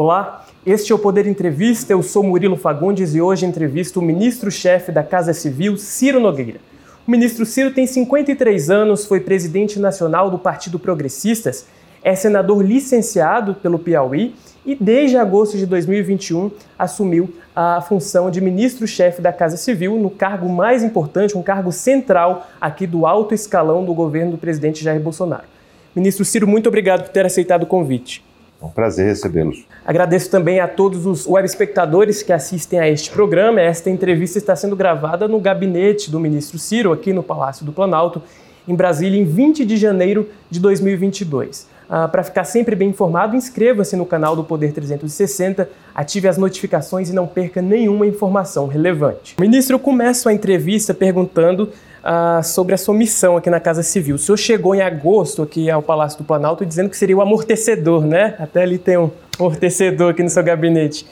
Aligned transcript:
Olá, 0.00 0.46
este 0.64 0.92
é 0.92 0.94
o 0.94 0.98
Poder 1.00 1.26
Entrevista. 1.26 1.92
Eu 1.92 2.04
sou 2.04 2.22
Murilo 2.22 2.56
Fagundes 2.56 3.16
e 3.16 3.20
hoje 3.20 3.44
entrevisto 3.44 3.98
o 3.98 4.02
ministro-chefe 4.02 4.92
da 4.92 5.02
Casa 5.02 5.32
Civil, 5.32 5.76
Ciro 5.76 6.20
Nogueira. 6.20 6.60
O 7.04 7.10
ministro 7.10 7.44
Ciro 7.44 7.72
tem 7.72 7.84
53 7.84 8.70
anos, 8.70 9.06
foi 9.06 9.18
presidente 9.18 9.80
nacional 9.80 10.30
do 10.30 10.38
Partido 10.38 10.78
Progressistas, 10.78 11.66
é 12.00 12.14
senador 12.14 12.64
licenciado 12.64 13.56
pelo 13.56 13.76
Piauí 13.76 14.36
e 14.64 14.76
desde 14.76 15.16
agosto 15.16 15.56
de 15.56 15.66
2021 15.66 16.52
assumiu 16.78 17.34
a 17.52 17.80
função 17.80 18.30
de 18.30 18.40
ministro-chefe 18.40 19.20
da 19.20 19.32
Casa 19.32 19.56
Civil, 19.56 19.98
no 19.98 20.10
cargo 20.10 20.48
mais 20.48 20.84
importante, 20.84 21.36
um 21.36 21.42
cargo 21.42 21.72
central 21.72 22.46
aqui 22.60 22.86
do 22.86 23.04
alto 23.04 23.34
escalão 23.34 23.84
do 23.84 23.92
governo 23.92 24.30
do 24.30 24.38
presidente 24.38 24.84
Jair 24.84 25.00
Bolsonaro. 25.00 25.48
Ministro 25.92 26.24
Ciro, 26.24 26.46
muito 26.46 26.68
obrigado 26.68 27.02
por 27.02 27.10
ter 27.10 27.26
aceitado 27.26 27.64
o 27.64 27.66
convite. 27.66 28.27
É 28.60 28.64
um 28.64 28.70
prazer 28.70 29.06
recebê-los. 29.06 29.64
Agradeço 29.86 30.30
também 30.30 30.58
a 30.58 30.66
todos 30.66 31.06
os 31.06 31.26
web 31.26 31.46
espectadores 31.46 32.22
que 32.22 32.32
assistem 32.32 32.80
a 32.80 32.88
este 32.88 33.10
programa. 33.10 33.60
Esta 33.60 33.88
entrevista 33.88 34.38
está 34.38 34.56
sendo 34.56 34.74
gravada 34.74 35.28
no 35.28 35.38
gabinete 35.38 36.10
do 36.10 36.18
ministro 36.18 36.58
Ciro, 36.58 36.92
aqui 36.92 37.12
no 37.12 37.22
Palácio 37.22 37.64
do 37.64 37.72
Planalto, 37.72 38.20
em 38.66 38.74
Brasília, 38.74 39.20
em 39.20 39.24
20 39.24 39.64
de 39.64 39.76
janeiro 39.76 40.28
de 40.50 40.58
2022. 40.58 41.68
Ah, 41.88 42.06
Para 42.06 42.22
ficar 42.22 42.44
sempre 42.44 42.74
bem 42.74 42.90
informado, 42.90 43.34
inscreva-se 43.34 43.96
no 43.96 44.04
canal 44.04 44.36
do 44.36 44.44
Poder 44.44 44.72
360, 44.72 45.70
ative 45.94 46.28
as 46.28 46.36
notificações 46.36 47.08
e 47.08 47.14
não 47.14 47.26
perca 47.26 47.62
nenhuma 47.62 48.06
informação 48.06 48.66
relevante. 48.66 49.36
Ministro, 49.40 49.76
eu 49.76 49.80
começo 49.80 50.28
a 50.28 50.32
entrevista 50.32 50.92
perguntando 50.92 51.70
ah, 52.02 52.42
sobre 52.42 52.74
a 52.74 52.78
sua 52.78 52.94
missão 52.94 53.36
aqui 53.36 53.50
na 53.50 53.60
Casa 53.60 53.82
Civil. 53.82 54.16
O 54.16 54.18
senhor 54.18 54.36
chegou 54.36 54.74
em 54.74 54.80
agosto 54.80 55.42
aqui 55.42 55.70
ao 55.70 55.82
Palácio 55.82 56.18
do 56.18 56.24
Planalto 56.24 56.64
dizendo 56.64 56.88
que 56.88 56.96
seria 56.96 57.16
o 57.16 57.20
amortecedor, 57.20 58.06
né? 58.06 58.34
Até 58.38 58.62
ali 58.62 58.78
tem 58.78 58.96
um 58.96 59.10
amortecedor 59.38 60.12
aqui 60.12 60.22
no 60.22 60.30
seu 60.30 60.42
gabinete. 60.42 61.06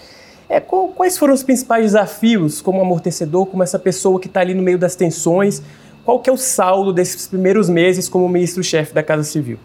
É, 0.48 0.60
quais 0.60 1.18
foram 1.18 1.34
os 1.34 1.42
principais 1.42 1.86
desafios 1.86 2.60
como 2.60 2.80
amortecedor, 2.80 3.46
como 3.46 3.62
essa 3.62 3.78
pessoa 3.78 4.20
que 4.20 4.28
está 4.28 4.40
ali 4.40 4.54
no 4.54 4.62
meio 4.62 4.78
das 4.78 4.94
tensões? 4.94 5.60
Qual 6.04 6.20
que 6.20 6.30
é 6.30 6.32
o 6.32 6.36
saldo 6.36 6.92
desses 6.92 7.26
primeiros 7.26 7.68
meses 7.68 8.08
como 8.08 8.28
ministro-chefe 8.28 8.94
da 8.94 9.02
Casa 9.02 9.24
Civil? 9.24 9.58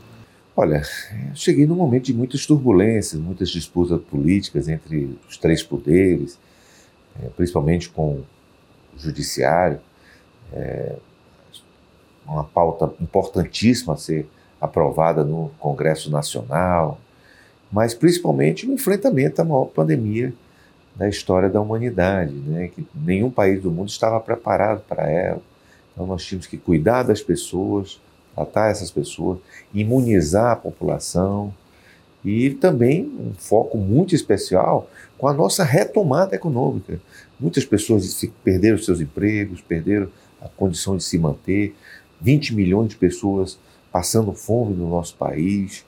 Olha, 0.55 0.81
cheguei 1.35 1.67
num 1.67 1.75
momento 1.75 2.05
de 2.05 2.13
muitas 2.13 2.45
turbulências, 2.45 3.21
muitas 3.21 3.49
disputas 3.49 4.01
políticas 4.01 4.67
entre 4.67 5.17
os 5.29 5.37
três 5.37 5.61
poderes, 5.61 6.39
é, 7.21 7.27
principalmente 7.29 7.89
com 7.89 8.13
o 8.13 8.25
judiciário. 8.97 9.79
É, 10.51 10.95
uma 12.25 12.43
pauta 12.43 12.93
importantíssima 13.01 13.93
a 13.93 13.97
ser 13.97 14.27
aprovada 14.59 15.23
no 15.23 15.51
Congresso 15.59 16.11
Nacional, 16.11 16.99
mas 17.71 17.93
principalmente 17.93 18.67
o 18.67 18.73
enfrentamento 18.73 19.41
à 19.41 19.45
maior 19.45 19.65
pandemia 19.65 20.33
da 20.95 21.07
história 21.07 21.49
da 21.49 21.61
humanidade, 21.61 22.33
né? 22.33 22.67
que 22.67 22.85
nenhum 22.93 23.31
país 23.31 23.61
do 23.61 23.71
mundo 23.71 23.89
estava 23.89 24.19
preparado 24.19 24.81
para 24.87 25.09
ela. 25.09 25.41
Então 25.93 26.05
nós 26.05 26.23
tínhamos 26.23 26.47
que 26.47 26.57
cuidar 26.57 27.03
das 27.03 27.21
pessoas, 27.21 27.99
tratar 28.35 28.69
essas 28.69 28.91
pessoas, 28.91 29.39
imunizar 29.73 30.51
a 30.51 30.55
população 30.55 31.53
e 32.23 32.51
também 32.51 33.03
um 33.03 33.33
foco 33.33 33.77
muito 33.77 34.13
especial 34.13 34.89
com 35.17 35.27
a 35.27 35.33
nossa 35.33 35.63
retomada 35.63 36.35
econômica. 36.35 36.99
Muitas 37.39 37.65
pessoas 37.65 38.23
perderam 38.43 38.77
seus 38.77 39.01
empregos, 39.01 39.61
perderam 39.61 40.07
a 40.41 40.47
condição 40.47 40.97
de 40.97 41.03
se 41.03 41.17
manter, 41.17 41.75
20 42.21 42.55
milhões 42.55 42.89
de 42.89 42.95
pessoas 42.95 43.57
passando 43.91 44.31
fome 44.33 44.73
no 44.73 44.89
nosso 44.89 45.15
país. 45.15 45.85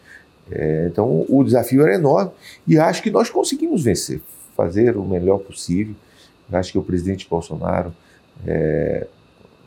É, 0.51 0.87
então 0.91 1.25
o 1.29 1.43
desafio 1.43 1.83
era 1.83 1.95
enorme 1.95 2.31
e 2.67 2.77
acho 2.77 3.01
que 3.01 3.09
nós 3.09 3.29
conseguimos 3.29 3.83
vencer, 3.83 4.21
fazer 4.55 4.97
o 4.97 5.03
melhor 5.03 5.39
possível. 5.39 5.95
Acho 6.51 6.73
que 6.73 6.77
o 6.77 6.83
presidente 6.83 7.27
Bolsonaro, 7.29 7.93
é, 8.45 9.07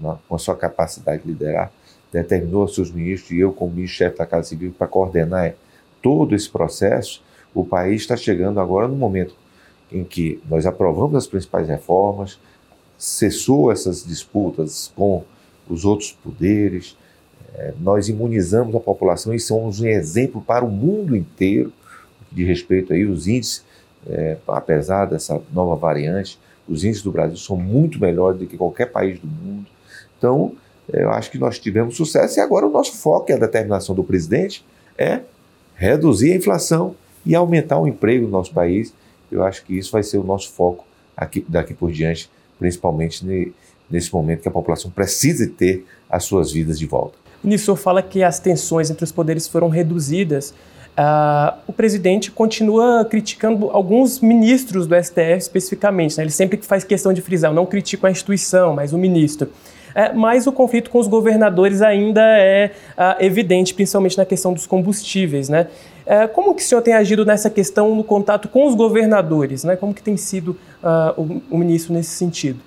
na, 0.01 0.19
com 0.29 0.37
a 0.37 0.39
sua 0.39 0.55
capacidade 0.55 1.23
de 1.23 1.29
liderar, 1.29 1.73
determinou 2.13 2.69
seus 2.69 2.91
ministros 2.91 3.31
e 3.33 3.41
eu, 3.41 3.53
como 3.53 3.73
ministro-chefe 3.73 4.19
da 4.19 4.27
Casa 4.27 4.49
Civil, 4.49 4.75
para 4.77 4.87
coordenar 4.87 5.55
todo 6.03 6.35
esse 6.35 6.49
processo. 6.49 7.23
O 7.55 7.65
país 7.65 8.03
está 8.03 8.17
chegando 8.17 8.61
agora 8.61 8.87
no 8.87 8.95
momento 8.95 9.35
em 9.91 10.05
que 10.05 10.41
nós 10.49 10.67
aprovamos 10.67 11.17
as 11.17 11.27
principais 11.27 11.67
reformas, 11.69 12.39
cessou 12.99 13.73
essas 13.73 14.05
disputas 14.05 14.93
com 14.95 15.25
os 15.69 15.85
outros 15.85 16.13
poderes, 16.13 16.97
é, 17.55 17.73
nós 17.81 18.09
imunizamos 18.09 18.75
a 18.75 18.81
população 18.81 19.35
e 19.35 19.41
somos 19.41 19.81
um 19.81 19.87
exemplo 19.87 20.41
para 20.41 20.65
o 20.65 20.71
mundo 20.71 21.17
inteiro 21.17 21.73
de 22.31 22.45
respeito 22.45 22.93
aí 22.93 23.07
os 23.07 23.27
índices, 23.27 23.65
é, 24.07 24.37
apesar 24.47 25.07
dessa 25.07 25.41
nova 25.53 25.75
variante, 25.75 26.39
os 26.69 26.85
índices 26.85 27.03
do 27.03 27.11
Brasil 27.11 27.37
são 27.37 27.57
muito 27.57 28.01
melhores 28.01 28.39
do 28.39 28.47
que 28.47 28.57
qualquer 28.57 28.87
país 28.87 29.19
do 29.19 29.27
mundo. 29.27 29.67
Então, 30.19 30.53
é, 30.93 31.03
eu 31.03 31.11
acho 31.11 31.31
que 31.31 31.39
nós 31.39 31.59
tivemos 31.59 31.97
sucesso 31.97 32.39
e 32.39 32.43
agora 32.43 32.67
o 32.67 32.71
nosso 32.71 32.97
foco 32.97 33.31
e 33.31 33.35
a 33.35 33.39
determinação 33.39 33.95
do 33.95 34.05
presidente 34.05 34.65
é 34.99 35.21
reduzir 35.75 36.33
a 36.33 36.37
inflação 36.37 36.95
e 37.25 37.35
aumentar 37.35 37.79
o 37.79 37.87
emprego 37.87 38.25
no 38.25 38.31
nosso 38.31 38.53
país. 38.53 38.93
Eu 39.31 39.43
acho 39.43 39.65
que 39.65 39.77
isso 39.77 39.93
vai 39.93 40.03
ser 40.03 40.19
o 40.19 40.25
nosso 40.25 40.53
foco 40.53 40.85
aqui, 41.17 41.45
daqui 41.49 41.75
por 41.75 41.91
diante, 41.91 42.31
principalmente 42.59 43.25
nesse 43.91 44.13
momento 44.13 44.43
que 44.43 44.49
a 44.49 44.53
população 44.53 44.91
precisa 44.91 45.49
ter 45.49 45.85
as 46.09 46.25
suas 46.25 46.53
vidas 46.53 46.79
de 46.79 46.87
volta. 46.87 47.19
O 47.43 47.47
ministro 47.47 47.77
fala 47.77 48.03
que 48.03 48.23
as 48.23 48.39
tensões 48.39 48.91
entre 48.91 49.05
os 49.05 49.13
poderes 49.13 49.47
foram 49.47 49.69
reduzidas. 49.69 50.51
Uh, 50.99 51.55
o 51.67 51.73
presidente 51.73 52.31
continua 52.31 53.05
criticando 53.05 53.71
alguns 53.71 54.21
ministros 54.21 54.87
do 54.87 54.95
STF 54.95 55.37
especificamente. 55.37 56.17
Né? 56.17 56.25
Ele 56.25 56.31
sempre 56.31 56.59
faz 56.63 56.85
questão 56.85 57.13
de 57.13 57.21
frisar, 57.21 57.51
eu 57.51 57.55
não 57.55 57.67
critico 57.67 58.07
a 58.07 58.11
instituição, 58.11 58.75
mas 58.75 58.93
o 58.93 58.99
ministro. 58.99 59.51
É, 59.95 60.13
mas 60.13 60.47
o 60.47 60.53
conflito 60.53 60.91
com 60.91 60.99
os 60.99 61.07
governadores 61.07 61.81
ainda 61.81 62.21
é 62.23 62.73
uh, 62.99 63.25
evidente, 63.25 63.73
principalmente 63.73 64.19
na 64.19 64.27
questão 64.27 64.53
dos 64.53 64.67
combustíveis. 64.67 65.49
Né? 65.49 65.69
É, 66.05 66.27
como 66.27 66.55
que 66.55 66.63
o 66.63 66.67
senhor 66.67 66.83
tem 66.83 66.93
agido 66.93 67.25
nessa 67.25 67.49
questão 67.49 67.95
no 67.95 68.05
contato 68.05 68.47
com 68.49 68.67
os 68.67 68.75
governadores? 68.75 69.65
Né? 69.65 69.75
Como 69.75 69.95
que 69.95 70.03
tem 70.03 70.17
sido 70.19 70.51
uh, 70.83 71.19
o, 71.19 71.43
o 71.51 71.59
ministro 71.59 71.95
nesse 71.95 72.11
sentido? 72.11 72.61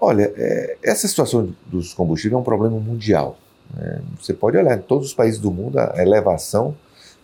Olha, 0.00 0.32
é, 0.36 0.76
essa 0.82 1.08
situação 1.08 1.54
dos 1.66 1.92
combustíveis 1.92 2.34
é 2.34 2.40
um 2.40 2.44
problema 2.44 2.78
mundial. 2.78 3.38
Né? 3.74 4.00
Você 4.20 4.32
pode 4.32 4.56
olhar 4.56 4.76
em 4.76 4.82
todos 4.82 5.08
os 5.08 5.14
países 5.14 5.40
do 5.40 5.50
mundo 5.50 5.78
a 5.78 5.94
elevação 5.98 6.76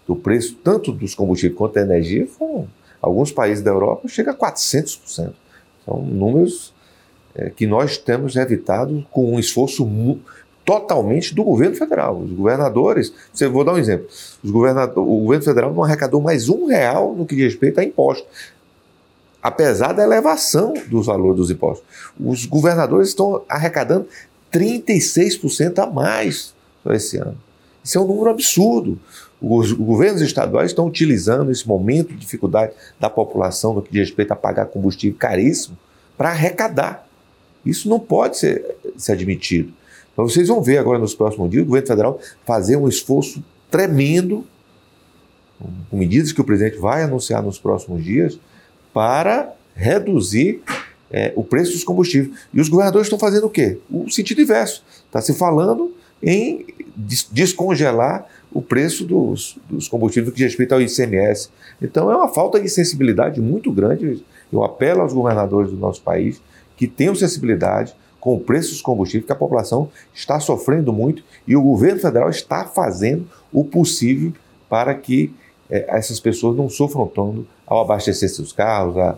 do 0.06 0.16
preço, 0.16 0.56
tanto 0.62 0.92
dos 0.92 1.14
combustíveis 1.14 1.56
quanto 1.56 1.74
da 1.74 1.82
energia, 1.82 2.26
foram, 2.26 2.68
alguns 3.00 3.32
países 3.32 3.62
da 3.62 3.70
Europa 3.70 4.08
chega 4.08 4.32
a 4.32 4.34
400%. 4.34 5.32
São 5.84 6.02
números 6.02 6.74
é, 7.34 7.50
que 7.50 7.66
nós 7.66 7.98
temos 7.98 8.36
evitado 8.36 9.06
com 9.10 9.34
um 9.34 9.38
esforço 9.38 9.86
totalmente 10.64 11.34
do 11.34 11.44
governo 11.44 11.76
federal. 11.76 12.18
Os 12.18 12.32
governadores, 12.32 13.12
você, 13.32 13.46
vou 13.46 13.64
dar 13.64 13.74
um 13.74 13.78
exemplo, 13.78 14.06
os 14.42 14.50
o 14.50 14.52
governo 14.52 15.44
federal 15.44 15.72
não 15.74 15.84
arrecadou 15.84 16.20
mais 16.20 16.48
um 16.48 16.66
real 16.66 17.14
no 17.14 17.26
que 17.26 17.36
diz 17.36 17.52
respeito 17.52 17.80
a 17.80 17.84
impostos 17.84 18.26
apesar 19.44 19.92
da 19.92 20.02
elevação 20.02 20.72
dos 20.88 21.04
valores 21.04 21.36
dos 21.36 21.50
impostos. 21.50 21.86
Os 22.18 22.46
governadores 22.46 23.10
estão 23.10 23.42
arrecadando 23.46 24.08
36% 24.50 25.80
a 25.80 25.86
mais 25.86 26.54
esse 26.86 27.18
ano. 27.18 27.36
Isso 27.84 27.98
é 27.98 28.00
um 28.00 28.06
número 28.06 28.30
absurdo. 28.30 28.98
Os 29.42 29.70
governos 29.72 30.22
estaduais 30.22 30.70
estão 30.70 30.86
utilizando 30.86 31.52
esse 31.52 31.68
momento 31.68 32.08
de 32.08 32.20
dificuldade 32.20 32.72
da 32.98 33.10
população 33.10 33.74
no 33.74 33.82
que 33.82 33.92
diz 33.92 34.08
respeito 34.08 34.32
a 34.32 34.36
pagar 34.36 34.64
combustível 34.64 35.18
caríssimo 35.18 35.76
para 36.16 36.30
arrecadar. 36.30 37.06
Isso 37.66 37.86
não 37.86 38.00
pode 38.00 38.38
ser, 38.38 38.76
ser 38.96 39.12
admitido. 39.12 39.74
Então 40.14 40.26
vocês 40.26 40.48
vão 40.48 40.62
ver 40.62 40.78
agora 40.78 40.98
nos 40.98 41.14
próximos 41.14 41.50
dias 41.50 41.64
o 41.64 41.66
governo 41.66 41.86
federal 41.86 42.18
fazer 42.46 42.76
um 42.76 42.88
esforço 42.88 43.44
tremendo, 43.70 44.46
com 45.90 45.98
medidas 45.98 46.32
que 46.32 46.40
o 46.40 46.44
presidente 46.44 46.78
vai 46.78 47.02
anunciar 47.02 47.42
nos 47.42 47.58
próximos 47.58 48.02
dias, 48.02 48.38
para 48.94 49.52
reduzir 49.74 50.62
é, 51.10 51.32
o 51.36 51.44
preço 51.44 51.72
dos 51.72 51.84
combustíveis. 51.84 52.34
E 52.54 52.60
os 52.60 52.68
governadores 52.68 53.06
estão 53.06 53.18
fazendo 53.18 53.46
o 53.46 53.50
quê? 53.50 53.78
O 53.90 54.08
sentido 54.08 54.40
inverso. 54.40 54.82
Está 55.06 55.20
se 55.20 55.34
falando 55.34 55.92
em 56.22 56.64
descongelar 56.96 58.26
o 58.52 58.62
preço 58.62 59.04
dos, 59.04 59.58
dos 59.68 59.88
combustíveis 59.88 60.32
que 60.32 60.38
diz 60.38 60.46
respeito 60.46 60.72
ao 60.72 60.80
ICMS. 60.80 61.50
Então 61.82 62.10
é 62.10 62.16
uma 62.16 62.28
falta 62.28 62.60
de 62.60 62.68
sensibilidade 62.68 63.40
muito 63.40 63.70
grande. 63.72 64.24
Eu 64.52 64.62
apelo 64.62 65.02
aos 65.02 65.12
governadores 65.12 65.70
do 65.70 65.76
nosso 65.76 66.00
país 66.00 66.40
que 66.76 66.86
tenham 66.86 67.14
sensibilidade 67.14 67.94
com 68.20 68.34
o 68.34 68.40
preço 68.40 68.70
dos 68.70 68.80
combustíveis, 68.80 69.26
que 69.26 69.32
a 69.32 69.36
população 69.36 69.90
está 70.14 70.40
sofrendo 70.40 70.92
muito 70.92 71.22
e 71.46 71.54
o 71.54 71.62
governo 71.62 72.00
federal 72.00 72.30
está 72.30 72.64
fazendo 72.64 73.26
o 73.52 73.64
possível 73.64 74.32
para 74.68 74.94
que 74.94 75.34
é, 75.68 75.84
essas 75.88 76.18
pessoas 76.20 76.56
não 76.56 76.68
sofram 76.68 77.06
tanto 77.06 77.46
ao 77.66 77.80
abastecer 77.80 78.28
seus 78.28 78.52
carros, 78.52 78.96
a, 78.96 79.16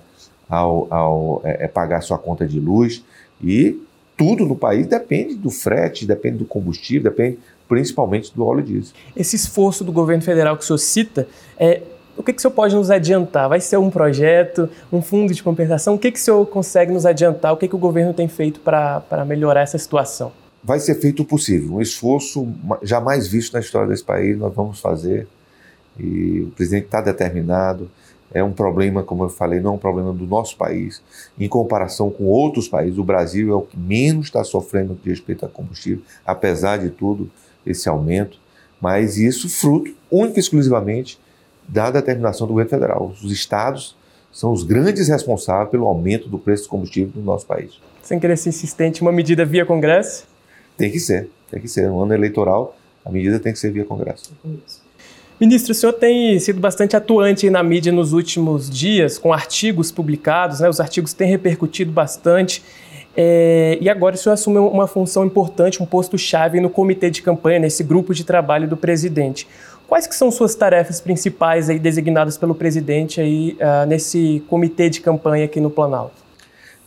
ao, 0.48 0.86
ao 0.90 1.40
é, 1.44 1.64
é, 1.64 1.68
pagar 1.68 2.00
sua 2.02 2.18
conta 2.18 2.46
de 2.46 2.60
luz. 2.60 3.04
E 3.42 3.80
tudo 4.16 4.44
no 4.46 4.56
país 4.56 4.86
depende 4.86 5.34
do 5.34 5.50
frete, 5.50 6.06
depende 6.06 6.38
do 6.38 6.44
combustível, 6.44 7.10
depende 7.10 7.38
principalmente 7.68 8.32
do 8.34 8.44
óleo 8.46 8.62
diesel. 8.62 8.94
Esse 9.16 9.36
esforço 9.36 9.82
do 9.82 9.92
governo 9.92 10.22
federal 10.22 10.56
que 10.56 10.62
o 10.62 10.66
senhor 10.66 10.78
cita, 10.78 11.28
é, 11.58 11.82
o 12.16 12.22
que, 12.22 12.32
que 12.32 12.38
o 12.38 12.40
senhor 12.40 12.54
pode 12.54 12.74
nos 12.74 12.90
adiantar? 12.90 13.48
Vai 13.48 13.60
ser 13.60 13.76
um 13.76 13.90
projeto, 13.90 14.68
um 14.90 15.02
fundo 15.02 15.34
de 15.34 15.42
compensação? 15.42 15.94
O 15.94 15.98
que, 15.98 16.10
que 16.10 16.18
o 16.18 16.22
senhor 16.22 16.46
consegue 16.46 16.92
nos 16.92 17.04
adiantar? 17.04 17.52
O 17.52 17.56
que, 17.56 17.68
que 17.68 17.74
o 17.74 17.78
governo 17.78 18.14
tem 18.14 18.26
feito 18.26 18.60
para 18.60 19.24
melhorar 19.26 19.62
essa 19.62 19.76
situação? 19.76 20.32
Vai 20.64 20.80
ser 20.80 20.94
feito 20.94 21.22
o 21.22 21.24
possível. 21.24 21.76
Um 21.76 21.80
esforço 21.80 22.48
jamais 22.82 23.28
visto 23.28 23.52
na 23.52 23.60
história 23.60 23.88
desse 23.88 24.02
país, 24.02 24.36
nós 24.38 24.54
vamos 24.54 24.80
fazer. 24.80 25.28
E 25.98 26.40
o 26.40 26.50
presidente 26.52 26.86
está 26.86 27.00
determinado. 27.00 27.90
É 28.32 28.42
um 28.42 28.52
problema, 28.52 29.02
como 29.02 29.24
eu 29.24 29.28
falei, 29.28 29.60
não 29.60 29.72
é 29.72 29.74
um 29.74 29.78
problema 29.78 30.12
do 30.12 30.26
nosso 30.26 30.56
país. 30.56 31.02
Em 31.38 31.48
comparação 31.48 32.10
com 32.10 32.24
outros 32.24 32.68
países, 32.68 32.98
o 32.98 33.04
Brasil 33.04 33.52
é 33.52 33.54
o 33.54 33.62
que 33.62 33.78
menos 33.78 34.26
está 34.26 34.42
sofrendo 34.42 34.98
de 35.02 35.10
respeito 35.10 35.46
a 35.46 35.48
combustível, 35.48 36.02
apesar 36.24 36.78
de 36.78 36.90
tudo, 36.90 37.30
esse 37.64 37.88
aumento. 37.88 38.38
Mas 38.80 39.16
isso 39.16 39.48
fruto, 39.48 39.94
única 40.10 40.38
e 40.38 40.40
exclusivamente, 40.40 41.18
da 41.66 41.90
determinação 41.90 42.46
do 42.46 42.52
governo 42.52 42.70
federal. 42.70 43.14
Os 43.22 43.32
estados 43.32 43.96
são 44.32 44.52
os 44.52 44.62
grandes 44.62 45.08
responsáveis 45.08 45.70
pelo 45.70 45.86
aumento 45.86 46.28
do 46.28 46.38
preço 46.38 46.64
do 46.64 46.68
combustível 46.68 47.12
no 47.14 47.22
nosso 47.22 47.46
país. 47.46 47.80
Sem 48.02 48.20
querer 48.20 48.36
ser 48.36 48.50
insistente, 48.50 49.02
uma 49.02 49.10
medida 49.10 49.44
via 49.44 49.64
Congresso? 49.64 50.26
Tem 50.76 50.90
que 50.90 51.00
ser, 51.00 51.30
tem 51.50 51.60
que 51.60 51.68
ser. 51.68 51.88
No 51.88 52.00
ano 52.00 52.12
eleitoral, 52.12 52.76
a 53.04 53.10
medida 53.10 53.40
tem 53.40 53.52
que 53.52 53.58
ser 53.58 53.72
via 53.72 53.84
Congresso. 53.84 54.32
Ministro, 55.38 55.72
o 55.72 55.74
senhor 55.74 55.92
tem 55.92 56.38
sido 56.38 56.58
bastante 56.58 56.96
atuante 56.96 57.50
na 57.50 57.62
mídia 57.62 57.92
nos 57.92 58.14
últimos 58.14 58.70
dias, 58.70 59.18
com 59.18 59.34
artigos 59.34 59.92
publicados, 59.92 60.60
né? 60.60 60.68
os 60.68 60.80
artigos 60.80 61.12
têm 61.12 61.28
repercutido 61.28 61.92
bastante. 61.92 62.64
É, 63.14 63.76
e 63.78 63.88
agora 63.90 64.14
o 64.14 64.18
senhor 64.18 64.32
assume 64.32 64.56
uma 64.56 64.86
função 64.86 65.26
importante, 65.26 65.82
um 65.82 65.86
posto-chave 65.86 66.58
no 66.58 66.70
comitê 66.70 67.10
de 67.10 67.20
campanha, 67.20 67.58
nesse 67.58 67.84
grupo 67.84 68.14
de 68.14 68.24
trabalho 68.24 68.66
do 68.66 68.78
presidente. 68.78 69.46
Quais 69.86 70.06
que 70.06 70.14
são 70.14 70.30
suas 70.30 70.54
tarefas 70.54 71.02
principais 71.02 71.68
aí 71.68 71.78
designadas 71.78 72.38
pelo 72.38 72.54
presidente 72.54 73.20
aí, 73.20 73.58
uh, 73.60 73.86
nesse 73.86 74.42
comitê 74.48 74.88
de 74.88 75.02
campanha 75.02 75.44
aqui 75.44 75.60
no 75.60 75.70
Planalto? 75.70 76.24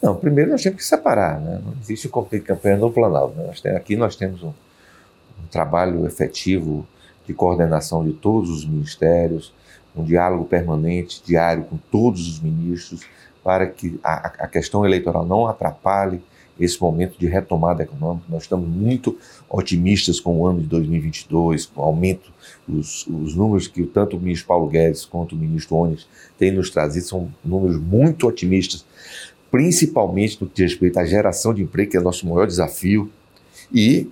Não, 0.02 0.16
primeiro 0.16 0.50
nós 0.52 0.64
temos 0.64 0.78
que 0.78 0.86
separar, 0.86 1.40
né? 1.40 1.62
não 1.64 1.74
existe 1.80 2.10
comitê 2.10 2.40
de 2.40 2.46
campanha 2.46 2.78
no 2.78 2.92
Planalto. 2.92 3.38
Né? 3.38 3.46
Nós 3.46 3.62
temos, 3.62 3.78
aqui 3.78 3.96
nós 3.96 4.16
temos 4.16 4.42
um, 4.42 4.48
um 4.48 5.48
trabalho 5.52 6.06
efetivo 6.08 6.86
de 7.30 7.34
coordenação 7.36 8.04
de 8.04 8.12
todos 8.12 8.50
os 8.50 8.66
ministérios, 8.66 9.54
um 9.96 10.04
diálogo 10.04 10.46
permanente, 10.46 11.22
diário 11.24 11.64
com 11.64 11.78
todos 11.92 12.28
os 12.28 12.40
ministros, 12.40 13.02
para 13.44 13.68
que 13.68 14.00
a, 14.04 14.46
a 14.46 14.48
questão 14.48 14.84
eleitoral 14.84 15.24
não 15.24 15.46
atrapalhe 15.46 16.22
esse 16.60 16.82
momento 16.82 17.20
de 17.20 17.28
retomada 17.28 17.84
econômica. 17.84 18.26
Nós 18.28 18.44
estamos 18.44 18.68
muito 18.68 19.16
otimistas 19.48 20.20
com 20.20 20.40
o 20.40 20.48
ano 20.48 20.60
de 20.60 20.66
2022, 20.66 21.68
com 21.68 21.82
o 21.82 21.86
aumento, 21.86 22.32
os, 22.68 23.06
os 23.06 23.36
números 23.36 23.68
que 23.68 23.86
tanto 23.86 24.18
o 24.18 24.20
ministro 24.20 24.48
Paulo 24.48 24.68
Guedes 24.68 25.06
quanto 25.06 25.36
o 25.36 25.38
ministro 25.38 25.76
Ones 25.76 26.08
têm 26.38 26.52
nos 26.52 26.72
trazido 26.72 27.06
são 27.06 27.32
números 27.46 27.80
muito 27.80 28.28
otimistas, 28.28 28.84
principalmente 29.52 30.42
no 30.42 30.48
que 30.48 30.56
diz 30.56 30.72
respeito 30.72 31.00
à 31.00 31.06
geração 31.06 31.54
de 31.54 31.62
emprego, 31.62 31.92
que 31.92 31.98
é 31.98 32.02
nosso 32.02 32.28
maior 32.28 32.48
desafio, 32.48 33.10
e 33.72 34.10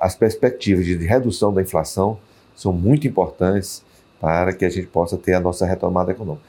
as 0.00 0.14
perspectivas 0.14 0.84
de 0.84 0.96
redução 0.96 1.52
da 1.52 1.62
inflação 1.62 2.18
são 2.54 2.72
muito 2.72 3.06
importantes 3.06 3.82
para 4.20 4.52
que 4.52 4.64
a 4.64 4.68
gente 4.68 4.86
possa 4.88 5.16
ter 5.16 5.34
a 5.34 5.40
nossa 5.40 5.64
retomada 5.64 6.10
econômica. 6.10 6.44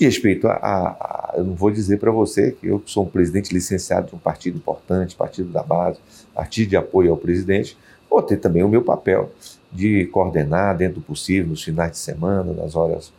E 0.00 0.04
respeito 0.04 0.46
a, 0.46 0.52
a, 0.52 0.88
a, 0.90 1.34
eu 1.36 1.44
não 1.44 1.54
vou 1.54 1.72
dizer 1.72 1.98
para 1.98 2.12
você 2.12 2.52
que 2.52 2.68
eu 2.68 2.80
sou 2.86 3.04
um 3.04 3.08
presidente 3.08 3.52
licenciado 3.52 4.08
de 4.08 4.14
um 4.14 4.18
partido 4.18 4.56
importante, 4.56 5.16
partido 5.16 5.50
da 5.50 5.62
base, 5.62 5.98
partido 6.32 6.70
de 6.70 6.76
apoio 6.76 7.10
ao 7.10 7.16
presidente, 7.16 7.76
vou 8.08 8.22
ter 8.22 8.36
também 8.36 8.62
o 8.62 8.68
meu 8.68 8.82
papel 8.82 9.32
de 9.72 10.06
coordenar 10.06 10.76
dentro 10.76 11.00
do 11.00 11.00
possível, 11.00 11.48
nos 11.48 11.64
finais 11.64 11.90
de 11.90 11.98
semana, 11.98 12.52
nas 12.52 12.76
horas, 12.76 13.12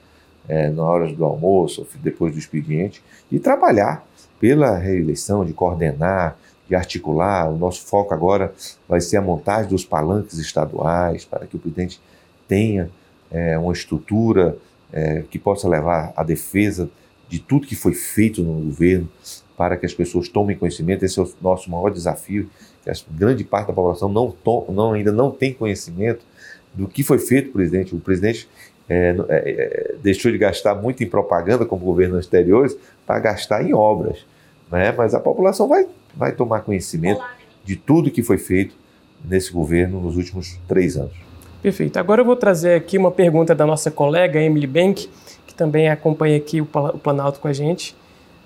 é, 0.47 0.69
nas 0.69 0.79
horas 0.79 1.11
do 1.11 1.25
almoço, 1.25 1.85
depois 2.01 2.31
do 2.31 2.39
expediente, 2.39 3.03
e 3.29 3.39
trabalhar 3.39 4.07
pela 4.39 4.77
reeleição, 4.77 5.43
de 5.43 5.51
coordenar, 5.51 6.37
de 6.69 6.75
articular. 6.75 7.51
O 7.51 7.57
nosso 7.57 7.81
foco 7.85 8.13
agora 8.13 8.53
vai 8.87 9.01
ser 9.01 9.17
a 9.17 9.21
montagem 9.21 9.69
dos 9.69 9.83
palanques 9.83 10.37
estaduais, 10.37 11.25
para 11.25 11.45
que 11.47 11.55
o 11.55 11.59
presidente 11.59 11.99
tenha 12.47 12.89
é, 13.31 13.57
uma 13.57 13.73
estrutura 13.73 14.55
é, 14.93 15.23
que 15.29 15.37
possa 15.37 15.67
levar 15.67 16.13
à 16.15 16.23
defesa 16.23 16.89
de 17.27 17.39
tudo 17.39 17.67
que 17.67 17.75
foi 17.75 17.93
feito 17.93 18.41
no 18.41 18.65
governo, 18.65 19.09
para 19.57 19.75
que 19.75 19.85
as 19.85 19.93
pessoas 19.93 20.29
tomem 20.29 20.57
conhecimento. 20.57 21.03
Esse 21.03 21.19
é 21.19 21.23
o 21.23 21.29
nosso 21.41 21.69
maior 21.69 21.89
desafio, 21.89 22.49
que 22.83 22.89
a 22.89 22.93
grande 23.11 23.43
parte 23.43 23.67
da 23.67 23.73
população 23.73 24.07
não, 24.07 24.33
não 24.69 24.93
ainda 24.93 25.11
não 25.11 25.31
tem 25.31 25.53
conhecimento 25.53 26.25
do 26.73 26.87
que 26.87 27.03
foi 27.03 27.19
feito, 27.19 27.51
presidente. 27.51 27.93
O 27.93 27.99
presidente 27.99 28.47
é, 28.87 29.15
é, 29.27 29.27
é, 29.29 29.95
deixou 30.01 30.31
de 30.31 30.37
gastar 30.37 30.75
muito 30.75 31.03
em 31.03 31.07
propaganda, 31.07 31.65
como 31.65 31.85
governos 31.85 32.25
anteriores, 32.25 32.77
para 33.05 33.19
gastar 33.19 33.63
em 33.63 33.73
obras. 33.73 34.25
Né? 34.71 34.91
Mas 34.91 35.13
a 35.13 35.19
população 35.19 35.67
vai, 35.67 35.85
vai 36.15 36.31
tomar 36.31 36.61
conhecimento 36.61 37.21
de 37.63 37.75
tudo 37.75 38.11
que 38.11 38.23
foi 38.23 38.37
feito 38.37 38.75
nesse 39.23 39.51
governo 39.51 39.99
nos 39.99 40.17
últimos 40.17 40.59
três 40.67 40.97
anos. 40.97 41.13
Perfeito. 41.61 41.97
Agora 41.97 42.21
eu 42.21 42.25
vou 42.25 42.35
trazer 42.35 42.75
aqui 42.75 42.97
uma 42.97 43.11
pergunta 43.11 43.53
da 43.53 43.65
nossa 43.65 43.91
colega 43.91 44.41
Emily 44.41 44.67
Bank, 44.67 45.09
que 45.45 45.53
também 45.53 45.89
acompanha 45.89 46.37
aqui 46.37 46.61
o 46.61 46.65
Planalto 46.65 47.39
com 47.39 47.47
a 47.47 47.53
gente. 47.53 47.95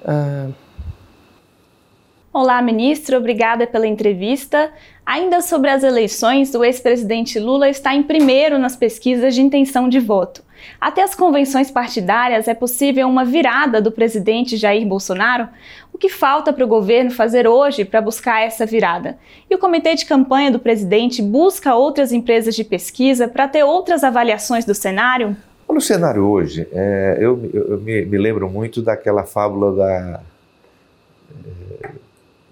Uh... 0.02 0.54
Olá, 2.34 2.60
ministro. 2.64 3.16
Obrigada 3.18 3.68
pela 3.68 3.86
entrevista. 3.86 4.72
Ainda 5.06 5.42
sobre 5.42 5.70
as 5.70 5.84
eleições, 5.84 6.56
o 6.56 6.64
ex-presidente 6.64 7.40
Lula 7.40 7.70
está 7.70 7.94
em 7.94 8.02
primeiro 8.02 8.58
nas 8.58 8.76
pesquisas 8.76 9.36
de 9.36 9.42
intenção 9.42 9.88
de 9.88 10.00
voto. 10.00 10.44
Até 10.80 11.04
as 11.04 11.16
convenções 11.16 11.72
partidárias 11.72 12.48
é 12.48 12.54
possível 12.54 13.08
uma 13.08 13.24
virada 13.24 13.82
do 13.82 13.92
presidente 13.92 14.58
Jair 14.58 14.86
Bolsonaro? 14.86 15.48
O 15.94 15.98
que 15.98 16.10
falta 16.10 16.52
para 16.52 16.66
o 16.66 16.68
governo 16.68 17.12
fazer 17.12 17.48
hoje 17.48 17.86
para 17.86 18.02
buscar 18.02 18.42
essa 18.42 18.66
virada? 18.66 19.18
E 19.50 19.56
o 19.56 19.60
comitê 19.60 19.96
de 19.96 20.06
campanha 20.06 20.52
do 20.52 20.60
presidente 20.60 21.22
busca 21.22 21.76
outras 21.76 22.12
empresas 22.12 22.56
de 22.56 22.64
pesquisa 22.64 23.28
para 23.28 23.48
ter 23.48 23.64
outras 23.64 24.04
avaliações 24.04 24.66
do 24.66 24.74
cenário? 24.74 25.36
Olha 25.68 25.78
o 25.78 25.82
cenário 25.82 26.24
hoje. 26.26 26.68
É, 26.72 27.18
eu, 27.20 27.50
eu 27.54 27.80
me, 27.80 28.06
me, 28.06 28.18
lembro 28.18 28.50
muito 28.50 28.82
daquela 28.82 29.24
fábula 29.24 29.76
da, 29.76 30.22
é, 31.84 31.90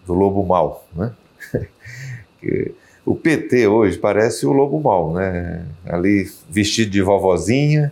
do 0.06 0.14
lobo 0.14 0.44
mau, 0.46 0.88
né? 0.96 1.12
o 3.06 3.16
PT 3.16 3.68
hoje 3.68 3.98
parece 3.98 4.46
o 4.46 4.52
lobo 4.52 4.80
mau, 4.80 5.14
né? 5.14 5.66
Ali 5.86 6.30
vestido 6.50 6.90
de 6.92 7.02
vovozinha, 7.02 7.92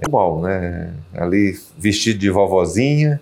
é 0.00 0.10
mal, 0.10 0.40
né? 0.40 0.92
Ali 1.14 1.58
vestido 1.76 2.18
de 2.18 2.30
vovozinha, 2.30 3.20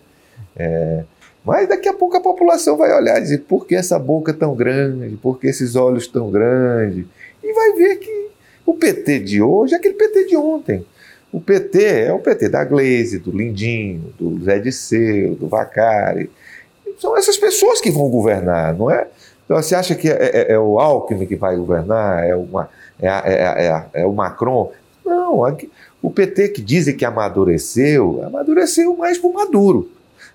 é, 0.56 1.04
mas 1.44 1.68
daqui 1.68 1.88
a 1.88 1.94
pouco 1.94 2.16
a 2.16 2.20
população 2.20 2.76
vai 2.76 2.92
olhar 2.94 3.18
e 3.18 3.22
dizer 3.22 3.38
por 3.38 3.66
que 3.66 3.74
essa 3.74 3.98
boca 3.98 4.32
tão 4.32 4.54
grande, 4.54 5.16
por 5.16 5.38
que 5.38 5.46
esses 5.46 5.76
olhos 5.76 6.06
tão 6.06 6.30
grandes? 6.30 7.04
E 7.42 7.52
vai 7.52 7.72
ver 7.72 7.96
que 7.96 8.28
o 8.66 8.74
PT 8.74 9.20
de 9.20 9.42
hoje 9.42 9.74
é 9.74 9.78
aquele 9.78 9.94
PT 9.94 10.26
de 10.26 10.36
ontem. 10.36 10.84
O 11.32 11.40
PT 11.40 11.84
é 11.84 12.12
o 12.12 12.18
PT 12.18 12.48
da 12.48 12.64
Glaze, 12.64 13.18
do 13.18 13.30
Lindinho, 13.30 14.12
do 14.18 14.42
Zé 14.44 14.58
Disseu, 14.58 15.34
do 15.34 15.48
Vacari. 15.48 16.30
São 16.98 17.16
essas 17.16 17.36
pessoas 17.36 17.80
que 17.80 17.90
vão 17.90 18.08
governar, 18.08 18.74
não 18.74 18.90
é? 18.90 19.06
Então 19.44 19.56
você 19.56 19.74
acha 19.74 19.94
que 19.94 20.08
é, 20.08 20.12
é, 20.12 20.52
é 20.52 20.58
o 20.58 20.78
Alckmin 20.78 21.26
que 21.26 21.36
vai 21.36 21.56
governar? 21.56 22.26
É, 22.26 22.36
uma, 22.36 22.68
é, 23.00 23.08
é, 23.08 24.02
é, 24.02 24.06
o 24.06 24.12
Macron? 24.12 24.72
Não, 25.04 25.46
o 26.00 26.10
PT 26.10 26.48
que 26.48 26.62
dizem 26.62 26.96
que 26.96 27.04
amadureceu, 27.04 28.22
amadureceu 28.24 28.96
mais 28.96 29.18
para 29.18 29.30
o 29.30 29.32
Maduro 29.32 29.90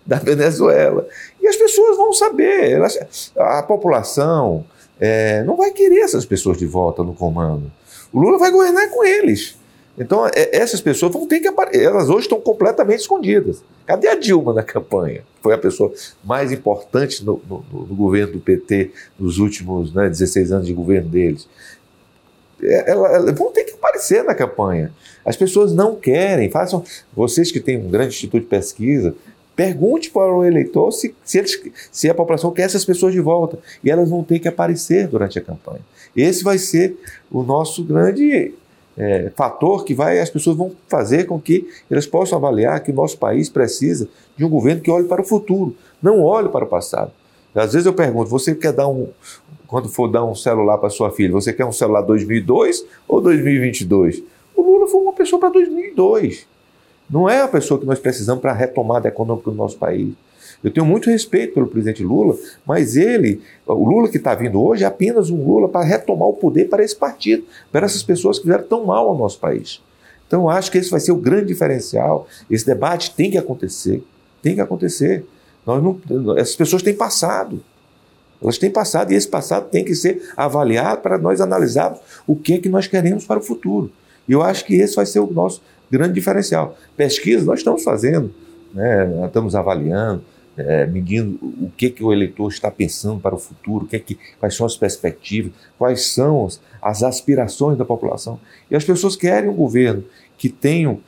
da 0.06 0.18
Venezuela. 0.18 1.08
E 1.42 1.48
as 1.48 1.56
pessoas 1.56 1.98
vão 1.98 2.14
saber, 2.14 2.72
elas, 2.72 3.32
a 3.38 3.64
população 3.64 4.66
é, 5.00 5.44
não 5.44 5.56
vai 5.56 5.72
querer 5.72 6.00
essas 6.00 6.26
pessoas 6.26 6.58
de 6.58 6.66
volta 6.66 7.04
no 7.04 7.14
comando. 7.14 7.72
O 8.12 8.20
Lula 8.20 8.38
vai 8.38 8.52
governar 8.52 8.90
com 8.90 9.04
eles. 9.04 9.58
Então, 9.98 10.26
é, 10.28 10.56
essas 10.58 10.82
pessoas 10.82 11.12
vão 11.12 11.28
ter 11.28 11.40
que 11.40 11.48
aparecer. 11.48 11.84
Elas 11.84 12.10
hoje 12.10 12.22
estão 12.22 12.40
completamente 12.42 13.02
escondidas. 13.02 13.64
Cadê 13.86 14.08
a 14.08 14.16
Dilma 14.16 14.54
na 14.54 14.64
campanha? 14.64 15.24
Foi 15.42 15.54
a 15.54 15.58
pessoa 15.58 15.94
mais 16.24 16.52
importante 16.52 17.24
no, 17.24 17.40
no, 17.48 17.66
no 17.72 17.96
governo 17.96 18.34
do 18.34 18.40
PT 18.40 18.92
nos 19.20 19.38
últimos 19.38 19.94
né, 19.94 20.10
16 20.10 20.52
anos 20.52 20.68
de 20.68 20.74
governo 20.74 21.10
deles. 21.10 21.48
É, 22.62 22.92
elas 22.92 23.38
vão 23.38 23.52
ter 23.52 23.64
que 23.64 23.74
aparecer 23.74 24.24
na 24.24 24.36
campanha. 24.36 24.92
As 25.26 25.36
pessoas 25.36 25.74
não 25.74 25.96
querem. 25.96 26.50
Façam. 26.50 26.84
Vocês 27.16 27.52
que 27.52 27.60
têm 27.60 27.78
um 27.78 27.90
grande 27.90 28.14
instituto 28.14 28.42
de 28.42 28.48
pesquisa, 28.48 29.16
Pergunte 29.56 30.10
para 30.10 30.34
o 30.34 30.44
eleitor 30.44 30.92
se, 30.92 31.14
se, 31.24 31.38
eles, 31.38 31.62
se, 31.92 32.10
a 32.10 32.14
população 32.16 32.52
quer 32.52 32.64
essas 32.64 32.84
pessoas 32.84 33.14
de 33.14 33.20
volta. 33.20 33.60
E 33.84 33.92
elas 33.92 34.10
vão 34.10 34.24
ter 34.24 34.40
que 34.40 34.48
aparecer 34.48 35.08
durante 35.08 35.38
a 35.38 35.42
campanha. 35.44 35.82
Esse 36.16 36.44
vai 36.44 36.58
ser 36.58 36.98
o 37.32 37.44
nosso 37.44 37.84
grande 37.84 38.52
é, 38.98 39.32
fator 39.36 39.86
que 39.86 39.94
vai, 39.94 40.20
as 40.20 40.30
pessoas 40.30 40.58
vão 40.58 40.72
fazer 40.88 41.26
com 41.26 41.40
que 41.40 41.68
elas 41.90 42.08
possam 42.08 42.38
avaliar 42.38 42.82
que 42.82 42.92
o 42.92 42.96
nosso 42.96 43.18
país 43.18 43.48
precisa 43.48 44.08
de 44.36 44.44
um 44.44 44.50
governo 44.50 44.82
que 44.82 44.90
olhe 44.90 45.08
para 45.08 45.22
o 45.22 45.26
futuro, 45.26 45.76
não 46.02 46.22
olhe 46.22 46.50
para 46.50 46.66
o 46.66 46.68
passado. 46.68 47.12
Às 47.54 47.74
vezes 47.74 47.86
eu 47.86 47.94
pergunto, 47.94 48.30
você 48.30 48.56
quer 48.56 48.74
dar 48.74 48.88
um, 48.88 49.10
quando 49.74 49.90
for 49.90 50.08
dar 50.08 50.24
um 50.24 50.36
celular 50.36 50.78
para 50.78 50.92
sua 50.92 51.10
filha, 51.10 51.32
você 51.32 51.52
quer 51.52 51.66
um 51.66 51.72
celular 51.72 52.02
2002 52.02 52.86
ou 53.08 53.20
2022? 53.20 54.22
O 54.56 54.62
Lula 54.62 54.86
foi 54.86 55.02
uma 55.02 55.14
pessoa 55.14 55.40
para 55.40 55.50
2002. 55.50 56.46
Não 57.10 57.28
é 57.28 57.42
a 57.42 57.48
pessoa 57.48 57.80
que 57.80 57.86
nós 57.88 57.98
precisamos 57.98 58.40
para 58.40 58.52
a 58.52 58.54
retomada 58.54 59.08
econômica 59.08 59.50
do 59.50 59.58
nosso 59.58 59.76
país. 59.80 60.14
Eu 60.64 60.70
tenho 60.70 60.86
muito 60.86 61.10
respeito 61.10 61.56
pelo 61.56 61.66
presidente 61.66 62.04
Lula, 62.04 62.38
mas 62.64 62.96
ele, 62.96 63.42
o 63.66 63.84
Lula 63.90 64.10
que 64.10 64.18
está 64.18 64.36
vindo 64.36 64.64
hoje, 64.64 64.84
é 64.84 64.86
apenas 64.86 65.32
um 65.32 65.44
Lula 65.44 65.68
para 65.68 65.84
retomar 65.84 66.28
o 66.28 66.34
poder 66.34 66.70
para 66.70 66.84
esse 66.84 66.96
partido, 66.96 67.44
para 67.72 67.88
essas 67.88 68.04
pessoas 68.04 68.38
que 68.38 68.44
fizeram 68.44 68.66
tão 68.66 68.86
mal 68.86 69.08
ao 69.08 69.18
nosso 69.18 69.40
país. 69.40 69.82
Então, 70.28 70.48
acho 70.48 70.72
que 70.72 70.78
esse 70.78 70.92
vai 70.92 71.00
ser 71.00 71.14
o 71.14 71.18
grande 71.18 71.48
diferencial. 71.48 72.28
Esse 72.48 72.64
debate 72.64 73.16
tem 73.16 73.32
que 73.32 73.40
acontecer. 73.40 74.04
Tem 74.40 74.54
que 74.54 74.62
acontecer. 74.62 75.26
Nós 75.66 75.82
não, 75.82 76.38
essas 76.38 76.56
pessoas 76.56 76.84
têm 76.84 76.94
passado. 76.94 77.60
Elas 78.44 78.58
têm 78.58 78.70
passado 78.70 79.12
e 79.12 79.16
esse 79.16 79.28
passado 79.28 79.70
tem 79.70 79.84
que 79.84 79.96
ser 79.96 80.22
avaliado 80.36 81.02
para 81.02 81.18
nós 81.18 81.40
analisarmos 81.40 82.00
o 82.28 82.36
que 82.36 82.54
é 82.54 82.58
que 82.60 82.70
nós 82.70 82.86
queremos 82.86 83.26
para 83.26 83.40
o 83.40 83.42
futuro. 83.42 83.92
E 84.28 84.34
eu 84.34 84.42
acho 84.42 84.66
que 84.66 84.76
esse 84.76 84.96
vai 84.96 85.06
ser 85.06 85.20
o 85.20 85.32
nosso 85.32 85.62
grande 85.90 86.14
diferencial. 86.14 86.78
Pesquisa 86.98 87.46
nós 87.46 87.60
estamos 87.60 87.84
fazendo, 87.84 88.34
né? 88.74 89.26
estamos 89.26 89.56
avaliando, 89.56 90.24
é, 90.58 90.86
medindo 90.86 91.40
o 91.42 91.72
que, 91.76 91.90
que 91.90 92.04
o 92.04 92.14
eleitor 92.14 92.52
está 92.52 92.70
pensando 92.70 93.20
para 93.20 93.34
o 93.34 93.40
futuro, 93.40 93.86
o 93.86 93.88
que, 93.88 94.00
que 94.00 94.20
quais 94.40 94.56
são 94.56 94.66
as 94.66 94.76
perspectivas, 94.76 95.52
quais 95.78 96.08
são 96.08 96.48
as 96.82 97.04
aspirações 97.04 97.78
da 97.78 97.86
população. 97.86 98.40
E 98.70 98.76
as 98.76 98.84
pessoas 98.84 99.16
querem 99.16 99.50
um 99.50 99.56
governo 99.56 100.04
que 100.38 100.50
tenha 100.50 101.00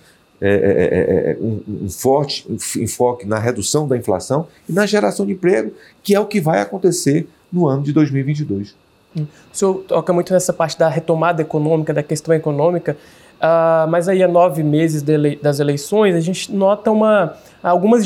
é, 0.41 0.49
é, 0.49 0.51
é, 0.51 1.31
é 1.31 1.37
um, 1.39 1.85
um, 1.85 1.89
forte 1.89 2.45
enfoque 2.77 3.25
na 3.25 3.39
redução 3.39 3.87
da 3.87 3.97
inflação 3.97 4.47
e 4.67 4.73
na 4.73 4.85
geração 4.85 5.25
de 5.25 5.33
emprego, 5.33 5.71
que 6.03 6.13
é 6.13 6.19
o 6.19 6.25
que 6.25 6.41
vai 6.41 6.61
acontecer 6.61 7.27
no 7.51 7.67
ano 7.67 7.83
de 7.83 7.93
2022. 7.93 8.75
O 9.15 9.27
senhor 9.53 9.75
toca 9.87 10.11
muito 10.11 10.33
nessa 10.33 10.51
parte 10.51 10.77
da 10.77 10.89
retomada 10.89 11.41
econômica, 11.41 11.93
da 11.93 12.03
questão 12.03 12.33
econômica. 12.33 12.97
Uh, 13.35 13.87
mas 13.89 14.07
aí, 14.07 14.23
há 14.23 14.27
nove 14.27 14.63
meses 14.63 15.07
ele 15.07 15.35
das 15.35 15.59
eleições, 15.59 16.15
a 16.15 16.19
gente 16.19 16.51
nota 16.53 16.89
uma, 16.89 17.35
algumas 17.61 18.03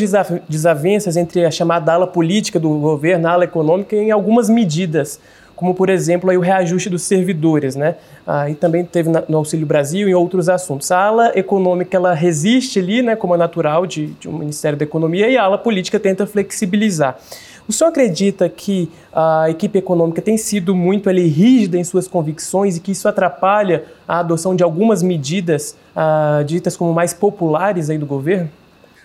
desavenças 0.48 1.16
entre 1.16 1.46
a 1.46 1.52
chamada 1.52 1.94
ala 1.94 2.08
política 2.08 2.60
do 2.60 2.70
governo, 2.80 3.28
a 3.28 3.32
ala 3.32 3.44
econômica, 3.44 3.96
em 3.96 4.12
algumas 4.12 4.50
medidas, 4.50 5.20
como, 5.60 5.76
por 5.76 5.90
exemplo, 5.90 6.30
aí, 6.30 6.38
o 6.38 6.40
reajuste 6.40 6.90
dos 6.90 7.02
servidores, 7.02 7.76
né? 7.76 7.98
Uh, 8.26 8.50
e 8.50 8.56
também 8.56 8.86
teve 8.86 9.10
no 9.28 9.38
Auxílio 9.40 9.68
Brasil 9.68 10.08
e 10.08 10.16
outros 10.16 10.48
assuntos. 10.48 10.90
A 10.90 10.98
ala 10.98 11.34
econômica 11.36 11.98
ela 11.98 12.14
resiste 12.14 12.80
ali, 12.80 13.02
né, 13.02 13.14
como 13.14 13.36
é 13.36 13.38
natural 13.38 13.86
de, 13.86 14.08
de 14.08 14.30
um 14.30 14.38
Ministério 14.38 14.78
da 14.78 14.86
Economia, 14.86 15.28
e 15.28 15.36
a 15.36 15.44
ala 15.44 15.58
política 15.58 16.00
tenta 16.00 16.26
flexibilizar. 16.26 17.20
O 17.68 17.74
senhor 17.74 17.90
acredita 17.90 18.48
que 18.48 18.90
a 19.12 19.50
equipe 19.50 19.78
econômica 19.78 20.22
tem 20.22 20.38
sido 20.38 20.74
muito 20.74 21.10
ali, 21.10 21.28
rígida 21.28 21.78
em 21.78 21.84
suas 21.84 22.08
convicções 22.08 22.78
e 22.78 22.80
que 22.80 22.94
isso 22.94 23.10
atrapalha 23.10 23.84
a 24.08 24.20
adoção 24.20 24.56
de 24.56 24.64
algumas 24.64 25.04
medidas 25.04 25.76
ah, 25.94 26.42
ditas 26.48 26.78
como 26.78 26.94
mais 26.94 27.14
populares 27.14 27.90
aí 27.90 27.98
do 27.98 28.06
governo? 28.06 28.50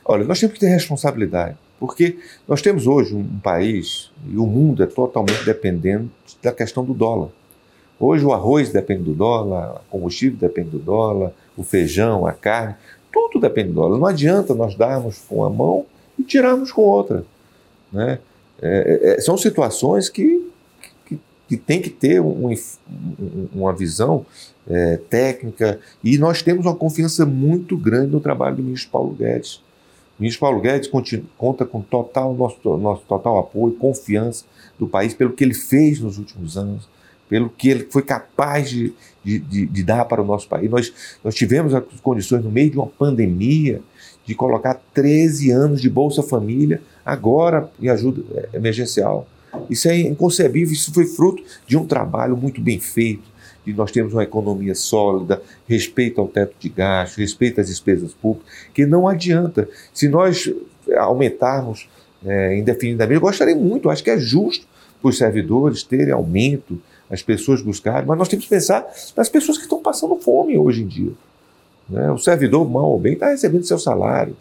Olha, 0.05 0.23
nós 0.23 0.39
temos 0.39 0.55
que 0.55 0.61
ter 0.61 0.69
responsabilidade, 0.69 1.57
porque 1.79 2.19
nós 2.47 2.63
temos 2.63 2.87
hoje 2.87 3.15
um 3.15 3.39
país 3.41 4.11
e 4.29 4.37
o 4.37 4.47
mundo 4.47 4.83
é 4.83 4.87
totalmente 4.87 5.45
dependente 5.45 6.11
da 6.43 6.53
questão 6.53 6.85
do 6.85 6.95
dólar. 6.95 7.29
Hoje 7.99 8.25
o 8.25 8.33
arroz 8.33 8.71
depende 8.71 9.03
do 9.05 9.15
dólar, 9.15 9.77
o 9.77 9.91
combustível 9.91 10.39
depende 10.39 10.71
do 10.71 10.79
dólar, 10.79 11.33
o 11.57 11.63
feijão, 11.63 12.27
a 12.27 12.33
carne, 12.33 12.75
tudo 13.13 13.41
depende 13.41 13.69
do 13.69 13.75
dólar. 13.75 13.99
Não 13.99 14.07
adianta 14.07 14.55
nós 14.55 14.75
darmos 14.75 15.19
com 15.29 15.37
uma 15.37 15.51
mão 15.51 15.87
e 16.19 16.23
tirarmos 16.23 16.73
com 16.73 16.83
outra. 16.83 17.25
Né? 17.93 18.19
É, 18.61 19.01
é, 19.03 19.11
é, 19.13 19.21
são 19.21 19.37
situações 19.37 20.09
que, 20.09 20.51
que, 21.07 21.19
que 21.49 21.57
tem 21.57 21.81
que 21.81 21.91
ter 21.91 22.21
um, 22.21 22.53
uma 23.55 23.73
visão 23.73 24.27
é, 24.69 24.97
técnica 25.09 25.79
e 26.03 26.19
nós 26.19 26.43
temos 26.43 26.67
uma 26.67 26.75
confiança 26.75 27.25
muito 27.25 27.77
grande 27.77 28.13
no 28.13 28.21
trabalho 28.21 28.57
do 28.57 28.63
ministro 28.63 28.91
Paulo 28.91 29.15
Guedes. 29.15 29.63
O 30.19 30.23
ministro 30.23 30.41
Paulo 30.41 30.61
Guedes 30.61 30.91
conta 31.37 31.65
com 31.65 31.81
total 31.81 32.35
nosso, 32.35 32.77
nosso 32.77 33.03
total 33.03 33.39
apoio, 33.39 33.75
confiança 33.75 34.45
do 34.79 34.87
país 34.87 35.13
pelo 35.13 35.33
que 35.33 35.43
ele 35.43 35.55
fez 35.55 36.01
nos 36.01 36.19
últimos 36.19 36.57
anos, 36.57 36.89
pelo 37.29 37.51
que 37.51 37.69
ele 37.69 37.89
foi 37.91 38.03
capaz 38.03 38.71
de, 38.71 38.93
de, 39.25 39.39
de, 39.41 39.67
de 39.67 39.83
dar 39.83 40.05
para 40.05 40.23
o 40.23 40.25
nosso 40.25 40.49
país. 40.49 40.71
Nós, 40.71 40.93
nós 41.23 41.35
tivemos 41.35 41.75
as 41.75 41.83
condições, 42.01 42.45
no 42.45 42.51
meio 42.51 42.71
de 42.71 42.77
uma 42.77 42.87
pandemia, 42.87 43.83
de 44.25 44.35
colocar 44.35 44.81
13 44.95 45.51
anos 45.51 45.81
de 45.81 45.91
Bolsa 45.91 46.23
Família 46.23 46.81
agora 47.05 47.71
em 47.81 47.89
ajuda 47.89 48.49
emergencial. 48.55 49.27
Isso 49.69 49.89
é 49.89 49.99
inconcebível, 49.99 50.73
isso 50.73 50.93
foi 50.93 51.07
fruto 51.07 51.43
de 51.67 51.77
um 51.77 51.87
trabalho 51.87 52.37
muito 52.37 52.61
bem 52.61 52.81
feito, 52.81 53.23
de 53.65 53.73
nós 53.73 53.91
termos 53.91 54.13
uma 54.13 54.23
economia 54.23 54.75
sólida, 54.75 55.43
respeito 55.67 56.21
ao 56.21 56.29
teto 56.29 56.55
de 56.59 56.69
gastos, 56.69 57.17
respeito 57.19 57.61
às 57.61 57.69
despesas 57.69 58.13
públicas, 58.13 58.53
que 58.73 58.85
não 58.85 59.09
adianta. 59.09 59.69
Se 59.93 60.09
nós 60.09 60.53
aumentarmos 60.97 61.89
é, 62.25 62.57
indefinidamente, 62.59 63.17
eu 63.17 63.21
gostaria 63.21 63.57
muito, 63.57 63.91
acho 63.91 64.03
que 64.03 64.11
é 64.11 64.19
justo 64.19 64.67
para 65.01 65.09
os 65.09 65.19
servidores 65.19 65.83
terem 65.83 66.13
aumento, 66.13 66.81
as 67.11 67.23
pessoas 67.23 67.61
buscarem, 67.61 68.07
mas 68.07 68.19
nós 68.19 68.29
temos 68.29 68.45
que 68.47 68.51
pensar 68.51 68.87
nas 69.17 69.29
pessoas 69.29 69.59
que 69.59 69.65
estão 69.65 69.81
passando 69.81 70.17
fome 70.17 70.57
hoje 70.57 70.83
em 70.83 70.87
dia. 70.87 71.13
Né? 71.89 72.11
O 72.11 72.19
servidor, 72.19 72.69
mal 72.69 72.91
ou 72.91 72.99
bem, 72.99 73.13
está 73.13 73.29
recebendo 73.29 73.65
seu 73.65 73.79
salário. 73.79 74.37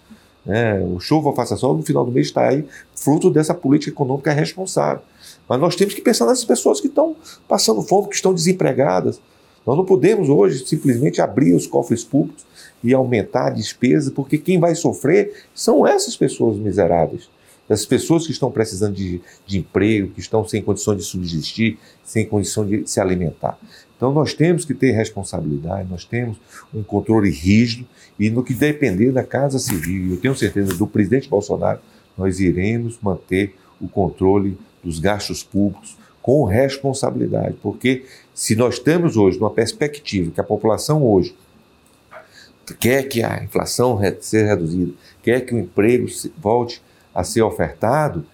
Né? 0.46 0.80
O 0.80 1.00
chova 1.00 1.30
ou 1.30 1.36
faça 1.36 1.56
sol, 1.56 1.76
no 1.76 1.84
final 1.84 2.06
do 2.06 2.12
mês 2.12 2.28
está 2.28 2.50
aí, 2.50 2.66
fruto 2.96 3.30
dessa 3.30 3.54
política 3.54 3.92
econômica 3.92 4.32
responsável. 4.32 5.04
Mas 5.48 5.60
nós 5.60 5.76
temos 5.76 5.94
que 5.94 6.02
pensar 6.02 6.26
nessas 6.26 6.46
pessoas 6.46 6.80
que 6.80 6.88
estão 6.88 7.16
passando 7.48 7.82
fome, 7.82 8.10
que 8.10 8.16
estão 8.16 8.34
desempregadas. 8.34 9.20
Nós 9.66 9.78
não 9.78 9.86
podemos 9.86 10.30
hoje 10.30 10.66
simplesmente 10.66 11.22
abrir 11.22 11.54
os 11.54 11.66
cofres 11.66 12.04
públicos 12.04 12.46
e 12.84 12.94
aumentar 12.94 13.48
a 13.48 13.52
despesa, 13.52 14.12
porque 14.12 14.38
quem 14.38 14.60
vai 14.60 14.76
sofrer 14.76 15.46
são 15.56 15.88
essas 15.88 16.18
pessoas 16.18 16.58
miseráveis. 16.58 17.30
Essas 17.70 17.86
pessoas 17.86 18.26
que 18.26 18.32
estão 18.32 18.52
precisando 18.52 18.94
de, 18.94 19.22
de 19.46 19.58
emprego, 19.58 20.12
que 20.12 20.20
estão 20.20 20.46
sem 20.48 20.62
condições 20.62 20.98
de 20.98 21.04
subsistir, 21.04 21.78
sem 22.04 22.26
condição 22.26 22.66
de 22.66 22.86
se 22.86 23.00
alimentar. 23.00 23.58
Então 23.96 24.12
nós 24.12 24.34
temos 24.34 24.66
que 24.66 24.74
ter 24.74 24.92
responsabilidade, 24.92 25.90
nós 25.90 26.04
temos 26.04 26.38
um 26.74 26.84
controle 26.84 27.30
rígido 27.30 27.88
e 28.20 28.30
no 28.30 28.44
que 28.44 28.54
depender 28.54 29.12
da 29.12 29.24
Casa 29.24 29.58
Civil, 29.60 30.12
eu 30.12 30.18
tenho 30.18 30.36
certeza 30.36 30.76
do 30.76 30.86
presidente 30.86 31.30
Bolsonaro, 31.30 31.80
nós 32.18 32.40
iremos 32.40 33.00
manter 33.02 33.56
o 33.80 33.88
controle 33.88 34.58
dos 34.84 35.00
gastos 35.00 35.42
públicos 35.42 35.98
com 36.22 36.44
responsabilidade, 36.44 37.56
porque 37.62 38.06
se 38.34 38.56
nós 38.56 38.80
temos 38.80 39.18
hoje 39.18 39.38
uma 39.38 39.50
perspectiva 39.50 40.32
que 40.32 40.40
a 40.42 40.44
população 40.44 41.04
hoje 41.06 41.36
quer 42.80 43.04
que 43.04 43.22
a 43.24 43.44
inflação 43.44 44.00
seja 44.22 44.48
reduzida, 44.48 44.94
quer 45.22 45.42
que 45.42 45.54
o 45.54 45.60
emprego 45.60 46.08
volte 46.38 46.82
a 47.14 47.24
ser 47.24 47.42
ofertado, 47.42 48.26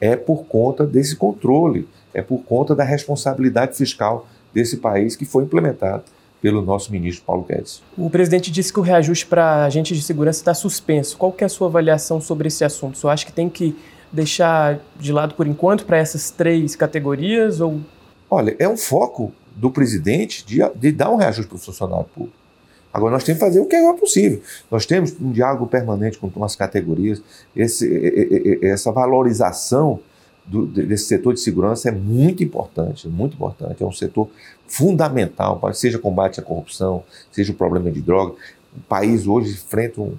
é 0.00 0.16
por 0.16 0.44
conta 0.44 0.86
desse 0.86 1.14
controle, 1.16 1.88
é 2.12 2.22
por 2.22 2.42
conta 2.42 2.74
da 2.74 2.84
responsabilidade 2.84 3.76
fiscal 3.76 4.26
desse 4.52 4.78
país 4.78 5.16
que 5.16 5.24
foi 5.24 5.44
implementado 5.44 6.04
pelo 6.40 6.60
nosso 6.60 6.90
ministro 6.90 7.24
Paulo 7.24 7.46
Guedes. 7.48 7.80
O 7.96 8.10
presidente 8.10 8.50
disse 8.50 8.72
que 8.72 8.80
o 8.80 8.82
reajuste 8.82 9.24
para 9.26 9.64
agentes 9.64 9.96
de 9.96 10.02
segurança 10.02 10.40
está 10.40 10.52
suspenso. 10.52 11.16
Qual 11.16 11.30
que 11.30 11.44
é 11.44 11.46
a 11.46 11.48
sua 11.48 11.68
avaliação 11.68 12.20
sobre 12.20 12.48
esse 12.48 12.64
assunto? 12.64 12.98
Você 12.98 13.06
acha 13.06 13.24
que 13.24 13.32
tem 13.32 13.48
que 13.48 13.76
deixar 14.10 14.80
de 14.98 15.12
lado 15.12 15.34
por 15.34 15.46
enquanto 15.46 15.86
para 15.86 15.98
essas 15.98 16.30
três 16.30 16.74
categorias? 16.74 17.60
Ou... 17.60 17.80
Olha, 18.28 18.56
é 18.58 18.68
um 18.68 18.76
foco 18.76 19.32
do 19.54 19.70
presidente 19.70 20.44
de, 20.44 20.58
de 20.74 20.90
dar 20.90 21.10
um 21.10 21.16
reajuste 21.16 21.48
para 21.48 21.56
o 21.56 21.60
funcionário 21.60 22.06
público. 22.12 22.41
Agora, 22.92 23.12
nós 23.12 23.24
temos 23.24 23.40
que 23.40 23.46
fazer 23.46 23.60
o 23.60 23.66
que 23.66 23.74
é 23.74 23.92
possível. 23.94 24.42
Nós 24.70 24.84
temos 24.84 25.14
um 25.20 25.32
diálogo 25.32 25.66
permanente 25.66 26.18
com 26.18 26.44
as 26.44 26.54
categorias, 26.54 27.22
esse, 27.56 28.58
essa 28.62 28.92
valorização 28.92 30.00
do, 30.44 30.66
desse 30.66 31.04
setor 31.04 31.34
de 31.34 31.40
segurança 31.40 31.88
é 31.88 31.92
muito 31.92 32.42
importante, 32.42 33.08
muito 33.08 33.34
importante. 33.34 33.82
É 33.82 33.86
um 33.86 33.92
setor 33.92 34.28
fundamental, 34.66 35.60
seja 35.72 35.98
combate 35.98 36.40
à 36.40 36.42
corrupção, 36.42 37.04
seja 37.30 37.52
o 37.52 37.54
problema 37.54 37.90
de 37.90 38.00
droga. 38.00 38.34
O 38.76 38.80
país 38.88 39.26
hoje 39.26 39.52
enfrenta 39.52 40.00
uma 40.00 40.12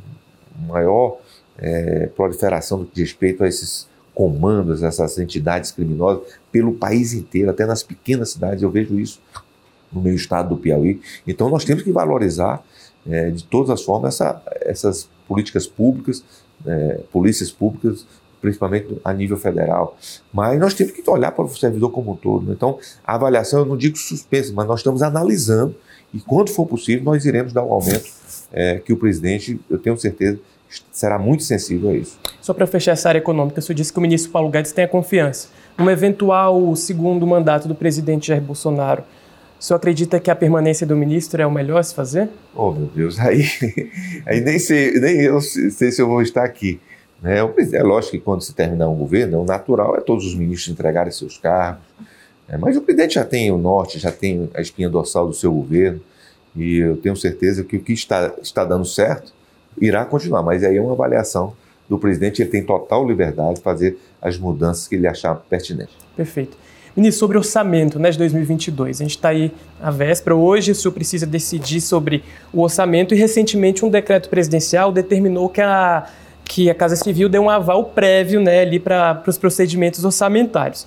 um 0.61 0.67
maior 0.67 1.17
é, 1.57 2.07
proliferação 2.15 2.79
do 2.79 2.85
que 2.85 2.95
diz 2.95 3.09
respeito 3.09 3.43
a 3.43 3.47
esses 3.47 3.87
comandos, 4.13 4.83
essas 4.83 5.17
entidades 5.17 5.71
criminosas, 5.71 6.23
pelo 6.51 6.73
país 6.73 7.13
inteiro, 7.13 7.49
até 7.49 7.65
nas 7.65 7.81
pequenas 7.81 8.31
cidades. 8.31 8.61
Eu 8.61 8.69
vejo 8.69 8.99
isso 8.99 9.19
no 9.93 10.01
meu 10.01 10.15
estado 10.15 10.49
do 10.49 10.57
Piauí. 10.57 10.99
Então 11.27 11.49
nós 11.49 11.63
temos 11.63 11.83
que 11.83 11.91
valorizar 11.91 12.63
é, 13.07 13.29
de 13.29 13.43
todas 13.43 13.69
as 13.69 13.83
formas 13.83 14.15
essa, 14.15 14.41
essas 14.61 15.09
políticas 15.27 15.67
públicas, 15.67 16.23
é, 16.65 16.99
polícias 17.11 17.51
públicas 17.51 18.05
principalmente 18.43 18.99
a 19.05 19.13
nível 19.13 19.37
federal. 19.37 19.97
Mas 20.33 20.59
nós 20.59 20.73
temos 20.73 20.91
que 20.91 21.09
olhar 21.09 21.31
para 21.31 21.45
o 21.45 21.47
servidor 21.47 21.89
como 21.91 22.11
um 22.11 22.15
todo. 22.15 22.45
Né? 22.45 22.53
Então, 22.53 22.77
a 23.01 23.15
avaliação, 23.15 23.61
eu 23.61 23.65
não 23.65 23.77
digo 23.77 23.97
suspensa, 23.97 24.51
mas 24.53 24.67
nós 24.67 24.81
estamos 24.81 25.01
analisando 25.01 25.73
e, 26.13 26.19
quando 26.19 26.49
for 26.49 26.65
possível, 26.65 27.05
nós 27.05 27.25
iremos 27.25 27.53
dar 27.53 27.63
o 27.63 27.71
aumento 27.71 28.11
é, 28.51 28.79
que 28.79 28.91
o 28.91 28.97
presidente, 28.97 29.57
eu 29.69 29.79
tenho 29.79 29.97
certeza, 29.97 30.39
será 30.91 31.17
muito 31.17 31.43
sensível 31.43 31.91
a 31.91 31.93
isso. 31.93 32.19
Só 32.41 32.53
para 32.53 32.67
fechar 32.67 32.91
essa 32.91 33.07
área 33.07 33.19
econômica, 33.19 33.59
o 33.59 33.63
senhor 33.63 33.75
disse 33.75 33.93
que 33.93 33.97
o 33.97 34.01
ministro 34.01 34.29
Paulo 34.29 34.49
Guedes 34.49 34.73
tem 34.73 34.83
a 34.83 34.87
confiança. 34.89 35.47
Num 35.77 35.89
eventual 35.89 36.75
segundo 36.75 37.25
mandato 37.25 37.67
do 37.67 37.73
presidente 37.73 38.27
Jair 38.27 38.41
Bolsonaro, 38.41 39.03
o 39.63 39.65
senhor 39.65 39.77
acredita 39.77 40.19
que 40.19 40.29
a 40.29 40.35
permanência 40.35 40.85
do 40.85 40.93
ministro 40.93 41.41
é 41.41 41.47
o 41.47 41.51
melhor 41.51 41.77
a 41.77 41.83
se 41.83 41.95
fazer? 41.95 42.27
Oh, 42.53 42.73
meu 42.73 42.87
Deus, 42.87 43.17
aí, 43.25 43.45
aí 44.25 44.41
nem, 44.41 44.59
sei, 44.59 44.99
nem 44.99 45.21
eu 45.21 45.39
sei 45.39 45.89
se 45.89 46.01
eu 46.01 46.07
vou 46.07 46.21
estar 46.21 46.43
aqui. 46.43 46.81
Né? 47.21 47.37
É 47.71 47.81
lógico 47.81 48.11
que 48.11 48.19
quando 48.19 48.41
se 48.41 48.53
terminar 48.53 48.89
um 48.89 48.95
governo, 48.97 49.41
o 49.41 49.45
natural 49.45 49.95
é 49.95 50.01
todos 50.01 50.25
os 50.25 50.35
ministros 50.35 50.73
entregarem 50.73 51.13
seus 51.13 51.37
cargos. 51.37 51.81
Né? 52.45 52.57
Mas 52.57 52.75
o 52.75 52.81
presidente 52.81 53.13
já 53.13 53.23
tem 53.23 53.51
o 53.51 53.57
norte, 53.57 53.99
já 53.99 54.11
tem 54.11 54.49
a 54.53 54.59
espinha 54.59 54.89
dorsal 54.89 55.27
do 55.27 55.33
seu 55.33 55.53
governo. 55.53 56.01
E 56.57 56.79
eu 56.79 56.97
tenho 56.97 57.15
certeza 57.15 57.63
que 57.63 57.77
o 57.77 57.79
que 57.79 57.93
está, 57.93 58.33
está 58.41 58.65
dando 58.65 58.83
certo 58.83 59.31
irá 59.79 60.03
continuar. 60.03 60.43
Mas 60.43 60.61
aí 60.65 60.75
é 60.75 60.81
uma 60.81 60.91
avaliação 60.91 61.53
do 61.87 61.97
presidente, 61.97 62.41
ele 62.41 62.51
tem 62.51 62.65
total 62.65 63.07
liberdade 63.07 63.55
de 63.55 63.61
fazer 63.61 63.97
as 64.21 64.37
mudanças 64.37 64.89
que 64.89 64.95
ele 64.95 65.07
achar 65.07 65.35
pertinentes. 65.35 65.95
Perfeito. 66.17 66.57
Sobre 67.11 67.37
orçamento 67.37 67.97
né, 67.97 68.11
de 68.11 68.19
2022, 68.19 69.01
a 69.01 69.03
gente 69.03 69.15
está 69.15 69.29
aí 69.29 69.51
à 69.81 69.89
véspera. 69.89 70.35
Hoje 70.35 70.71
o 70.71 70.75
senhor 70.75 70.93
precisa 70.93 71.25
decidir 71.25 71.81
sobre 71.81 72.23
o 72.53 72.61
orçamento 72.61 73.15
e 73.15 73.17
recentemente 73.17 73.83
um 73.83 73.89
decreto 73.89 74.29
presidencial 74.29 74.91
determinou 74.91 75.49
que 75.49 75.59
a, 75.59 76.05
que 76.45 76.69
a 76.69 76.75
Casa 76.75 76.95
Civil 76.95 77.27
deu 77.27 77.41
um 77.41 77.49
aval 77.49 77.85
prévio 77.85 78.39
né, 78.39 78.61
ali 78.61 78.79
para 78.79 79.23
os 79.25 79.39
procedimentos 79.39 80.05
orçamentários. 80.05 80.85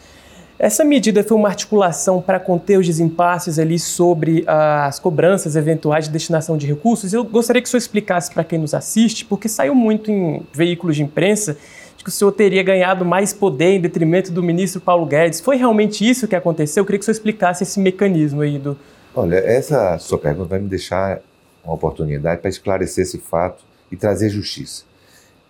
Essa 0.58 0.84
medida 0.84 1.24
foi 1.24 1.36
uma 1.36 1.48
articulação 1.48 2.22
para 2.22 2.38
conter 2.38 2.78
os 2.78 2.86
desimpasses 2.86 3.58
ali 3.58 3.78
sobre 3.78 4.44
as 4.46 5.00
cobranças 5.00 5.56
eventuais 5.56 6.06
de 6.06 6.12
destinação 6.12 6.56
de 6.56 6.66
recursos. 6.66 7.12
Eu 7.12 7.24
gostaria 7.24 7.60
que 7.60 7.66
o 7.66 7.70
senhor 7.70 7.80
explicasse 7.80 8.32
para 8.32 8.44
quem 8.44 8.60
nos 8.60 8.72
assiste, 8.72 9.24
porque 9.24 9.48
saiu 9.48 9.74
muito 9.74 10.10
em 10.10 10.42
veículos 10.52 10.96
de 10.96 11.02
imprensa 11.02 11.58
que 12.06 12.10
o 12.10 12.12
senhor 12.12 12.30
teria 12.30 12.62
ganhado 12.62 13.04
mais 13.04 13.32
poder 13.32 13.72
em 13.72 13.80
detrimento 13.80 14.30
do 14.30 14.40
ministro 14.40 14.80
Paulo 14.80 15.04
Guedes. 15.04 15.40
Foi 15.40 15.56
realmente 15.56 16.08
isso 16.08 16.28
que 16.28 16.36
aconteceu? 16.36 16.82
Eu 16.82 16.86
queria 16.86 17.00
que 17.00 17.02
o 17.02 17.04
senhor 17.04 17.16
explicasse 17.16 17.64
esse 17.64 17.80
mecanismo 17.80 18.42
aí 18.42 18.60
do. 18.60 18.78
Olha, 19.12 19.34
essa 19.34 19.98
sua 19.98 20.16
pergunta 20.16 20.50
vai 20.50 20.60
me 20.60 20.68
deixar 20.68 21.20
uma 21.64 21.74
oportunidade 21.74 22.40
para 22.40 22.48
esclarecer 22.48 23.02
esse 23.02 23.18
fato 23.18 23.64
e 23.90 23.96
trazer 23.96 24.28
justiça. 24.28 24.84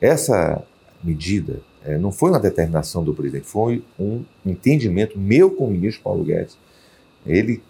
Essa 0.00 0.62
medida 1.04 1.60
é, 1.84 1.98
não 1.98 2.10
foi 2.10 2.30
uma 2.30 2.40
determinação 2.40 3.04
do 3.04 3.12
presidente, 3.12 3.46
foi 3.46 3.84
um 4.00 4.24
entendimento 4.44 5.18
meu 5.18 5.50
com 5.50 5.66
o 5.66 5.70
ministro 5.70 6.04
Paulo 6.04 6.24
Guedes. 6.24 6.56
Ele 7.26 7.62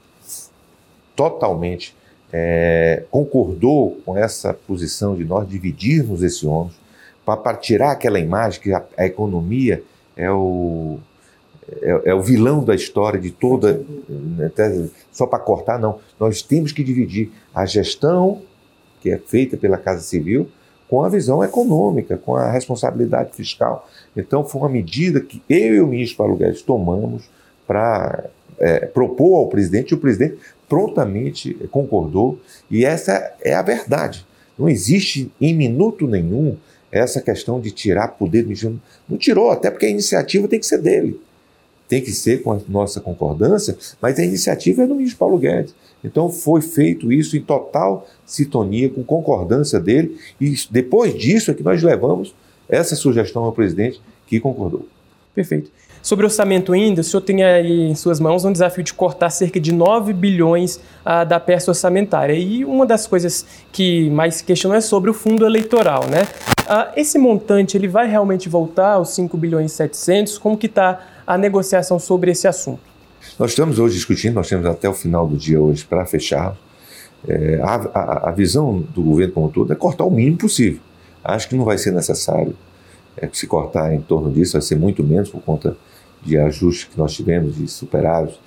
totalmente 1.16 1.96
é, 2.32 3.02
concordou 3.10 4.00
com 4.06 4.16
essa 4.16 4.54
posição 4.54 5.16
de 5.16 5.24
nós 5.24 5.48
dividirmos 5.48 6.22
esse 6.22 6.46
ônus 6.46 6.85
para 7.34 7.56
tirar 7.56 7.90
aquela 7.90 8.20
imagem 8.20 8.60
que 8.60 8.72
a, 8.72 8.84
a 8.96 9.06
economia 9.06 9.82
é 10.16 10.30
o, 10.30 10.98
é, 11.82 12.10
é, 12.10 12.14
o 12.14 12.22
vilão 12.22 12.62
da 12.62 12.74
história 12.74 13.18
de 13.18 13.30
toda. 13.30 13.82
Até, 14.44 14.86
só 15.10 15.26
para 15.26 15.40
cortar, 15.40 15.78
não. 15.78 15.98
Nós 16.20 16.42
temos 16.42 16.70
que 16.70 16.84
dividir 16.84 17.32
a 17.54 17.66
gestão 17.66 18.42
que 19.00 19.10
é 19.10 19.18
feita 19.18 19.56
pela 19.56 19.76
Casa 19.76 20.02
Civil 20.02 20.48
com 20.88 21.02
a 21.02 21.08
visão 21.08 21.42
econômica, 21.42 22.16
com 22.16 22.36
a 22.36 22.50
responsabilidade 22.50 23.32
fiscal. 23.34 23.88
Então, 24.16 24.44
foi 24.44 24.60
uma 24.60 24.68
medida 24.68 25.20
que 25.20 25.42
eu 25.48 25.74
e 25.74 25.80
o 25.80 25.86
ministro 25.86 26.18
Paulo 26.18 26.36
Guedes 26.36 26.62
tomamos 26.62 27.28
para 27.66 28.24
é, 28.58 28.86
propor 28.86 29.38
ao 29.38 29.48
presidente, 29.48 29.90
e 29.90 29.94
o 29.94 29.98
presidente 29.98 30.38
prontamente 30.68 31.54
concordou, 31.70 32.38
e 32.70 32.84
essa 32.84 33.34
é 33.40 33.54
a 33.54 33.62
verdade. 33.62 34.24
Não 34.58 34.68
existe 34.68 35.30
em 35.40 35.54
minuto 35.54 36.06
nenhum 36.06 36.56
essa 36.90 37.20
questão 37.20 37.60
de 37.60 37.70
tirar 37.70 38.08
poder 38.08 38.42
do 38.42 38.48
ministro. 38.48 38.80
Não 39.08 39.18
tirou, 39.18 39.50
até 39.50 39.70
porque 39.70 39.86
a 39.86 39.90
iniciativa 39.90 40.48
tem 40.48 40.58
que 40.58 40.66
ser 40.66 40.78
dele. 40.78 41.20
Tem 41.88 42.02
que 42.02 42.10
ser 42.10 42.42
com 42.42 42.52
a 42.52 42.60
nossa 42.68 43.00
concordância, 43.00 43.76
mas 44.00 44.18
a 44.18 44.24
iniciativa 44.24 44.82
é 44.82 44.86
do 44.86 44.94
ministro 44.94 45.18
Paulo 45.18 45.38
Guedes. 45.38 45.74
Então 46.02 46.30
foi 46.30 46.60
feito 46.60 47.12
isso 47.12 47.36
em 47.36 47.40
total 47.40 48.06
sintonia, 48.24 48.88
com 48.88 49.02
concordância 49.02 49.78
dele, 49.78 50.18
e 50.40 50.54
depois 50.70 51.14
disso 51.14 51.50
é 51.50 51.54
que 51.54 51.62
nós 51.62 51.82
levamos 51.82 52.34
essa 52.68 52.96
sugestão 52.96 53.44
ao 53.44 53.52
presidente 53.52 54.00
que 54.26 54.40
concordou. 54.40 54.86
Perfeito. 55.34 55.70
Sobre 56.02 56.24
orçamento 56.24 56.72
ainda, 56.72 57.00
o 57.00 57.04
senhor 57.04 57.20
tem 57.20 57.42
aí 57.42 57.90
em 57.90 57.94
suas 57.96 58.20
mãos 58.20 58.44
um 58.44 58.52
desafio 58.52 58.84
de 58.84 58.94
cortar 58.94 59.28
cerca 59.28 59.58
de 59.58 59.72
9 59.72 60.12
bilhões 60.12 60.80
ah, 61.04 61.24
da 61.24 61.40
peça 61.40 61.72
orçamentária. 61.72 62.32
E 62.32 62.64
uma 62.64 62.86
das 62.86 63.08
coisas 63.08 63.44
que 63.72 64.08
mais 64.10 64.36
se 64.36 64.44
questionou 64.44 64.78
é 64.78 64.80
sobre 64.80 65.10
o 65.10 65.14
fundo 65.14 65.44
eleitoral, 65.44 66.08
né? 66.08 66.26
Ah, 66.68 66.92
esse 66.96 67.16
montante, 67.16 67.76
ele 67.76 67.86
vai 67.86 68.08
realmente 68.08 68.48
voltar 68.48 68.94
aos 68.94 69.10
5 69.10 69.36
bilhões 69.36 69.72
e 69.72 69.74
700? 69.74 70.38
Como 70.38 70.56
que 70.56 70.66
está 70.66 71.00
a 71.26 71.38
negociação 71.38 71.98
sobre 71.98 72.32
esse 72.32 72.48
assunto? 72.48 72.80
Nós 73.38 73.50
estamos 73.50 73.78
hoje 73.78 73.94
discutindo, 73.94 74.34
nós 74.34 74.48
temos 74.48 74.66
até 74.66 74.88
o 74.88 74.92
final 74.92 75.28
do 75.28 75.36
dia 75.36 75.60
hoje 75.60 75.84
para 75.84 76.04
fechar. 76.06 76.56
É, 77.26 77.60
a, 77.62 77.74
a, 77.74 78.28
a, 78.28 78.32
visão 78.32 78.80
do 78.94 79.02
governo 79.02 79.32
como 79.32 79.46
um 79.46 79.50
todo 79.50 79.72
é 79.72 79.76
cortar 79.76 80.04
o 80.04 80.10
mínimo 80.10 80.38
possível. 80.38 80.80
Acho 81.24 81.48
que 81.48 81.54
não 81.54 81.64
vai 81.64 81.78
ser 81.78 81.92
necessário 81.92 82.54
é, 83.16 83.28
se 83.32 83.46
cortar 83.46 83.94
em 83.94 84.00
torno 84.00 84.30
disso, 84.30 84.52
vai 84.52 84.62
ser 84.62 84.76
muito 84.76 85.02
menos 85.02 85.30
por 85.30 85.40
conta 85.42 85.76
de 86.22 86.36
ajustes 86.36 86.84
que 86.84 86.98
nós 86.98 87.14
tivemos, 87.14 87.56
de 87.56 87.68
superávit, 87.68 88.38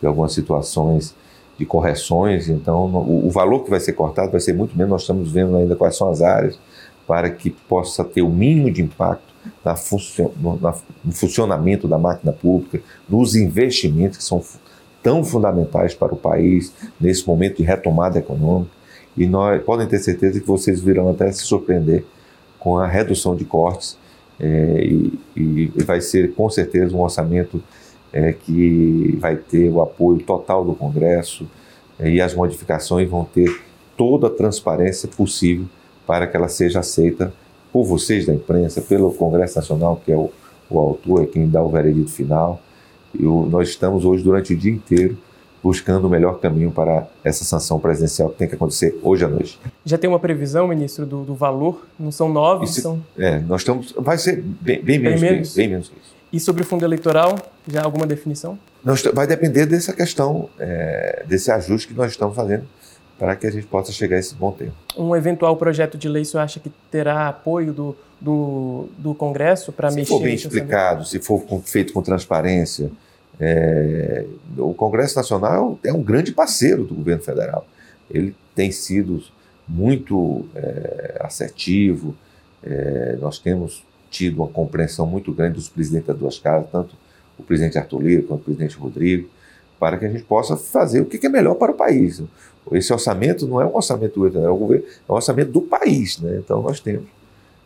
de 0.00 0.06
algumas 0.06 0.32
situações 0.32 1.14
de 1.56 1.64
correções. 1.64 2.48
Então, 2.48 2.86
o, 2.86 3.26
o 3.26 3.30
valor 3.30 3.64
que 3.64 3.70
vai 3.70 3.80
ser 3.80 3.92
cortado 3.92 4.30
vai 4.30 4.40
ser 4.40 4.52
muito 4.52 4.76
menos. 4.76 4.90
Nós 4.90 5.00
estamos 5.02 5.30
vendo 5.30 5.56
ainda 5.56 5.74
quais 5.74 5.96
são 5.96 6.10
as 6.10 6.20
áreas 6.22 6.58
para 7.08 7.30
que 7.30 7.48
possa 7.48 8.04
ter 8.04 8.20
o 8.20 8.28
mínimo 8.28 8.70
de 8.70 8.82
impacto 8.82 9.34
na 9.64 9.74
no, 10.36 10.58
no 11.04 11.12
funcionamento 11.12 11.88
da 11.88 11.96
máquina 11.96 12.32
pública, 12.32 12.82
nos 13.08 13.34
investimentos 13.34 14.18
que 14.18 14.24
são 14.24 14.44
tão 15.02 15.24
fundamentais 15.24 15.94
para 15.94 16.12
o 16.12 16.18
país 16.18 16.70
nesse 17.00 17.26
momento 17.26 17.56
de 17.56 17.62
retomada 17.62 18.18
econômica. 18.18 18.70
E 19.16 19.26
nós 19.26 19.62
podem 19.62 19.86
ter 19.86 19.98
certeza 20.00 20.38
que 20.38 20.46
vocês 20.46 20.80
virão 20.80 21.08
até 21.08 21.32
se 21.32 21.44
surpreender 21.44 22.04
com 22.58 22.76
a 22.76 22.86
redução 22.86 23.34
de 23.34 23.46
cortes 23.46 23.96
é, 24.38 24.84
e, 24.84 25.18
e, 25.34 25.72
vai 25.84 26.02
ser 26.02 26.34
com 26.34 26.50
certeza 26.50 26.94
um 26.94 27.00
orçamento 27.00 27.62
é, 28.12 28.32
que 28.34 29.16
vai 29.18 29.36
ter 29.36 29.70
o 29.70 29.80
apoio 29.80 30.20
total 30.20 30.62
do 30.62 30.74
Congresso 30.74 31.48
é, 31.98 32.10
e 32.10 32.20
as 32.20 32.34
modificações 32.34 33.08
vão 33.08 33.24
ter 33.24 33.62
toda 33.96 34.26
a 34.26 34.30
transparência 34.30 35.08
possível 35.08 35.66
para 36.08 36.26
que 36.26 36.34
ela 36.34 36.48
seja 36.48 36.80
aceita 36.80 37.34
por 37.70 37.84
vocês 37.84 38.24
da 38.24 38.32
imprensa, 38.32 38.80
pelo 38.80 39.12
Congresso 39.12 39.58
Nacional, 39.58 40.00
que 40.02 40.10
é 40.10 40.16
o, 40.16 40.30
o 40.70 40.78
autor, 40.78 41.24
é 41.24 41.26
quem 41.26 41.46
dá 41.46 41.62
o 41.62 41.68
veredito 41.68 42.10
final. 42.10 42.62
E 43.12 43.26
o, 43.26 43.44
nós 43.44 43.68
estamos 43.68 44.06
hoje, 44.06 44.24
durante 44.24 44.54
o 44.54 44.56
dia 44.56 44.72
inteiro, 44.72 45.18
buscando 45.62 46.06
o 46.06 46.10
melhor 46.10 46.40
caminho 46.40 46.70
para 46.70 47.06
essa 47.22 47.44
sanção 47.44 47.78
presidencial 47.78 48.30
que 48.30 48.38
tem 48.38 48.48
que 48.48 48.54
acontecer 48.54 48.98
hoje 49.02 49.26
à 49.26 49.28
noite. 49.28 49.60
Já 49.84 49.98
tem 49.98 50.08
uma 50.08 50.18
previsão, 50.18 50.66
ministro, 50.66 51.04
do, 51.04 51.24
do 51.24 51.34
valor? 51.34 51.86
Não 52.00 52.10
são 52.10 52.30
nove? 52.30 52.64
Isso, 52.64 52.80
são... 52.80 53.04
É, 53.18 53.38
nós 53.40 53.60
estamos. 53.60 53.92
Vai 53.98 54.16
ser 54.16 54.40
bem, 54.40 54.80
bem, 54.82 54.98
menos, 54.98 55.20
bem, 55.20 55.32
menos. 55.32 55.54
bem 55.54 55.68
menos 55.68 55.88
que 55.90 55.98
isso. 55.98 56.14
E 56.32 56.40
sobre 56.40 56.62
o 56.62 56.64
fundo 56.64 56.86
eleitoral, 56.86 57.36
já 57.66 57.82
alguma 57.82 58.06
definição? 58.06 58.58
Nós, 58.82 59.02
vai 59.12 59.26
depender 59.26 59.66
dessa 59.66 59.92
questão, 59.92 60.48
é, 60.58 61.24
desse 61.28 61.50
ajuste 61.50 61.88
que 61.88 61.94
nós 61.94 62.12
estamos 62.12 62.34
fazendo 62.34 62.64
para 63.18 63.34
que 63.34 63.46
a 63.46 63.50
gente 63.50 63.66
possa 63.66 63.90
chegar 63.90 64.16
a 64.16 64.20
esse 64.20 64.34
bom 64.34 64.52
tempo. 64.52 64.74
Um 64.96 65.14
eventual 65.14 65.56
projeto 65.56 65.98
de 65.98 66.08
lei, 66.08 66.24
você 66.24 66.38
acha 66.38 66.60
que 66.60 66.70
terá 66.90 67.28
apoio 67.28 67.72
do, 67.72 67.96
do, 68.20 68.88
do 68.96 69.14
Congresso 69.14 69.72
para 69.72 69.90
mexer? 69.90 70.04
Se 70.04 70.08
for 70.10 70.22
bem 70.22 70.34
explicado, 70.34 71.04
se 71.04 71.18
for 71.18 71.42
feito 71.64 71.92
com 71.92 72.00
transparência, 72.00 72.90
é, 73.40 74.24
o 74.56 74.72
Congresso 74.72 75.16
Nacional 75.16 75.78
é 75.84 75.92
um 75.92 76.02
grande 76.02 76.32
parceiro 76.32 76.84
do 76.84 76.94
governo 76.94 77.22
federal. 77.22 77.66
Ele 78.08 78.34
tem 78.54 78.70
sido 78.70 79.22
muito 79.66 80.46
é, 80.54 81.18
assertivo, 81.20 82.14
é, 82.62 83.16
nós 83.20 83.38
temos 83.38 83.84
tido 84.10 84.38
uma 84.38 84.48
compreensão 84.48 85.06
muito 85.06 85.32
grande 85.32 85.54
dos 85.54 85.68
presidentes 85.68 86.06
das 86.06 86.16
duas 86.16 86.38
casas, 86.38 86.68
tanto 86.70 86.96
o 87.38 87.42
presidente 87.42 87.78
Arthur 87.78 88.00
Lira 88.00 88.22
quanto 88.22 88.40
o 88.40 88.44
presidente 88.44 88.76
Rodrigo, 88.76 89.28
para 89.78 89.96
que 89.98 90.06
a 90.06 90.08
gente 90.08 90.24
possa 90.24 90.56
fazer 90.56 91.00
o 91.00 91.04
que 91.04 91.24
é 91.24 91.28
melhor 91.28 91.54
para 91.54 91.70
o 91.70 91.74
país. 91.74 92.22
Esse 92.72 92.92
orçamento 92.92 93.46
não 93.46 93.60
é 93.60 93.66
um 93.66 93.74
orçamento 93.74 94.20
do 94.20 94.26
é, 94.26 94.48
governo, 94.48 94.84
é 95.08 95.12
um 95.12 95.14
orçamento 95.14 95.50
do 95.50 95.60
país. 95.62 96.18
Né? 96.18 96.38
Então 96.38 96.62
nós 96.62 96.80
temos 96.80 97.06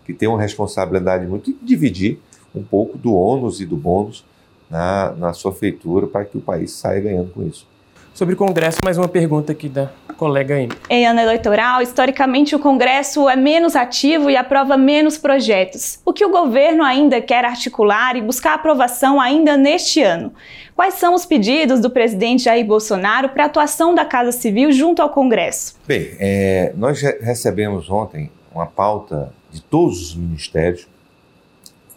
que 0.04 0.12
ter 0.12 0.26
uma 0.26 0.40
responsabilidade 0.40 1.26
muito 1.26 1.50
e 1.50 1.58
dividir 1.62 2.18
um 2.54 2.62
pouco 2.62 2.98
do 2.98 3.14
ônus 3.14 3.60
e 3.60 3.66
do 3.66 3.76
bônus 3.76 4.24
na, 4.68 5.12
na 5.12 5.32
sua 5.32 5.52
feitura 5.52 6.06
para 6.06 6.24
que 6.24 6.36
o 6.36 6.40
país 6.40 6.72
saia 6.72 7.00
ganhando 7.00 7.30
com 7.32 7.42
isso. 7.42 7.66
Sobre 8.14 8.34
o 8.34 8.36
Congresso, 8.36 8.78
mais 8.84 8.98
uma 8.98 9.08
pergunta 9.08 9.52
aqui 9.52 9.70
da 9.70 9.90
colega 10.18 10.56
aí. 10.56 10.68
Em 10.90 11.06
ano 11.06 11.18
eleitoral, 11.18 11.80
historicamente 11.80 12.54
o 12.54 12.58
Congresso 12.58 13.26
é 13.26 13.34
menos 13.34 13.74
ativo 13.74 14.28
e 14.28 14.36
aprova 14.36 14.76
menos 14.76 15.16
projetos. 15.16 15.98
O 16.04 16.12
que 16.12 16.22
o 16.22 16.30
governo 16.30 16.84
ainda 16.84 17.22
quer 17.22 17.42
articular 17.42 18.14
e 18.14 18.20
buscar 18.20 18.52
aprovação 18.52 19.18
ainda 19.18 19.56
neste 19.56 20.02
ano? 20.02 20.30
Quais 20.76 20.94
são 20.94 21.14
os 21.14 21.24
pedidos 21.24 21.80
do 21.80 21.88
presidente 21.88 22.44
Jair 22.44 22.66
Bolsonaro 22.66 23.30
para 23.30 23.44
a 23.44 23.46
atuação 23.46 23.94
da 23.94 24.04
Casa 24.04 24.30
Civil 24.30 24.70
junto 24.72 25.00
ao 25.00 25.08
Congresso? 25.08 25.76
Bem, 25.88 26.10
é, 26.20 26.70
nós 26.76 27.00
recebemos 27.00 27.88
ontem 27.90 28.30
uma 28.54 28.66
pauta 28.66 29.32
de 29.50 29.62
todos 29.62 30.02
os 30.02 30.14
ministérios, 30.14 30.86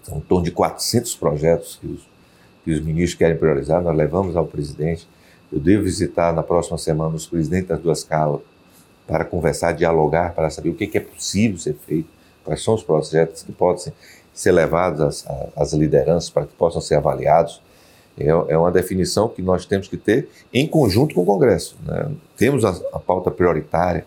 são 0.02 0.20
em 0.20 0.22
torno 0.22 0.46
de 0.46 0.52
400 0.52 1.14
projetos 1.16 1.78
que 1.82 1.88
os, 1.88 2.08
que 2.64 2.72
os 2.72 2.80
ministros 2.80 3.16
querem 3.16 3.36
priorizar, 3.36 3.82
nós 3.82 3.96
levamos 3.96 4.38
ao 4.38 4.48
presidente 4.48 5.06
Eu 5.52 5.60
devo 5.60 5.84
visitar 5.84 6.34
na 6.34 6.44
próxima 6.44 6.78
semana 6.78 7.16
os 7.16 7.28
presidentes 7.28 7.70
das 7.70 7.80
duas 7.80 8.04
casas 8.04 8.42
para 9.08 9.24
conversar, 9.24 9.72
dialogar, 9.74 10.34
para 10.34 10.50
saber 10.50 10.70
o 10.70 10.74
que 10.74 10.98
é 10.98 11.02
possível 11.02 11.58
ser 11.58 11.76
feito, 11.86 12.10
quais 12.44 12.64
são 12.64 12.74
os 12.74 12.84
projetos 12.84 13.44
que 13.44 13.52
podem 13.52 13.94
ser 14.34 14.52
levados 14.52 15.02
às, 15.02 15.52
às 15.56 15.74
lideranças 15.74 16.30
para 16.30 16.46
que 16.46 16.54
possam 16.54 16.82
ser 16.82 16.96
avaliados. 16.96 17.62
É, 18.18 18.28
é, 18.28 18.58
uma 18.58 18.72
definição 18.72 19.28
que 19.28 19.42
nós 19.42 19.66
temos 19.66 19.88
que 19.88 19.98
ter 19.98 20.30
em 20.54 20.68
conjunto 20.68 21.14
com 21.14 21.22
o 21.22 21.26
Congresso. 21.26 21.78
Né? 21.86 22.12
Temos 22.38 22.64
a, 22.64 22.70
a 22.94 23.00
pauta 23.00 23.30
prioritária 23.30 24.06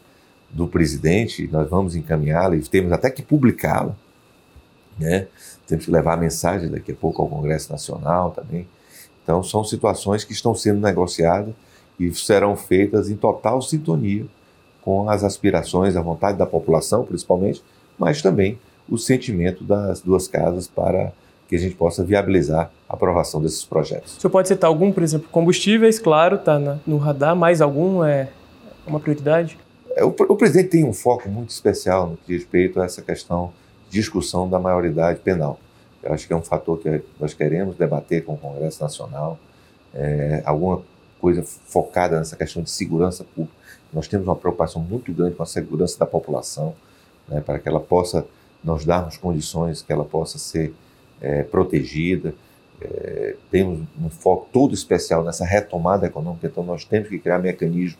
do 0.51 0.67
presidente, 0.67 1.49
nós 1.53 1.69
vamos 1.69 1.95
encaminhá-la 1.95 2.57
e 2.57 2.61
temos 2.61 2.91
até 2.91 3.11
que 3.11 3.23
publicá-la. 3.23 3.95
Né? 4.99 5.27
Temos 5.67 5.85
que 5.85 5.91
levar 5.91 6.15
a 6.15 6.17
mensagem 6.17 6.71
daqui 6.71 6.93
a 6.93 6.95
pouco 6.95 7.23
ao 7.23 7.29
Congresso 7.29 7.71
Nacional 7.71 8.31
também. 8.31 8.67
Então, 9.29 9.43
são 9.43 9.63
situações 9.63 10.25
que 10.25 10.33
estão 10.33 10.55
sendo 10.55 10.81
negociadas 10.81 11.53
e 12.01 12.11
serão 12.15 12.57
feitas 12.57 13.11
em 13.11 13.15
total 13.15 13.61
sintonia 13.61 14.25
com 14.81 15.11
as 15.11 15.23
aspirações, 15.23 15.97
a 15.97 16.01
vontade 16.01 16.39
da 16.39 16.47
população, 16.47 17.05
principalmente, 17.05 17.63
mas 17.99 18.23
também 18.23 18.59
o 18.89 18.97
sentimento 18.97 19.63
das 19.63 20.01
duas 20.01 20.27
casas 20.27 20.67
para 20.67 21.13
que 21.47 21.55
a 21.55 21.59
gente 21.59 21.75
possa 21.75 22.03
viabilizar 22.03 22.71
a 22.89 22.95
aprovação 22.95 23.43
desses 23.43 23.63
projetos. 23.67 24.17
O 24.17 24.21
senhor 24.23 24.31
pode 24.31 24.49
citar 24.49 24.67
algum, 24.67 24.91
por 24.91 25.03
exemplo, 25.03 25.29
combustíveis, 25.31 25.99
claro, 25.99 26.37
está 26.37 26.59
no 26.87 26.97
radar, 26.97 27.37
mais 27.37 27.61
algum 27.61 28.03
é 28.03 28.31
uma 28.87 28.99
prioridade? 28.99 29.59
É, 29.91 30.03
o, 30.03 30.09
o, 30.09 30.37
presidente 30.37 30.71
tem 30.71 30.87
um 30.87 30.95
foco 30.95 31.29
muito 31.29 31.51
especial 31.51 32.09
no 32.09 32.17
que 32.17 32.29
diz 32.29 32.45
respeito 32.45 32.81
a 32.81 32.87
essa 32.87 33.03
questão 33.03 33.53
de 33.91 33.99
discussão 33.99 34.49
da 34.49 34.59
maioridade 34.59 35.21
penal. 35.21 35.61
Eu 36.03 36.13
acho 36.13 36.27
que 36.27 36.33
é 36.33 36.37
um 36.37 36.43
fator 36.43 36.79
que 36.79 37.03
nós 37.19 37.35
queremos 37.35 37.77
debater 37.77 38.25
com 38.25 38.35
o 38.35 38.39
Congresso 38.39 38.83
Nacional, 38.83 39.39
é, 39.95 40.43
alguma 40.45 40.83
coisa 41.21 41.43
focada 41.43 42.19
nessa 42.19 42.37
questão 42.37 42.63
de 42.63 42.71
segurança 42.71 43.25
pública. 43.25 43.57
Nós 43.93 44.07
temos 44.07 44.27
uma 44.27 44.37
preocupação 44.37 44.81
muito 44.81 45.13
grande 45.13 45.35
com 45.35 45.43
a 45.43 45.47
segurança 45.47 45.99
da 45.99 46.07
população, 46.07 46.75
né, 47.27 47.41
para 47.41 47.59
que 47.59 47.69
ela 47.69 47.81
possa, 47.81 48.27
nós 48.63 48.85
darmos 48.85 49.17
condições 49.17 49.83
que 49.83 49.93
ela 49.93 50.05
possa 50.05 50.39
ser 50.39 50.75
é, 51.21 51.43
protegida. 51.43 52.35
É, 52.81 53.35
temos 53.51 53.81
um 54.01 54.09
foco 54.09 54.49
todo 54.53 54.75
especial 54.75 55.25
nessa 55.25 55.45
retomada 55.45 56.07
econômica, 56.07 56.47
então 56.47 56.63
nós 56.63 56.85
temos 56.85 57.09
que 57.09 57.19
criar 57.19 57.39
mecanismos 57.39 57.99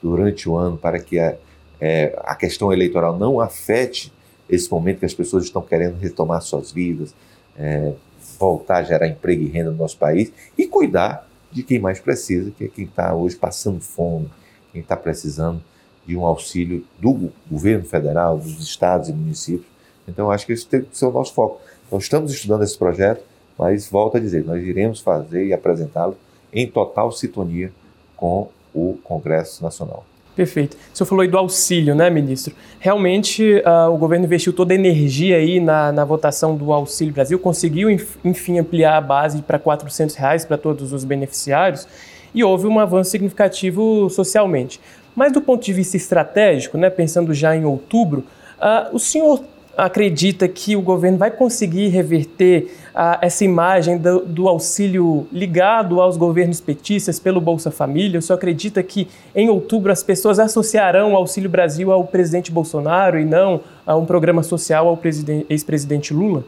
durante 0.00 0.48
o 0.48 0.56
ano 0.56 0.76
para 0.76 1.00
que 1.00 1.18
a, 1.18 1.36
é, 1.80 2.16
a 2.22 2.34
questão 2.36 2.72
eleitoral 2.72 3.18
não 3.18 3.40
afete 3.40 4.12
esse 4.48 4.70
momento 4.70 5.00
que 5.00 5.06
as 5.06 5.14
pessoas 5.14 5.44
estão 5.44 5.62
querendo 5.62 5.98
retomar 5.98 6.40
suas 6.42 6.70
vidas, 6.70 7.14
é, 7.56 7.92
voltar 8.38 8.78
a 8.78 8.82
gerar 8.82 9.06
emprego 9.06 9.42
e 9.42 9.48
renda 9.48 9.70
no 9.70 9.76
nosso 9.76 9.96
país 9.96 10.32
e 10.56 10.66
cuidar 10.66 11.28
de 11.50 11.62
quem 11.62 11.78
mais 11.78 12.00
precisa, 12.00 12.50
que 12.50 12.64
é 12.64 12.68
quem 12.68 12.84
está 12.84 13.14
hoje 13.14 13.36
passando 13.36 13.80
fome, 13.80 14.30
quem 14.72 14.80
está 14.80 14.96
precisando 14.96 15.62
de 16.06 16.16
um 16.16 16.24
auxílio 16.24 16.84
do 16.98 17.30
governo 17.50 17.84
federal, 17.84 18.38
dos 18.38 18.60
estados 18.60 19.08
e 19.08 19.12
municípios. 19.12 19.70
Então, 20.08 20.30
acho 20.30 20.46
que 20.46 20.52
esse 20.52 20.66
tem 20.66 20.82
que 20.82 20.96
ser 20.96 21.06
o 21.06 21.12
nosso 21.12 21.32
foco. 21.32 21.60
Nós 21.90 22.04
estamos 22.04 22.32
estudando 22.32 22.64
esse 22.64 22.76
projeto, 22.76 23.22
mas 23.56 23.88
volto 23.88 24.16
a 24.16 24.20
dizer, 24.20 24.44
nós 24.44 24.62
iremos 24.62 25.00
fazer 25.00 25.46
e 25.46 25.52
apresentá-lo 25.52 26.16
em 26.52 26.66
total 26.66 27.12
sintonia 27.12 27.72
com 28.16 28.48
o 28.74 28.98
Congresso 29.04 29.62
Nacional. 29.62 30.04
Perfeito. 30.34 30.78
O 30.92 30.96
senhor 30.96 31.06
falou 31.06 31.22
aí 31.22 31.28
do 31.28 31.36
auxílio, 31.36 31.94
né, 31.94 32.08
ministro? 32.08 32.54
Realmente 32.80 33.62
uh, 33.66 33.92
o 33.92 33.98
governo 33.98 34.24
investiu 34.24 34.52
toda 34.52 34.72
a 34.72 34.74
energia 34.74 35.36
aí 35.36 35.60
na, 35.60 35.92
na 35.92 36.04
votação 36.06 36.56
do 36.56 36.72
Auxílio 36.72 37.12
Brasil, 37.12 37.38
conseguiu, 37.38 37.90
enfim, 38.24 38.58
ampliar 38.58 38.96
a 38.96 39.00
base 39.00 39.42
para 39.42 39.58
400 39.58 40.16
reais 40.16 40.44
para 40.46 40.56
todos 40.56 40.92
os 40.92 41.04
beneficiários 41.04 41.86
e 42.34 42.42
houve 42.42 42.66
um 42.66 42.80
avanço 42.80 43.10
significativo 43.10 44.08
socialmente. 44.08 44.80
Mas 45.14 45.32
do 45.32 45.42
ponto 45.42 45.62
de 45.62 45.72
vista 45.74 45.98
estratégico, 45.98 46.78
né, 46.78 46.88
pensando 46.88 47.34
já 47.34 47.54
em 47.54 47.66
outubro, 47.66 48.24
uh, 48.58 48.94
o 48.94 48.98
senhor 48.98 49.44
acredita 49.76 50.46
que 50.46 50.76
o 50.76 50.82
governo 50.82 51.18
vai 51.18 51.30
conseguir 51.30 51.88
reverter 51.88 52.76
ah, 52.94 53.18
essa 53.22 53.44
imagem 53.44 53.96
do, 53.96 54.20
do, 54.24 54.48
auxílio 54.48 55.26
ligado 55.32 56.00
aos 56.00 56.16
governos 56.16 56.60
petistas 56.60 57.18
pelo 57.18 57.40
Bolsa 57.40 57.70
Família? 57.70 58.18
O 58.18 58.22
senhor 58.22 58.36
acredita 58.36 58.82
que 58.82 59.08
em 59.34 59.48
outubro 59.48 59.90
as 59.90 60.02
pessoas 60.02 60.38
associarão 60.38 61.12
o 61.12 61.16
Auxílio 61.16 61.48
Brasil 61.48 61.90
ao 61.90 62.06
presidente 62.06 62.52
Bolsonaro 62.52 63.18
e 63.18 63.24
não 63.24 63.60
a 63.86 63.96
um 63.96 64.04
programa 64.04 64.42
social 64.42 64.88
ao 64.88 65.00
ex-presidente 65.48 66.12
Lula? 66.12 66.44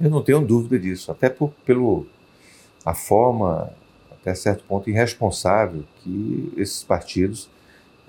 Eu 0.00 0.08
não 0.08 0.22
tenho 0.22 0.40
dúvida 0.40 0.78
disso, 0.78 1.10
até 1.10 1.28
por, 1.28 1.52
pelo 1.66 2.06
a 2.84 2.94
forma, 2.94 3.70
até 4.12 4.34
certo 4.34 4.64
ponto, 4.64 4.88
irresponsável 4.88 5.82
que 6.02 6.52
esses 6.56 6.82
partidos 6.82 7.50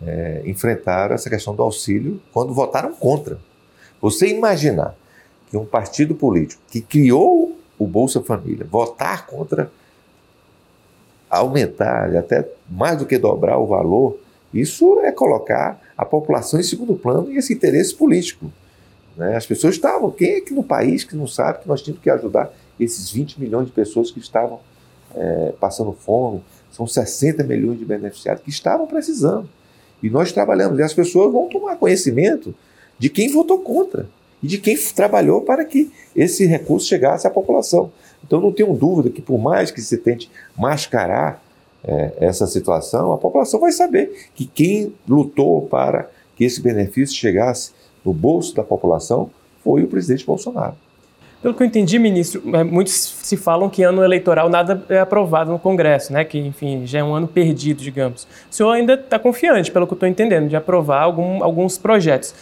é, 0.05 0.41
enfrentaram 0.45 1.15
essa 1.15 1.29
questão 1.29 1.53
do 1.53 1.61
auxílio 1.61 2.21
quando 2.31 2.53
votaram 2.53 2.93
contra. 2.93 3.37
Você 4.01 4.27
imaginar 4.27 4.95
que 5.49 5.57
um 5.57 5.65
partido 5.65 6.15
político 6.15 6.61
que 6.69 6.81
criou 6.81 7.55
o 7.77 7.85
Bolsa 7.85 8.21
Família 8.21 8.65
votar 8.69 9.27
contra 9.27 9.71
aumentar, 11.29 12.13
até 12.15 12.47
mais 12.69 12.97
do 12.97 13.05
que 13.05 13.17
dobrar 13.17 13.57
o 13.57 13.65
valor, 13.65 14.17
isso 14.53 14.99
é 14.99 15.11
colocar 15.11 15.79
a 15.97 16.03
população 16.03 16.59
em 16.59 16.63
segundo 16.63 16.93
plano 16.95 17.31
e 17.31 17.37
esse 17.37 17.53
interesse 17.53 17.95
político. 17.95 18.51
Né? 19.15 19.35
As 19.35 19.45
pessoas 19.45 19.75
estavam, 19.75 20.11
quem 20.11 20.33
é 20.35 20.41
que 20.41 20.53
no 20.53 20.63
país 20.63 21.05
que 21.05 21.15
não 21.15 21.27
sabe 21.27 21.59
que 21.59 21.67
nós 21.67 21.81
tínhamos 21.81 22.03
que 22.03 22.09
ajudar 22.09 22.51
esses 22.77 23.11
20 23.11 23.39
milhões 23.39 23.67
de 23.67 23.71
pessoas 23.71 24.11
que 24.11 24.19
estavam 24.19 24.59
é, 25.15 25.53
passando 25.59 25.93
fome, 25.93 26.43
são 26.71 26.85
60 26.87 27.43
milhões 27.43 27.79
de 27.79 27.85
beneficiários 27.85 28.43
que 28.43 28.49
estavam 28.49 28.87
precisando. 28.87 29.47
E 30.03 30.09
nós 30.09 30.31
trabalhamos, 30.31 30.79
e 30.79 30.83
as 30.83 30.93
pessoas 30.93 31.31
vão 31.31 31.47
tomar 31.47 31.75
conhecimento 31.77 32.53
de 33.01 33.09
quem 33.09 33.31
votou 33.31 33.57
contra 33.57 34.07
e 34.43 34.47
de 34.47 34.59
quem 34.59 34.77
trabalhou 34.95 35.41
para 35.41 35.65
que 35.65 35.91
esse 36.15 36.45
recurso 36.45 36.87
chegasse 36.87 37.25
à 37.25 37.31
população. 37.31 37.91
Então, 38.23 38.39
não 38.39 38.51
tenho 38.51 38.71
dúvida 38.75 39.09
que, 39.09 39.23
por 39.23 39.39
mais 39.39 39.71
que 39.71 39.81
se 39.81 39.97
tente 39.97 40.29
mascarar 40.55 41.43
é, 41.83 42.11
essa 42.17 42.45
situação, 42.45 43.11
a 43.11 43.17
população 43.17 43.59
vai 43.59 43.71
saber 43.71 44.29
que 44.35 44.45
quem 44.45 44.93
lutou 45.09 45.63
para 45.63 46.11
que 46.35 46.43
esse 46.43 46.61
benefício 46.61 47.15
chegasse 47.15 47.71
no 48.05 48.13
bolso 48.13 48.55
da 48.55 48.63
população 48.63 49.31
foi 49.63 49.81
o 49.81 49.87
presidente 49.87 50.23
Bolsonaro. 50.23 50.75
Pelo 51.41 51.55
que 51.55 51.63
eu 51.63 51.65
entendi, 51.67 51.97
ministro, 51.97 52.43
é, 52.55 52.63
muitos 52.63 52.93
se 52.93 53.35
falam 53.35 53.67
que 53.67 53.81
ano 53.81 54.03
eleitoral 54.03 54.47
nada 54.47 54.85
é 54.89 54.99
aprovado 54.99 55.51
no 55.51 55.57
Congresso, 55.57 56.13
né? 56.13 56.23
Que, 56.23 56.37
enfim, 56.37 56.85
já 56.85 56.99
é 56.99 57.03
um 57.03 57.15
ano 57.15 57.27
perdido, 57.27 57.81
digamos. 57.81 58.27
O 58.47 58.53
senhor 58.53 58.69
ainda 58.69 58.93
está 58.93 59.17
confiante, 59.17 59.71
pelo 59.71 59.87
que 59.87 59.93
eu 59.93 59.95
estou 59.95 60.07
entendendo, 60.07 60.47
de 60.47 60.55
aprovar 60.55 61.01
algum, 61.01 61.43
alguns 61.43 61.79
projetos. 61.79 62.35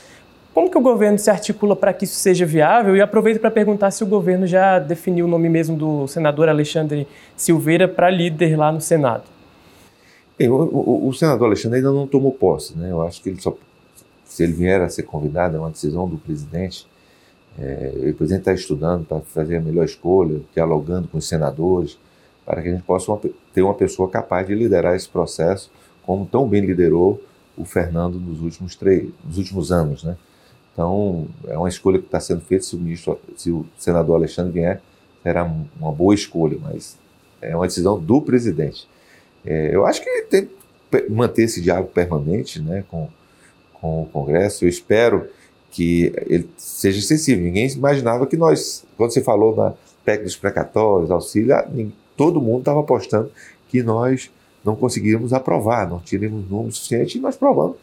Como 0.54 0.70
que 0.70 0.78
o 0.78 0.82
governo 0.82 1.18
se 1.18 1.30
articula 1.30 1.76
para 1.76 1.94
que 1.94 2.06
isso 2.06 2.16
seja 2.16 2.46
viável? 2.46 2.96
E 2.96 3.02
aproveito 3.02 3.40
para 3.40 3.52
perguntar 3.52 3.92
se 3.92 4.04
o 4.04 4.08
governo 4.08 4.48
já 4.48 4.80
definiu 4.80 5.26
o 5.26 5.28
nome 5.28 5.48
mesmo 5.48 5.78
do 5.78 6.08
senador 6.08 6.50
Alexandre 6.50 7.08
Silveira 7.38 7.88
para 7.88 8.10
líder 8.10 8.58
lá 8.58 8.72
no 8.72 8.82
Senado. 8.82 9.24
Bem, 10.38 10.50
o, 10.50 10.56
o, 10.56 11.08
o, 11.08 11.14
senador 11.14 11.48
Alexandre 11.48 11.78
ainda 11.78 11.92
não 11.92 12.08
tomou 12.08 12.32
posse, 12.32 12.78
né? 12.78 12.92
Eu 12.92 13.02
acho 13.02 13.22
que 13.22 13.30
ele 13.30 13.42
só, 13.42 13.56
se 14.24 14.44
ele 14.44 14.54
vier 14.54 14.82
a 14.82 14.90
ser 14.90 15.04
convidado, 15.04 15.58
é 15.58 15.60
uma 15.60 15.70
decisão 15.70 16.08
do 16.08 16.18
presidente. 16.18 16.88
É, 17.58 17.92
o 18.10 18.14
presidente 18.14 18.42
está 18.42 18.54
estudando 18.54 19.06
para 19.06 19.20
fazer 19.20 19.58
a 19.58 19.62
melhor 19.62 19.84
escolha, 19.84 20.40
dialogando 20.54 21.10
com 21.10 21.18
os 21.18 21.28
senadores, 21.28 22.00
para 22.46 22.62
que 22.62 22.70
a 22.70 22.72
gente 22.72 22.84
possa 22.84 23.12
uma, 23.12 23.22
ter 23.54 23.62
uma 23.62 23.74
pessoa 23.74 24.10
capaz 24.10 24.48
de 24.48 24.56
liderar 24.56 24.96
esse 24.96 25.10
processo, 25.10 25.70
como 26.06 26.26
tão 26.26 26.48
bem 26.48 26.62
liderou 26.62 27.22
o 27.58 27.66
Fernando 27.66 28.20
nos 28.20 28.42
últimos 28.42 28.76
três, 28.76 29.10
nos 29.24 29.38
últimos 29.38 29.72
anos, 29.72 30.04
né? 30.04 30.16
Então, 30.80 31.28
é 31.46 31.58
uma 31.58 31.68
escolha 31.68 32.00
que 32.00 32.06
está 32.06 32.22
sendo 32.22 32.40
feita. 32.40 32.64
Se 32.64 32.74
o, 32.74 32.80
ministro, 32.80 33.20
se 33.36 33.52
o 33.52 33.66
senador 33.78 34.16
Alexandre 34.16 34.54
vier, 34.54 34.82
será 35.22 35.44
uma 35.78 35.92
boa 35.92 36.16
escolha, 36.16 36.58
mas 36.62 36.98
é 37.42 37.54
uma 37.54 37.68
decisão 37.68 38.00
do 38.00 38.22
presidente. 38.22 38.88
É, 39.46 39.76
eu 39.76 39.86
acho 39.86 40.02
que 40.02 40.22
tem 40.22 40.48
que 40.90 41.10
manter 41.10 41.44
esse 41.44 41.60
diálogo 41.60 41.90
permanente 41.90 42.62
né, 42.62 42.86
com, 42.88 43.10
com 43.74 44.04
o 44.04 44.06
Congresso. 44.06 44.64
Eu 44.64 44.70
espero 44.70 45.28
que 45.70 46.14
ele 46.28 46.50
seja 46.56 47.02
sensível. 47.02 47.44
Ninguém 47.44 47.70
imaginava 47.72 48.26
que 48.26 48.38
nós, 48.38 48.86
quando 48.96 49.12
você 49.12 49.22
falou 49.22 49.54
na 49.54 49.74
PEC 50.06 50.24
dos 50.24 50.38
precatórios, 50.38 51.12
auxílio, 51.12 51.56
ah, 51.56 51.68
todo 52.16 52.40
mundo 52.40 52.60
estava 52.60 52.80
apostando 52.80 53.30
que 53.68 53.84
nós 53.84 54.32
não 54.64 54.78
conseguiríamos 54.78 55.34
aprovar, 55.34 55.90
não 55.90 56.00
tínhamos 56.00 56.50
número 56.50 56.72
suficiente 56.72 57.18
e 57.18 57.22
nós 57.22 57.36
provamos 57.36 57.76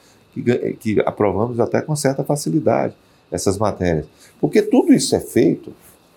que, 0.42 0.72
que 0.75 1.01
aprovamos 1.01 1.61
até 1.61 1.81
com 1.81 1.94
certa 1.96 2.25
facilidade 2.25 2.94
essas 3.31 3.59
matérias. 3.59 4.07
Porque 4.40 4.62
tudo 4.62 4.92
isso 4.92 5.14
é 5.14 5.20
feito 5.20 5.72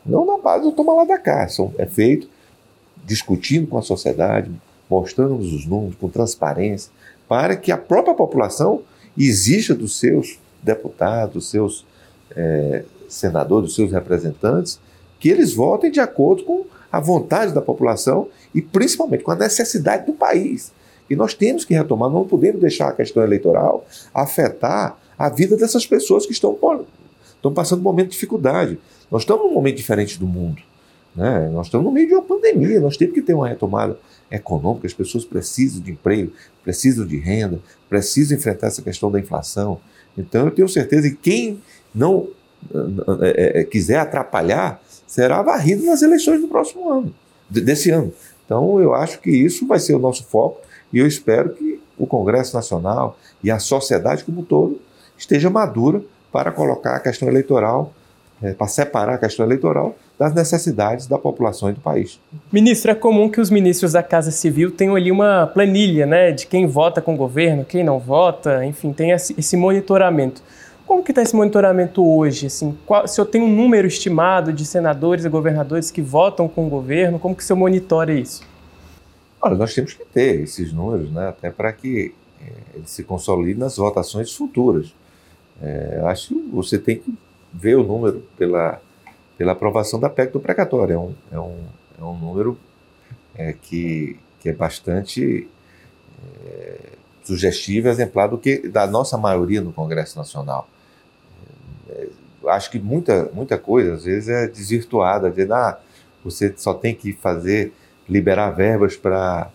não 0.06 0.26
na 0.26 0.38
base 0.38 0.64
do 0.64 0.72
tomar 0.72 0.94
lá 0.94 1.04
da 1.06 1.18
cá, 1.18 1.48
é 1.78 1.86
feito 1.86 2.28
discutindo 3.06 3.68
com 3.68 3.78
a 3.78 3.82
sociedade, 3.82 4.52
mostrando 4.90 5.36
os 5.38 5.66
números 5.66 5.96
com 5.96 6.10
transparência, 6.10 6.92
para 7.28 7.56
que 7.56 7.72
a 7.72 7.78
própria 7.78 8.14
população 8.14 8.82
exija 9.18 9.76
dos 9.76 10.00
seus 10.00 10.40
deputados, 10.64 11.34
dos 11.34 11.50
seus 11.50 11.86
é, 12.36 12.84
senadores, 13.08 13.68
dos 13.68 13.76
seus 13.76 13.92
representantes, 13.92 14.80
que 15.20 15.30
eles 15.30 15.54
votem 15.54 15.92
de 15.92 16.00
acordo 16.00 16.44
com 16.44 16.66
a 16.92 17.00
vontade 17.00 17.54
da 17.54 17.62
população 17.62 18.30
e 18.54 18.62
principalmente 18.62 19.24
com 19.24 19.32
a 19.32 19.36
necessidade 19.36 20.06
do 20.06 20.14
país 20.14 20.72
E 21.10 21.16
nós 21.16 21.34
temos 21.34 21.66
que 21.66 21.74
retomar, 21.74 22.10
não 22.10 22.26
podemos 22.26 22.62
deixar 22.62 22.90
a 22.90 22.94
questão 22.94 23.24
eleitoral 23.24 23.86
afetar 24.14 24.98
a 25.18 25.30
vida 25.30 25.58
dessas 25.58 25.86
pessoas 25.86 26.26
que 26.26 26.32
estão, 26.32 26.58
estão 27.36 27.54
passando 27.54 27.80
um 27.80 27.84
momento 27.84 28.08
de 28.08 28.14
dificuldade. 28.14 28.78
Nós 29.12 29.24
estamos 29.24 29.46
num 29.46 29.54
momento 29.54 29.76
diferente 29.76 30.20
do 30.20 30.28
mundo. 30.28 30.62
Né? 31.16 31.50
Nós 31.52 31.68
estamos 31.68 31.86
no 31.86 31.92
meio 31.92 32.08
de 32.08 32.14
uma 32.14 32.22
pandemia, 32.22 32.80
nós 32.80 32.96
temos 32.96 33.14
que 33.14 33.22
ter 33.22 33.34
uma 33.34 33.48
retomada 33.48 33.98
econômica, 34.32 34.86
as 34.86 34.94
pessoas 34.94 35.26
precisam 35.26 35.82
de 35.82 35.92
emprego, 35.92 36.32
precisam 36.64 37.06
de 37.06 37.18
renda, 37.18 37.60
precisam 37.90 38.38
enfrentar 38.38 38.68
essa 38.68 38.82
questão 38.82 39.12
da 39.12 39.20
inflação. 39.20 39.80
Então 40.18 40.46
eu 40.46 40.52
tenho 40.52 40.70
certeza 40.70 41.10
que 41.10 41.16
quem 41.16 41.62
não 41.94 42.28
é, 43.22 43.62
é, 43.62 43.64
quiser 43.64 43.98
atrapalhar 43.98 44.82
será 45.08 45.42
varrido 45.42 45.84
nas 45.86 46.02
eleições 46.02 46.40
do 46.40 46.48
próximo 46.48 46.90
ano, 46.90 47.14
desse 47.50 47.90
ano. 47.90 48.14
Então 48.46 48.80
eu 48.80 48.94
acho 48.94 49.20
que 49.20 49.32
isso 49.32 49.66
vai 49.66 49.80
ser 49.80 49.96
o 49.96 50.00
nosso 50.00 50.24
foco 50.26 50.62
e 50.92 51.00
eu 51.00 51.08
espero 51.08 51.50
que 51.50 51.80
o 51.98 52.08
Congresso 52.08 52.56
Nacional 52.56 53.18
e 53.44 53.52
a 53.52 53.60
sociedade 53.60 54.24
como 54.24 54.42
um 54.42 54.44
todo 54.44 54.80
esteja 55.18 55.50
madura 55.50 56.02
para 56.32 56.52
colocar 56.52 56.96
a 56.96 57.00
questão 57.00 57.28
eleitoral, 57.28 57.92
é, 58.42 58.54
para 58.54 58.68
separar 58.68 59.16
a 59.16 59.18
questão 59.18 59.46
eleitoral 59.46 59.96
das 60.18 60.34
necessidades 60.34 61.08
da 61.08 61.18
população 61.18 61.70
e 61.70 61.74
do 61.74 61.80
país. 61.82 62.20
Ministro, 62.52 62.92
é 62.92 62.96
comum 62.96 63.30
que 63.30 63.42
os 63.42 63.50
ministros 63.50 63.94
da 63.94 64.04
Casa 64.04 64.32
Civil 64.32 64.72
tenham 64.72 64.96
ali 64.96 65.12
uma 65.12 65.48
planilha 65.48 66.06
né, 66.06 66.32
de 66.32 66.46
quem 66.46 66.68
vota 66.68 67.02
com 67.02 67.14
o 67.14 67.18
governo, 67.18 67.66
quem 67.66 67.84
não 67.84 68.00
vota, 68.00 68.66
enfim, 68.66 68.94
tem 68.94 69.12
esse 69.12 69.58
monitoramento. 69.58 70.42
Como 70.86 71.04
que 71.04 71.12
está 71.12 71.22
esse 71.22 71.36
monitoramento 71.36 72.04
hoje? 72.04 72.48
Assim, 72.48 72.76
qual, 72.86 73.08
se 73.08 73.22
eu 73.22 73.26
tenho 73.26 73.46
um 73.46 73.56
número 73.56 73.88
estimado 73.88 74.52
de 74.52 74.66
senadores 74.66 75.24
e 75.24 75.30
governadores 75.30 75.92
que 75.92 76.02
votam 76.02 76.48
com 76.48 76.66
o 76.66 76.70
governo, 76.70 77.20
como 77.20 77.36
que 77.36 77.44
o 77.44 77.46
senhor 77.46 77.60
monitora 77.60 78.12
isso? 78.12 78.42
Olha, 79.42 79.56
nós 79.56 79.74
temos 79.74 79.94
que 79.94 80.06
ter 80.06 80.42
esses 80.42 80.74
números, 80.74 81.12
né, 81.12 81.30
até 81.30 81.50
para 81.50 81.72
que 81.72 82.14
é, 82.42 82.52
ele 82.76 82.88
se 82.88 83.04
consolide 83.04 83.60
nas 83.60 83.78
votações 83.78 84.34
futuras. 84.34 84.94
É, 85.62 86.02
acho 86.06 86.30
que 86.30 86.50
você 86.52 86.78
tem 86.78 86.98
que 86.98 87.18
ver 87.54 87.76
o 87.76 87.84
número 87.84 88.24
pela 88.38 88.82
pela 89.40 89.54
aprovação 89.54 89.98
da 89.98 90.10
PEC 90.10 90.34
do 90.34 90.40
precatório. 90.42 90.94
É 90.94 91.00
um, 91.00 91.16
é 91.32 91.40
um, 91.40 91.64
é 91.98 92.04
um 92.04 92.18
número 92.18 92.60
é, 93.34 93.54
que, 93.54 94.20
que 94.38 94.50
é 94.50 94.54
bastante 94.54 95.48
é, 96.46 96.78
sugestivo 97.24 97.88
e 97.88 97.90
exemplar 97.90 98.28
do 98.28 98.38
que 98.38 98.68
da 98.68 98.86
nossa 98.86 99.18
maioria 99.18 99.62
no 99.62 99.72
Congresso 99.72 100.18
Nacional. 100.18 100.68
Acho 102.48 102.70
que 102.70 102.80
muita, 102.80 103.30
muita 103.34 103.58
coisa, 103.58 103.94
às 103.94 104.04
vezes, 104.04 104.28
é 104.28 104.46
desvirtuada, 104.46 105.30
dizendo, 105.30 105.54
ah, 105.54 105.80
você 106.22 106.54
só 106.58 106.74
tem 106.74 106.94
que 106.94 107.14
fazer, 107.14 107.72
liberar 108.10 108.52
verbas 108.52 108.98
para 108.98 109.50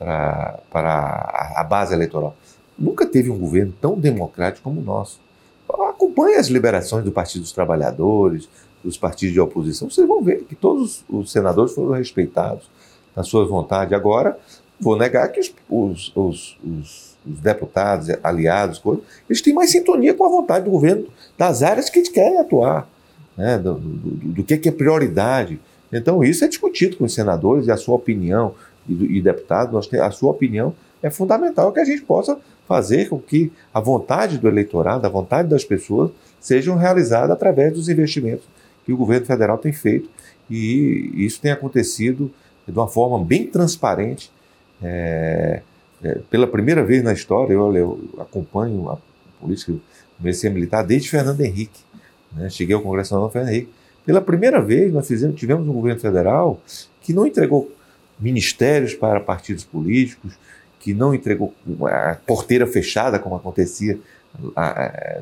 a 0.00 1.64
base 1.68 1.94
eleitoral. 1.94 2.36
Nunca 2.78 3.06
teve 3.06 3.30
um 3.30 3.38
governo 3.38 3.72
tão 3.80 3.98
democrático 3.98 4.64
como 4.64 4.80
o 4.80 4.84
nosso. 4.84 5.20
Acompanhe 5.88 6.36
as 6.36 6.48
liberações 6.48 7.04
do 7.04 7.12
Partido 7.12 7.42
dos 7.42 7.52
Trabalhadores, 7.52 8.48
dos 8.82 8.96
partidos 8.96 9.34
de 9.34 9.40
oposição, 9.40 9.90
vocês 9.90 10.06
vão 10.06 10.22
ver 10.22 10.44
que 10.44 10.54
todos 10.54 11.04
os 11.08 11.30
senadores 11.30 11.72
foram 11.74 11.92
respeitados 11.92 12.70
nas 13.14 13.28
suas 13.28 13.48
vontades. 13.48 13.92
Agora, 13.92 14.38
vou 14.80 14.96
negar 14.96 15.28
que 15.28 15.40
os, 15.40 15.54
os, 15.68 16.12
os, 16.16 16.58
os, 16.64 17.10
deputados, 17.22 18.08
aliados, 18.22 18.82
eles 19.28 19.42
têm 19.42 19.52
mais 19.52 19.70
sintonia 19.70 20.14
com 20.14 20.24
a 20.24 20.28
vontade 20.28 20.64
do 20.64 20.70
governo 20.70 21.06
das 21.36 21.62
áreas 21.62 21.90
que 21.90 21.98
eles 21.98 22.08
querem 22.08 22.38
atuar, 22.38 22.88
né, 23.36 23.58
do, 23.58 23.74
do, 23.74 24.10
do 24.32 24.44
que 24.44 24.68
é 24.68 24.72
prioridade. 24.72 25.60
Então, 25.92 26.22
isso 26.22 26.44
é 26.44 26.48
discutido 26.48 26.96
com 26.96 27.04
os 27.04 27.14
senadores 27.14 27.66
e 27.66 27.70
a 27.70 27.76
sua 27.76 27.96
opinião, 27.96 28.54
e, 28.88 29.18
e 29.18 29.22
deputados, 29.22 29.72
nós 29.72 29.86
tem, 29.86 30.00
a 30.00 30.10
sua 30.10 30.30
opinião 30.30 30.74
é 31.02 31.10
fundamental 31.10 31.72
que 31.72 31.80
a 31.80 31.84
gente 31.84 32.02
possa 32.02 32.38
fazer 32.66 33.08
com 33.08 33.18
que 33.18 33.50
a 33.74 33.80
vontade 33.80 34.38
do 34.38 34.46
eleitorado, 34.46 35.06
a 35.06 35.10
vontade 35.10 35.48
das 35.48 35.64
pessoas, 35.64 36.10
sejam 36.38 36.76
realizadas 36.76 37.30
através 37.30 37.72
dos 37.72 37.88
investimentos 37.88 38.44
que 38.84 38.92
o 38.92 38.96
governo 38.96 39.26
federal 39.26 39.58
tem 39.58 39.72
feito 39.72 40.08
e 40.48 41.12
isso 41.16 41.40
tem 41.40 41.50
acontecido 41.50 42.30
de 42.66 42.72
uma 42.72 42.88
forma 42.88 43.22
bem 43.24 43.46
transparente. 43.46 44.30
É, 44.82 45.62
é, 46.02 46.18
pela 46.30 46.46
primeira 46.46 46.84
vez 46.84 47.02
na 47.02 47.12
história, 47.12 47.52
eu, 47.52 47.76
eu 47.76 48.00
acompanho 48.18 48.88
a 48.88 48.98
política 49.40 49.74
comecei 50.20 50.50
a 50.50 50.52
militar 50.52 50.84
desde 50.84 51.08
Fernando 51.08 51.40
Henrique. 51.40 51.80
Né? 52.32 52.50
Cheguei 52.50 52.74
ao 52.74 52.82
Congresso 52.82 53.14
Nacional 53.14 53.30
Fernando 53.30 53.52
Henrique. 53.52 53.72
Pela 54.04 54.20
primeira 54.20 54.60
vez, 54.60 54.92
nós 54.92 55.06
fizemos, 55.06 55.38
tivemos 55.38 55.68
um 55.68 55.72
governo 55.72 56.00
federal 56.00 56.60
que 57.00 57.12
não 57.12 57.26
entregou 57.26 57.70
ministérios 58.18 58.94
para 58.94 59.20
partidos 59.20 59.64
políticos, 59.64 60.34
que 60.78 60.94
não 60.94 61.14
entregou 61.14 61.54
a 61.84 62.16
porteira 62.26 62.66
fechada, 62.66 63.18
como 63.18 63.36
acontecia 63.36 63.98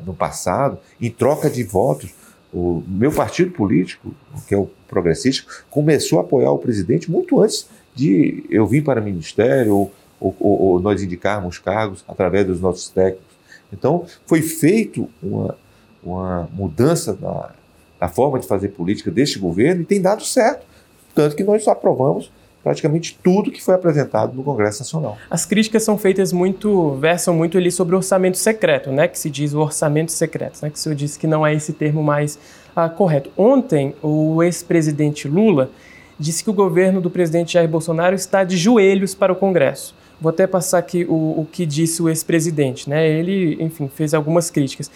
no 0.05 0.13
passado, 0.13 0.77
em 1.01 1.09
troca 1.09 1.49
de 1.49 1.63
votos 1.63 2.13
o 2.51 2.83
meu 2.87 3.11
partido 3.11 3.51
político, 3.51 4.13
que 4.47 4.55
é 4.55 4.57
o 4.57 4.69
progressista, 4.87 5.45
começou 5.69 6.17
a 6.19 6.21
apoiar 6.21 6.51
o 6.51 6.57
presidente 6.57 7.09
muito 7.09 7.39
antes 7.39 7.69
de 7.93 8.43
eu 8.49 8.65
vir 8.65 8.83
para 8.83 8.99
o 8.99 9.03
ministério 9.03 9.75
ou, 9.75 9.93
ou, 10.19 10.61
ou 10.61 10.79
nós 10.79 11.03
indicarmos 11.03 11.59
cargos 11.59 12.03
através 12.07 12.47
dos 12.47 12.59
nossos 12.59 12.89
técnicos. 12.89 13.27
Então, 13.71 14.05
foi 14.25 14.41
feito 14.41 15.07
uma, 15.21 15.55
uma 16.03 16.49
mudança 16.51 17.15
na, 17.21 17.51
na 17.99 18.07
forma 18.07 18.39
de 18.39 18.47
fazer 18.47 18.69
política 18.69 19.11
deste 19.11 19.39
governo 19.39 19.81
e 19.81 19.85
tem 19.85 20.01
dado 20.01 20.23
certo. 20.23 20.65
Tanto 21.13 21.35
que 21.35 21.43
nós 21.43 21.67
aprovamos 21.67 22.31
praticamente 22.63 23.17
tudo 23.23 23.51
que 23.51 23.63
foi 23.63 23.73
apresentado 23.73 24.33
no 24.33 24.43
Congresso 24.43 24.79
Nacional. 24.79 25.17
As 25.29 25.45
críticas 25.45 25.83
são 25.83 25.97
feitas 25.97 26.33
muito, 26.33 26.91
versam 26.95 27.33
muito 27.33 27.57
ali 27.57 27.71
sobre 27.71 27.95
orçamento 27.95 28.37
secreto, 28.37 28.91
né, 28.91 29.07
que 29.07 29.17
se 29.17 29.29
diz 29.29 29.53
o 29.53 29.59
orçamento 29.59 30.11
secreto, 30.11 30.59
né, 30.61 30.69
que 30.69 30.75
o 30.75 30.79
senhor 30.79 30.95
disse 30.95 31.17
que 31.17 31.25
não 31.25 31.45
é 31.45 31.53
esse 31.53 31.73
termo 31.73 32.03
mais 32.03 32.37
ah, 32.75 32.89
correto. 32.89 33.31
Ontem, 33.37 33.95
o 34.03 34.43
ex-presidente 34.43 35.27
Lula 35.27 35.71
disse 36.19 36.43
que 36.43 36.49
o 36.49 36.53
governo 36.53 36.99
do 36.99 37.09
presidente 37.09 37.53
Jair 37.53 37.69
Bolsonaro 37.69 38.13
está 38.13 38.43
de 38.43 38.57
joelhos 38.57 39.15
para 39.15 39.31
o 39.31 39.35
Congresso. 39.35 39.95
Vou 40.19 40.29
até 40.29 40.45
passar 40.45 40.79
aqui 40.79 41.05
o, 41.05 41.13
o 41.13 41.47
que 41.49 41.65
disse 41.65 42.01
o 42.01 42.09
ex-presidente, 42.09 42.89
né, 42.89 43.07
ele, 43.07 43.57
enfim, 43.63 43.87
fez 43.87 44.13
algumas 44.13 44.49
críticas. 44.49 44.91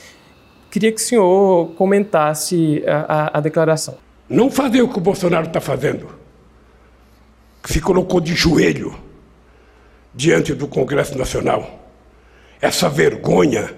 Queria 0.73 0.91
que 0.91 0.99
o 0.99 1.03
senhor 1.03 1.67
comentasse 1.75 2.83
a, 2.87 3.35
a, 3.35 3.37
a 3.37 3.41
declaração. 3.41 3.95
Não 4.27 4.49
fazer 4.49 4.81
o 4.81 4.89
que 4.89 4.97
o 4.97 5.01
Bolsonaro 5.01 5.45
está 5.45 5.61
fazendo 5.61 6.09
se 7.63 7.79
colocou 7.79 8.19
de 8.19 8.33
joelho 8.33 8.95
diante 10.15 10.51
do 10.55 10.67
Congresso 10.67 11.15
Nacional. 11.15 11.79
Essa 12.59 12.89
vergonha 12.89 13.71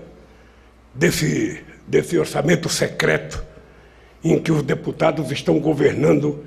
desse, 0.94 1.62
desse 1.86 2.18
orçamento 2.18 2.70
secreto 2.70 3.44
em 4.24 4.40
que 4.40 4.54
os 4.54 4.64
deputados 4.64 5.30
estão 5.34 5.60
governando. 5.60 6.46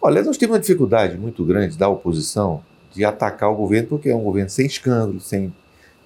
Olha, 0.00 0.22
nós 0.22 0.36
temos 0.36 0.54
uma 0.54 0.60
dificuldade 0.60 1.18
muito 1.18 1.44
grande 1.44 1.76
da 1.76 1.88
oposição 1.88 2.64
de 2.92 3.04
atacar 3.04 3.50
o 3.50 3.56
governo, 3.56 3.88
porque 3.88 4.08
é 4.08 4.14
um 4.14 4.22
governo 4.22 4.50
sem 4.50 4.66
escândalo, 4.66 5.18
sem, 5.18 5.52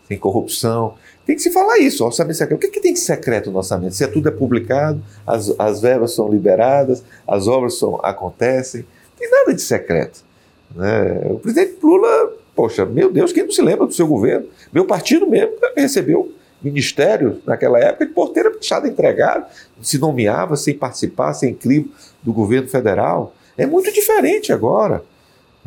sem 0.06 0.16
corrupção. 0.16 0.94
Tem 1.28 1.36
que 1.36 1.42
se 1.42 1.50
falar 1.50 1.76
isso, 1.76 2.02
orçamento 2.06 2.38
secreto. 2.38 2.56
O 2.56 2.58
que, 2.58 2.68
que 2.68 2.80
tem 2.80 2.94
de 2.94 3.00
secreto 3.00 3.50
no 3.50 3.58
orçamento? 3.58 3.94
Se 3.94 4.02
é 4.02 4.06
tudo 4.06 4.30
é 4.30 4.32
publicado, 4.32 5.02
as, 5.26 5.52
as 5.58 5.78
verbas 5.78 6.14
são 6.14 6.26
liberadas, 6.26 7.04
as 7.26 7.46
obras 7.46 7.78
são, 7.78 8.00
acontecem, 8.02 8.80
não 8.80 9.18
tem 9.18 9.30
nada 9.30 9.52
de 9.52 9.60
secreto. 9.60 10.24
Né? 10.74 11.26
O 11.26 11.38
presidente 11.38 11.76
Lula, 11.82 12.32
poxa, 12.56 12.86
meu 12.86 13.12
Deus, 13.12 13.30
quem 13.30 13.42
não 13.42 13.50
se 13.50 13.60
lembra 13.60 13.86
do 13.86 13.92
seu 13.92 14.06
governo? 14.06 14.46
Meu 14.72 14.86
partido 14.86 15.28
mesmo 15.28 15.52
recebeu 15.76 16.32
ministério 16.62 17.42
naquela 17.44 17.78
época 17.78 18.06
de 18.06 18.12
porteira 18.14 18.50
fechada 18.54 18.88
entregado, 18.88 19.48
se 19.82 19.98
nomeava 19.98 20.56
sem 20.56 20.72
participar, 20.72 21.34
sem 21.34 21.52
clima 21.52 21.88
do 22.22 22.32
governo 22.32 22.70
federal. 22.70 23.34
É 23.54 23.66
muito 23.66 23.92
diferente 23.92 24.50
agora. 24.50 25.02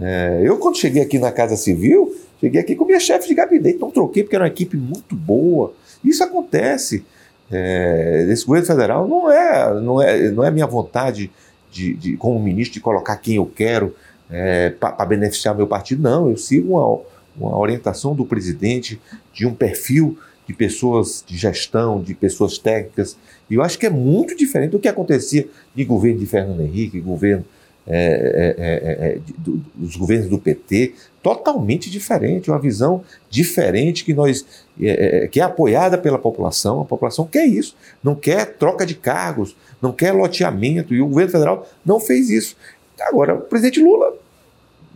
É, 0.02 0.42
eu, 0.44 0.58
quando 0.58 0.78
cheguei 0.78 1.04
aqui 1.04 1.20
na 1.20 1.32
Casa 1.32 1.56
Civil, 1.56 2.16
cheguei 2.40 2.60
aqui 2.60 2.76
com 2.76 2.86
minha 2.86 3.00
chefe 3.00 3.28
de 3.28 3.36
gabinete, 3.36 3.78
não 3.80 3.92
troquei 3.92 4.24
porque 4.24 4.36
era 4.36 4.46
uma 4.46 4.50
equipe 4.50 4.76
muito 4.76 5.16
boa. 5.16 5.74
Isso 6.04 6.24
acontece. 6.24 7.06
É, 7.52 8.28
esse 8.30 8.46
governo 8.46 8.66
federal 8.66 9.08
não 9.08 9.30
é, 9.32 9.80
não 9.80 10.02
é, 10.02 10.32
não 10.32 10.44
é 10.44 10.50
minha 10.50 10.66
vontade 10.66 11.30
de, 11.72 11.94
de, 11.94 12.18
como 12.18 12.40
ministro, 12.40 12.74
de 12.74 12.80
colocar 12.80 13.18
quem 13.18 13.36
eu 13.36 13.46
quero 13.46 13.96
é, 14.30 14.70
para 14.72 15.06
beneficiar 15.06 15.56
meu 15.56 15.68
partido, 15.68 16.02
não. 16.02 16.30
Eu 16.30 16.38
sigo 16.38 16.78
uma, 16.78 17.02
uma 17.38 17.58
orientação 17.60 18.16
do 18.16 18.26
presidente 18.26 19.00
de 19.34 19.46
um 19.46 19.54
perfil 19.54 20.18
de 20.48 20.54
pessoas 20.54 21.24
de 21.28 21.38
gestão, 21.38 22.02
de 22.02 22.16
pessoas 22.16 22.58
técnicas. 22.58 23.16
E 23.50 23.56
eu 23.56 23.62
acho 23.62 23.78
que 23.78 23.86
é 23.86 23.90
muito 23.90 24.36
diferente 24.36 24.72
do 24.72 24.80
que 24.80 24.88
acontecia 24.88 25.48
de 25.76 25.86
governo 25.86 26.20
de 26.20 26.26
Fernando 26.26 26.62
Henrique, 26.62 27.00
governo 27.00 27.46
é, 27.88 28.56
é, 28.58 29.06
é, 29.08 29.08
é 29.08 29.18
do, 29.38 29.62
dos 29.76 29.96
governos 29.96 30.30
do 30.30 30.38
PT, 30.38 30.94
totalmente 31.22 31.90
diferente, 31.90 32.50
uma 32.50 32.60
visão 32.60 33.04
diferente 33.30 34.04
que 34.04 34.14
nós 34.14 34.46
é, 34.82 35.24
é, 35.24 35.28
que 35.28 35.40
é 35.40 35.44
apoiada 35.44 35.98
pela 35.98 36.18
população. 36.18 36.82
A 36.82 36.86
população 36.86 37.26
quer 37.26 37.46
isso, 37.46 37.76
não 38.04 38.16
quer 38.16 38.54
troca 38.58 38.86
de 38.86 38.96
cargos, 38.96 39.56
não 39.82 39.92
quer 39.92 40.12
loteamento 40.12 40.94
e 40.94 41.02
o 41.02 41.08
governo 41.08 41.32
federal 41.32 41.70
não 41.86 42.00
fez 42.00 42.30
isso. 42.30 42.56
Agora, 43.00 43.36
o 43.36 43.42
presidente 43.42 43.80
Lula 43.80 44.14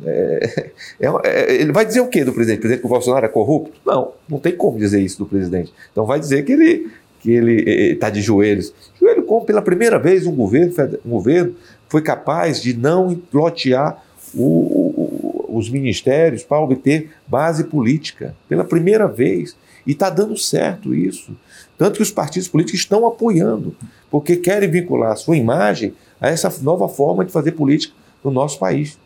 É, 0.04 0.72
é, 1.00 1.08
é, 1.24 1.54
ele 1.54 1.72
vai 1.72 1.86
dizer 1.86 2.02
o 2.02 2.08
quê 2.08 2.24
do 2.24 2.34
presidente? 2.34 2.60
O 2.60 2.62
presidente 2.62 2.82
que 2.82 2.88
o 2.88 2.90
Bolsonaro 2.90 3.26
é 3.26 3.30
corrupto? 3.30 3.80
Não, 3.86 4.12
não 4.28 4.40
tem 4.40 4.56
como 4.56 4.78
dizer 4.78 5.02
isso 5.02 5.20
do 5.20 5.26
presidente. 5.26 5.74
Então 5.92 6.06
vai 6.06 6.20
dizer 6.20 6.44
que 6.44 6.52
ele 6.52 6.92
que 7.26 7.32
ele 7.32 7.94
está 7.94 8.12
de 8.12 8.22
joelhos. 8.22 8.72
Joelho 9.00 9.24
como 9.24 9.44
pela 9.44 9.60
primeira 9.60 9.98
vez 9.98 10.28
um 10.28 10.36
governo, 10.36 10.72
um 11.04 11.10
governo 11.10 11.56
foi 11.88 12.02
capaz 12.02 12.62
de 12.62 12.76
não 12.76 13.20
lotear 13.34 14.04
o, 14.34 14.44
o, 14.44 15.58
os 15.58 15.70
ministérios 15.70 16.44
para 16.44 16.60
obter 16.60 17.12
base 17.28 17.64
política. 17.64 18.36
Pela 18.48 18.64
primeira 18.64 19.08
vez. 19.08 19.56
E 19.86 19.92
está 19.92 20.10
dando 20.10 20.36
certo 20.38 20.96
isso. 20.96 21.36
Tanto 21.78 21.98
que 21.98 22.02
os 22.02 22.12
partidos 22.12 22.48
políticos 22.48 22.80
estão 22.80 23.06
apoiando, 23.06 23.76
porque 24.10 24.36
querem 24.38 24.70
vincular 24.70 25.12
a 25.12 25.16
sua 25.16 25.38
imagem 25.38 25.94
a 26.20 26.30
essa 26.30 26.52
nova 26.62 26.88
forma 26.88 27.24
de 27.24 27.32
fazer 27.32 27.52
política 27.52 27.94
no 28.24 28.32
nosso 28.32 28.58
país. 28.58 28.98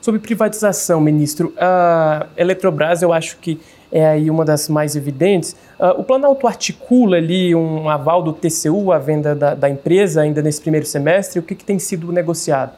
Sobre 0.00 0.20
privatização, 0.20 1.00
ministro, 1.00 1.52
a 1.56 2.26
Eletrobras 2.36 3.02
eu 3.02 3.12
acho 3.12 3.38
que 3.38 3.58
é 3.90 4.06
aí 4.06 4.30
uma 4.30 4.44
das 4.44 4.68
mais 4.68 4.96
evidentes. 4.96 5.56
Uh, 5.78 6.00
o 6.00 6.04
Planalto 6.04 6.46
articula 6.46 7.16
ali 7.16 7.54
um 7.54 7.88
aval 7.88 8.22
do 8.22 8.32
TCU 8.32 8.92
à 8.92 8.98
venda 8.98 9.34
da, 9.34 9.54
da 9.54 9.68
empresa 9.68 10.22
ainda 10.22 10.42
nesse 10.42 10.60
primeiro 10.60 10.86
semestre. 10.86 11.38
O 11.38 11.42
que, 11.42 11.54
que, 11.54 11.64
tem 11.64 11.78
sido 11.78 12.10
negociado? 12.12 12.72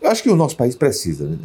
Eu 0.00 0.10
acho 0.10 0.22
que 0.22 0.30
o 0.30 0.36
nosso 0.36 0.56
país 0.56 0.74
precisa 0.74 1.24
né, 1.24 1.36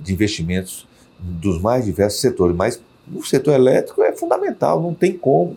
de 0.00 0.12
investimentos 0.12 0.86
dos 1.18 1.60
mais 1.60 1.84
diversos 1.84 2.20
setores, 2.20 2.56
mas 2.56 2.80
o 3.14 3.22
setor 3.24 3.54
elétrico 3.54 4.02
é 4.02 4.12
fundamental, 4.12 4.80
não 4.80 4.92
tem 4.92 5.16
como 5.16 5.56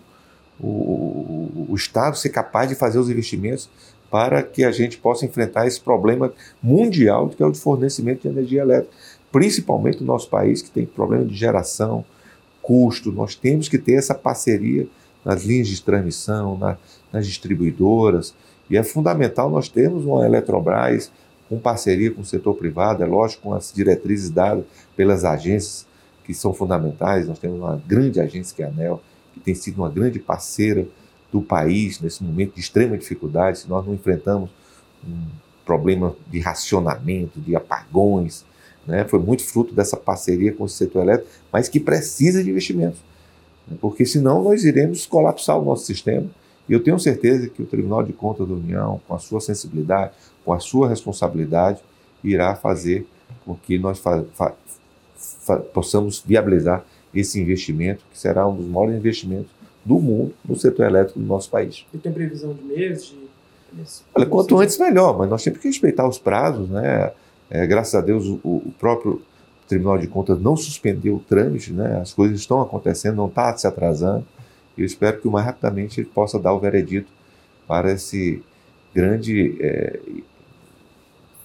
o, 0.60 1.68
o, 1.70 1.76
Estado 1.76 2.18
ser 2.18 2.30
capaz 2.30 2.70
de 2.70 2.76
fazer 2.76 3.00
os 3.00 3.10
investimentos 3.10 3.70
para 4.12 4.44
que 4.44 4.64
a 4.64 4.72
gente 4.72 4.98
possa 4.98 5.26
enfrentar 5.26 5.68
esse 5.68 5.80
problema 5.80 6.34
mundial 6.62 7.30
que 7.30 7.42
é 7.42 7.46
o 7.46 7.52
de 7.52 7.60
fornecimento 7.60 8.24
de 8.24 8.28
energia 8.28 8.62
elétrica, 8.62 8.94
principalmente 9.32 10.02
no 10.02 10.08
nosso 10.08 10.30
país 10.30 10.62
que 10.62 10.70
tem 10.70 10.86
problema 10.86 11.26
de 11.26 11.36
geração, 11.36 12.04
custo. 12.62 13.12
Nós 13.12 13.36
temos 13.36 13.68
que 13.68 13.78
ter 13.78 13.94
essa 13.94 14.14
parceria 14.14 14.88
nas 15.24 15.44
linhas 15.44 15.68
de 15.68 15.82
transmissão, 15.82 16.58
na, 16.58 16.78
nas 17.12 17.28
distribuidoras, 17.28 18.34
e 18.70 18.78
é 18.78 18.84
fundamental 18.84 19.50
nós 19.50 19.68
termos 19.68 20.06
uma 20.06 20.26
Eletrobras 20.26 21.12
com 21.50 21.58
parceria 21.58 22.12
com 22.12 22.22
o 22.22 22.26
setor 22.26 22.54
privado, 22.54 23.04
é 23.04 23.08
lógico, 23.08 23.44
com 23.44 23.54
as 23.54 23.74
diretrizes 23.74 24.30
dadas 24.30 24.64
pelas 24.96 25.26
agências 25.26 25.88
que 26.24 26.34
são 26.34 26.54
fundamentais. 26.54 27.28
Nós 27.28 27.40
temos 27.40 27.58
uma 27.58 27.82
grande 27.88 28.20
agência 28.20 28.56
que 28.56 28.62
é 28.62 28.68
a 28.68 28.70
ANEL, 28.70 29.02
que 29.34 29.40
tem 29.40 29.56
sido 29.56 29.80
uma 29.80 29.90
grande 29.90 30.20
parceira 30.20 30.88
do 31.32 31.42
país 31.42 32.00
nesse 32.00 32.24
momento 32.24 32.54
de 32.54 32.62
extrema 32.62 32.98
dificuldade, 32.98 33.60
se 33.60 33.70
nós 33.70 33.86
não 33.86 33.96
enfrentamos 33.96 34.52
um 35.04 35.26
problema 35.66 36.16
de 36.28 36.40
racionamento, 36.40 37.40
de 37.40 37.56
apagões, 37.56 38.46
né? 38.90 39.06
foi 39.06 39.20
muito 39.20 39.44
fruto 39.44 39.74
dessa 39.74 39.96
parceria 39.96 40.52
com 40.52 40.64
o 40.64 40.70
setor 40.70 41.04
elétrico, 41.04 41.32
mas 41.54 41.70
que 41.70 41.80
precisa 41.80 42.44
de 42.44 42.50
investimentos, 42.50 43.00
né? 43.68 43.78
porque 43.80 44.04
senão 44.06 44.44
nós 44.44 44.66
iremos 44.66 45.06
colapsar 45.06 45.60
o 45.60 45.64
nosso 45.64 45.86
sistema. 45.86 46.28
E 46.68 46.74
eu 46.74 46.84
tenho 46.84 47.00
certeza 47.00 47.48
que 47.48 47.62
o 47.62 47.66
Tribunal 47.66 48.04
de 48.04 48.14
Contas 48.14 48.48
da 48.48 48.54
União, 48.54 49.00
com 49.08 49.14
a 49.14 49.20
sua 49.20 49.40
sensibilidade, 49.40 50.12
com 50.44 50.52
a 50.52 50.60
sua 50.60 50.90
responsabilidade, 50.90 51.82
irá 52.24 52.56
fazer 52.56 53.08
com 53.46 53.56
que 53.56 53.78
nós 53.78 54.02
possamos 55.74 56.24
viabilizar 56.26 56.84
esse 57.14 57.40
investimento, 57.40 58.04
que 58.12 58.20
será 58.20 58.48
um 58.48 58.56
dos 58.56 58.68
maiores 58.68 58.96
investimentos 58.96 59.52
do 59.86 60.00
mundo 60.00 60.34
no 60.44 60.56
setor 60.56 60.86
elétrico 60.86 61.20
do 61.20 61.26
nosso 61.26 61.50
país. 61.50 61.86
E 61.94 61.98
tem 61.98 62.12
previsão 62.12 62.54
de 62.54 62.64
mês? 62.64 63.06
De... 63.06 63.84
Olha, 64.14 64.26
quanto 64.26 64.60
antes 64.60 64.78
melhor, 64.78 65.18
mas 65.18 65.30
nós 65.30 65.44
temos 65.44 65.60
que 65.60 65.68
respeitar 65.68 66.08
os 66.08 66.20
prazos, 66.20 66.70
né? 66.70 67.12
É, 67.50 67.66
graças 67.66 67.96
a 67.96 68.02
Deus 68.02 68.26
o, 68.26 68.40
o, 68.44 68.74
próprio 68.78 69.22
Tribunal 69.68 69.98
de 69.98 70.08
Contas 70.08 70.40
não 70.40 70.56
suspendeu 70.56 71.16
o 71.16 71.20
trâmite, 71.20 71.74
né? 71.74 72.00
As 72.02 72.14
coisas 72.14 72.40
estão 72.40 72.62
acontecendo, 72.62 73.16
não 73.16 73.28
está 73.28 73.56
se 73.58 73.68
atrasando. 73.68 74.26
Eu 74.78 74.86
espero 74.86 75.20
que 75.20 75.28
o 75.28 75.32
mais 75.32 75.46
rapidamente 75.46 76.00
ele 76.00 76.10
possa 76.14 76.40
dar 76.40 76.54
o 76.54 76.60
veredito 76.60 77.12
para 77.68 77.92
esse 77.92 78.42
grande 78.94 79.58
é, 79.62 80.00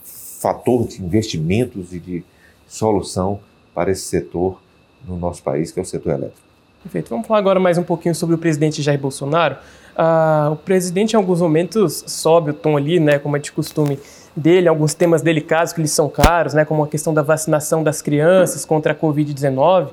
fator 0.05 0.87
de 0.87 1.03
investimentos 1.03 1.93
e 1.93 1.99
de 1.99 2.25
solução 2.67 3.41
para 3.75 3.91
esse 3.91 4.03
setor 4.03 4.61
no 5.07 5.19
nosso 5.19 5.43
país, 5.43 5.71
que 5.71 5.79
é 5.79 5.83
o 5.83 5.87
setor 5.87 6.15
elétrico. 6.15 6.45
Perfeito. 6.83 7.09
Vamos 7.09 7.27
falar 7.27 7.41
agora 7.41 7.59
mais 7.59 7.79
um 7.79 7.83
pouquinho 7.83 8.15
sobre 8.15 8.35
o 8.35 8.39
presidente 8.39 8.83
Jair 8.83 9.01
Bolsonaro. 9.01 9.57
Ah, 9.97 10.51
o 10.53 10.57
presidente, 10.57 11.15
em 11.15 11.17
alguns 11.17 11.41
momentos, 11.41 12.05
sobe 12.07 12.51
o 12.51 12.55
tom 12.55 12.77
ali, 12.77 13.01
né, 13.01 13.19
como 13.19 13.37
é 13.37 13.41
de 13.41 13.51
costume 13.53 13.99
dele, 14.37 14.69
alguns 14.69 14.95
temas 14.95 15.23
delicados 15.23 15.73
que 15.73 15.81
lhe 15.81 15.89
são 15.89 16.09
caros, 16.09 16.55
né, 16.55 16.65
como 16.65 16.83
a 16.83 16.89
questão 16.89 17.15
da 17.15 17.23
vacinação 17.23 17.83
das 17.83 18.03
crianças 18.03 18.65
contra 18.65 18.93
a 18.93 18.97
Covid-19. 18.97 19.89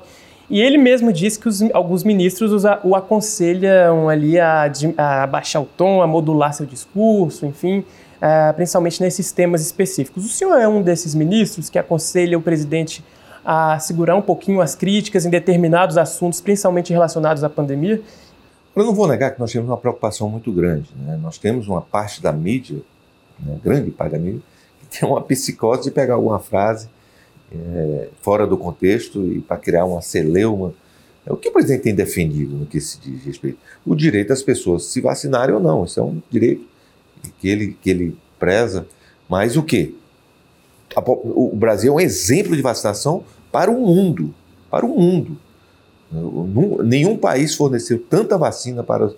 E 0.50 0.60
ele 0.60 0.76
mesmo 0.76 1.12
disse 1.12 1.38
que 1.38 1.48
os, 1.48 1.62
alguns 1.72 2.04
ministros 2.04 2.52
os, 2.52 2.64
o 2.84 2.94
aconselham 2.94 4.08
ali 4.08 4.38
a, 4.38 4.70
a, 4.96 5.26
baixar 5.26 5.60
o 5.60 5.64
tom, 5.64 6.02
a 6.02 6.06
modular 6.06 6.52
seu 6.52 6.66
discurso, 6.66 7.46
enfim, 7.46 7.78
uh, 7.78 8.52
principalmente 8.54 9.00
nesses 9.00 9.32
temas 9.32 9.62
específicos. 9.62 10.24
O 10.26 10.28
senhor 10.28 10.58
é 10.58 10.68
um 10.68 10.82
desses 10.82 11.14
ministros 11.14 11.70
que 11.70 11.78
aconselha 11.78 12.36
o 12.36 12.42
presidente 12.42 13.02
a 13.44 13.78
segurar 13.78 14.14
um 14.14 14.22
pouquinho 14.22 14.60
as 14.60 14.74
críticas 14.74 15.24
em 15.24 15.30
determinados 15.30 15.96
assuntos, 15.96 16.40
principalmente 16.40 16.92
relacionados 16.92 17.42
à 17.42 17.48
pandemia? 17.48 18.00
Eu 18.74 18.84
não 18.84 18.94
vou 18.94 19.06
negar 19.06 19.32
que 19.32 19.40
nós 19.40 19.52
temos 19.52 19.68
uma 19.68 19.76
preocupação 19.76 20.28
muito 20.28 20.50
grande. 20.52 20.88
Né? 20.96 21.18
Nós 21.20 21.38
temos 21.38 21.68
uma 21.68 21.82
parte 21.82 22.22
da 22.22 22.32
mídia, 22.32 22.78
né, 23.40 23.58
grande 23.62 23.90
parte 23.90 24.12
da 24.12 24.18
que 24.18 24.40
tem 24.98 25.08
uma 25.08 25.20
psicose 25.22 25.84
de 25.84 25.90
pegar 25.90 26.14
alguma 26.14 26.38
frase 26.38 26.88
é, 27.54 28.08
fora 28.20 28.46
do 28.46 28.56
contexto 28.56 29.26
e 29.26 29.40
para 29.40 29.56
criar 29.56 29.84
uma 29.84 30.00
celeuma. 30.00 30.74
É, 31.26 31.32
o 31.32 31.36
que 31.36 31.48
o 31.48 31.52
presidente 31.52 31.82
tem 31.82 31.94
defendido 31.94 32.56
no 32.56 32.66
que 32.66 32.80
se 32.80 32.98
diz 33.00 33.24
respeito? 33.24 33.58
O 33.84 33.94
direito 33.94 34.28
das 34.28 34.42
pessoas 34.42 34.84
se 34.84 35.00
vacinarem 35.00 35.54
ou 35.54 35.60
não. 35.60 35.84
Isso 35.84 36.00
é 36.00 36.02
um 36.02 36.20
direito 36.30 36.66
que 37.38 37.48
ele, 37.48 37.76
que 37.80 37.90
ele 37.90 38.16
preza. 38.38 38.86
Mas 39.28 39.56
o 39.56 39.62
quê? 39.62 39.94
o 40.94 41.56
Brasil 41.56 41.92
é 41.92 41.96
um 41.96 42.00
exemplo 42.00 42.54
de 42.54 42.60
vacinação 42.60 43.24
para 43.50 43.70
o 43.70 43.80
mundo. 43.80 44.34
Para 44.70 44.84
o 44.84 44.88
mundo. 44.88 45.38
Nenhum 46.84 47.16
país 47.16 47.54
forneceu 47.54 47.98
tanta 47.98 48.36
vacina 48.36 48.82
para 48.82 49.10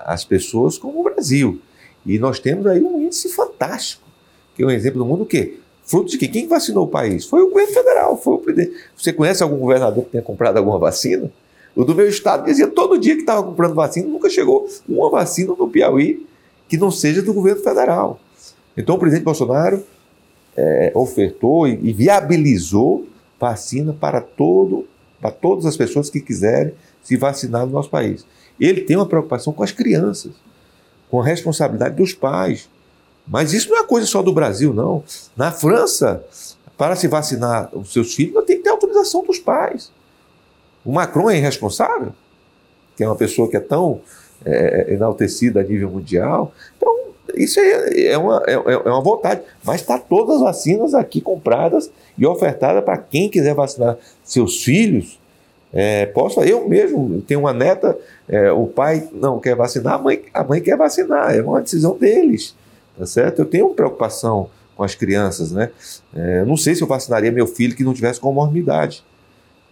as 0.00 0.24
pessoas 0.24 0.76
como 0.76 1.00
o 1.00 1.04
Brasil. 1.04 1.60
E 2.06 2.18
nós 2.18 2.38
temos 2.38 2.66
aí 2.66 2.82
um 2.82 3.02
índice 3.02 3.28
fantástico, 3.28 4.02
que 4.54 4.62
é 4.62 4.66
um 4.66 4.70
exemplo 4.70 4.98
do 4.98 5.04
mundo 5.04 5.22
o 5.22 5.26
quê? 5.26 5.58
Fruto 5.84 6.10
de 6.10 6.18
quê? 6.18 6.28
Quem 6.28 6.46
vacinou 6.46 6.84
o 6.84 6.88
país? 6.88 7.24
Foi 7.24 7.42
o 7.42 7.48
governo 7.48 7.72
federal, 7.72 8.16
foi 8.16 8.34
o 8.34 8.38
presidente. 8.38 8.76
Você 8.96 9.12
conhece 9.12 9.42
algum 9.42 9.56
governador 9.56 10.04
que 10.04 10.10
tenha 10.10 10.22
comprado 10.22 10.58
alguma 10.58 10.78
vacina? 10.78 11.30
O 11.74 11.84
do 11.84 11.94
meu 11.94 12.08
estado 12.08 12.44
dizia 12.44 12.66
todo 12.66 12.98
dia 12.98 13.14
que 13.14 13.20
estava 13.20 13.42
comprando 13.42 13.74
vacina, 13.74 14.08
nunca 14.08 14.28
chegou 14.28 14.68
uma 14.88 15.10
vacina 15.10 15.54
no 15.58 15.68
Piauí 15.68 16.26
que 16.68 16.76
não 16.76 16.90
seja 16.90 17.22
do 17.22 17.32
governo 17.32 17.62
federal. 17.62 18.20
Então 18.76 18.96
o 18.96 18.98
presidente 18.98 19.24
Bolsonaro 19.24 19.82
é, 20.56 20.92
ofertou 20.94 21.66
e, 21.66 21.78
e 21.82 21.92
viabilizou 21.92 23.06
vacina 23.38 23.92
para 23.92 24.20
todo, 24.20 24.86
para 25.20 25.30
todas 25.30 25.64
as 25.66 25.76
pessoas 25.76 26.10
que 26.10 26.20
quiserem 26.20 26.74
se 27.02 27.16
vacinar 27.16 27.64
no 27.64 27.72
nosso 27.72 27.88
país. 27.88 28.26
Ele 28.60 28.80
tem 28.80 28.96
uma 28.96 29.06
preocupação 29.06 29.52
com 29.52 29.62
as 29.62 29.72
crianças, 29.72 30.32
com 31.10 31.20
a 31.20 31.24
responsabilidade 31.24 31.96
dos 31.96 32.12
pais. 32.12 32.68
Mas 33.26 33.52
isso 33.52 33.68
não 33.70 33.78
é 33.78 33.84
coisa 33.84 34.06
só 34.06 34.22
do 34.22 34.32
Brasil, 34.32 34.72
não. 34.72 35.04
Na 35.36 35.52
França, 35.52 36.24
para 36.76 36.96
se 36.96 37.08
vacinar 37.08 37.68
os 37.72 37.92
seus 37.92 38.14
filhos, 38.14 38.44
tem 38.44 38.56
que 38.56 38.62
ter 38.62 38.70
autorização 38.70 39.24
dos 39.24 39.38
pais. 39.38 39.90
O 40.84 40.92
Macron 40.92 41.28
é 41.28 41.36
irresponsável, 41.36 42.12
que 42.96 43.04
é 43.04 43.06
uma 43.06 43.16
pessoa 43.16 43.50
que 43.50 43.56
é 43.56 43.60
tão 43.60 44.00
é, 44.44 44.94
enaltecida 44.94 45.60
a 45.60 45.62
nível 45.62 45.90
mundial. 45.90 46.52
Então, 46.76 46.96
isso 47.34 47.60
é, 47.60 48.06
é, 48.06 48.16
uma, 48.18 48.42
é, 48.46 48.52
é 48.52 48.90
uma 48.90 49.02
vontade. 49.02 49.42
Mas 49.62 49.80
está 49.80 49.98
todas 49.98 50.36
as 50.36 50.42
vacinas 50.42 50.94
aqui 50.94 51.20
compradas 51.20 51.90
e 52.16 52.26
ofertadas 52.26 52.82
para 52.84 52.96
quem 52.96 53.28
quiser 53.28 53.54
vacinar 53.54 53.98
seus 54.24 54.62
filhos. 54.62 55.18
É, 55.72 56.06
posso, 56.06 56.40
eu 56.42 56.66
mesmo 56.68 57.20
tenho 57.22 57.40
uma 57.40 57.52
neta, 57.52 57.96
é, 58.28 58.50
o 58.50 58.66
pai 58.66 59.08
não 59.12 59.38
quer 59.38 59.54
vacinar, 59.54 59.94
a 59.94 59.98
mãe, 59.98 60.22
a 60.32 60.42
mãe 60.42 60.60
quer 60.60 60.76
vacinar, 60.76 61.34
é 61.34 61.42
uma 61.42 61.60
decisão 61.60 61.96
deles, 61.96 62.54
tá 62.98 63.04
certo? 63.04 63.40
Eu 63.40 63.44
tenho 63.44 63.68
preocupação 63.74 64.48
com 64.74 64.82
as 64.82 64.94
crianças, 64.94 65.52
né? 65.52 65.70
É, 66.14 66.44
não 66.44 66.56
sei 66.56 66.74
se 66.74 66.82
eu 66.82 66.86
vacinaria 66.86 67.30
meu 67.30 67.46
filho 67.46 67.76
que 67.76 67.84
não 67.84 67.92
tivesse 67.92 68.18
comorbidade. 68.18 69.04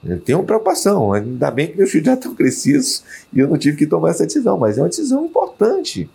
Eu 0.04 0.20
tenho 0.20 0.42
preocupação, 0.42 1.12
ainda 1.12 1.50
bem 1.50 1.68
que 1.68 1.76
meus 1.78 1.90
filhos 1.90 2.06
já 2.06 2.14
estão 2.14 2.34
crescidos 2.36 3.02
e 3.32 3.40
eu 3.40 3.48
não 3.48 3.56
tive 3.56 3.76
que 3.76 3.86
tomar 3.86 4.10
essa 4.10 4.26
decisão, 4.26 4.58
mas 4.58 4.76
é 4.76 4.82
uma 4.82 4.88
decisão 4.88 5.24
importante 5.24 6.10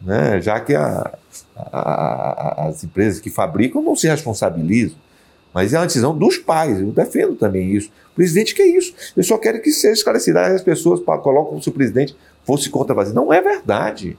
né? 0.00 0.40
já 0.40 0.60
que 0.60 0.74
a, 0.74 1.18
a, 1.56 2.66
as 2.68 2.84
empresas 2.84 3.20
que 3.20 3.30
fabricam 3.30 3.82
não 3.82 3.96
se 3.96 4.08
responsabilizam. 4.08 4.96
Mas 5.56 5.72
é 5.72 5.78
uma 5.78 5.86
decisão 5.86 6.14
dos 6.14 6.36
pais, 6.36 6.78
eu 6.78 6.92
defendo 6.92 7.34
também 7.34 7.74
isso. 7.74 7.88
O 8.12 8.16
presidente 8.16 8.54
quer 8.54 8.66
isso. 8.66 8.92
Eu 9.16 9.24
só 9.24 9.38
quero 9.38 9.58
que 9.62 9.72
seja 9.72 9.94
esclarecido. 9.94 10.38
As 10.38 10.60
pessoas 10.60 11.00
colocam 11.00 11.46
como 11.46 11.62
se 11.62 11.70
o 11.70 11.72
presidente 11.72 12.14
fosse 12.44 12.68
contra 12.68 12.92
a 12.92 12.96
vacina. 12.96 13.14
Não 13.14 13.32
é 13.32 13.40
verdade. 13.40 14.18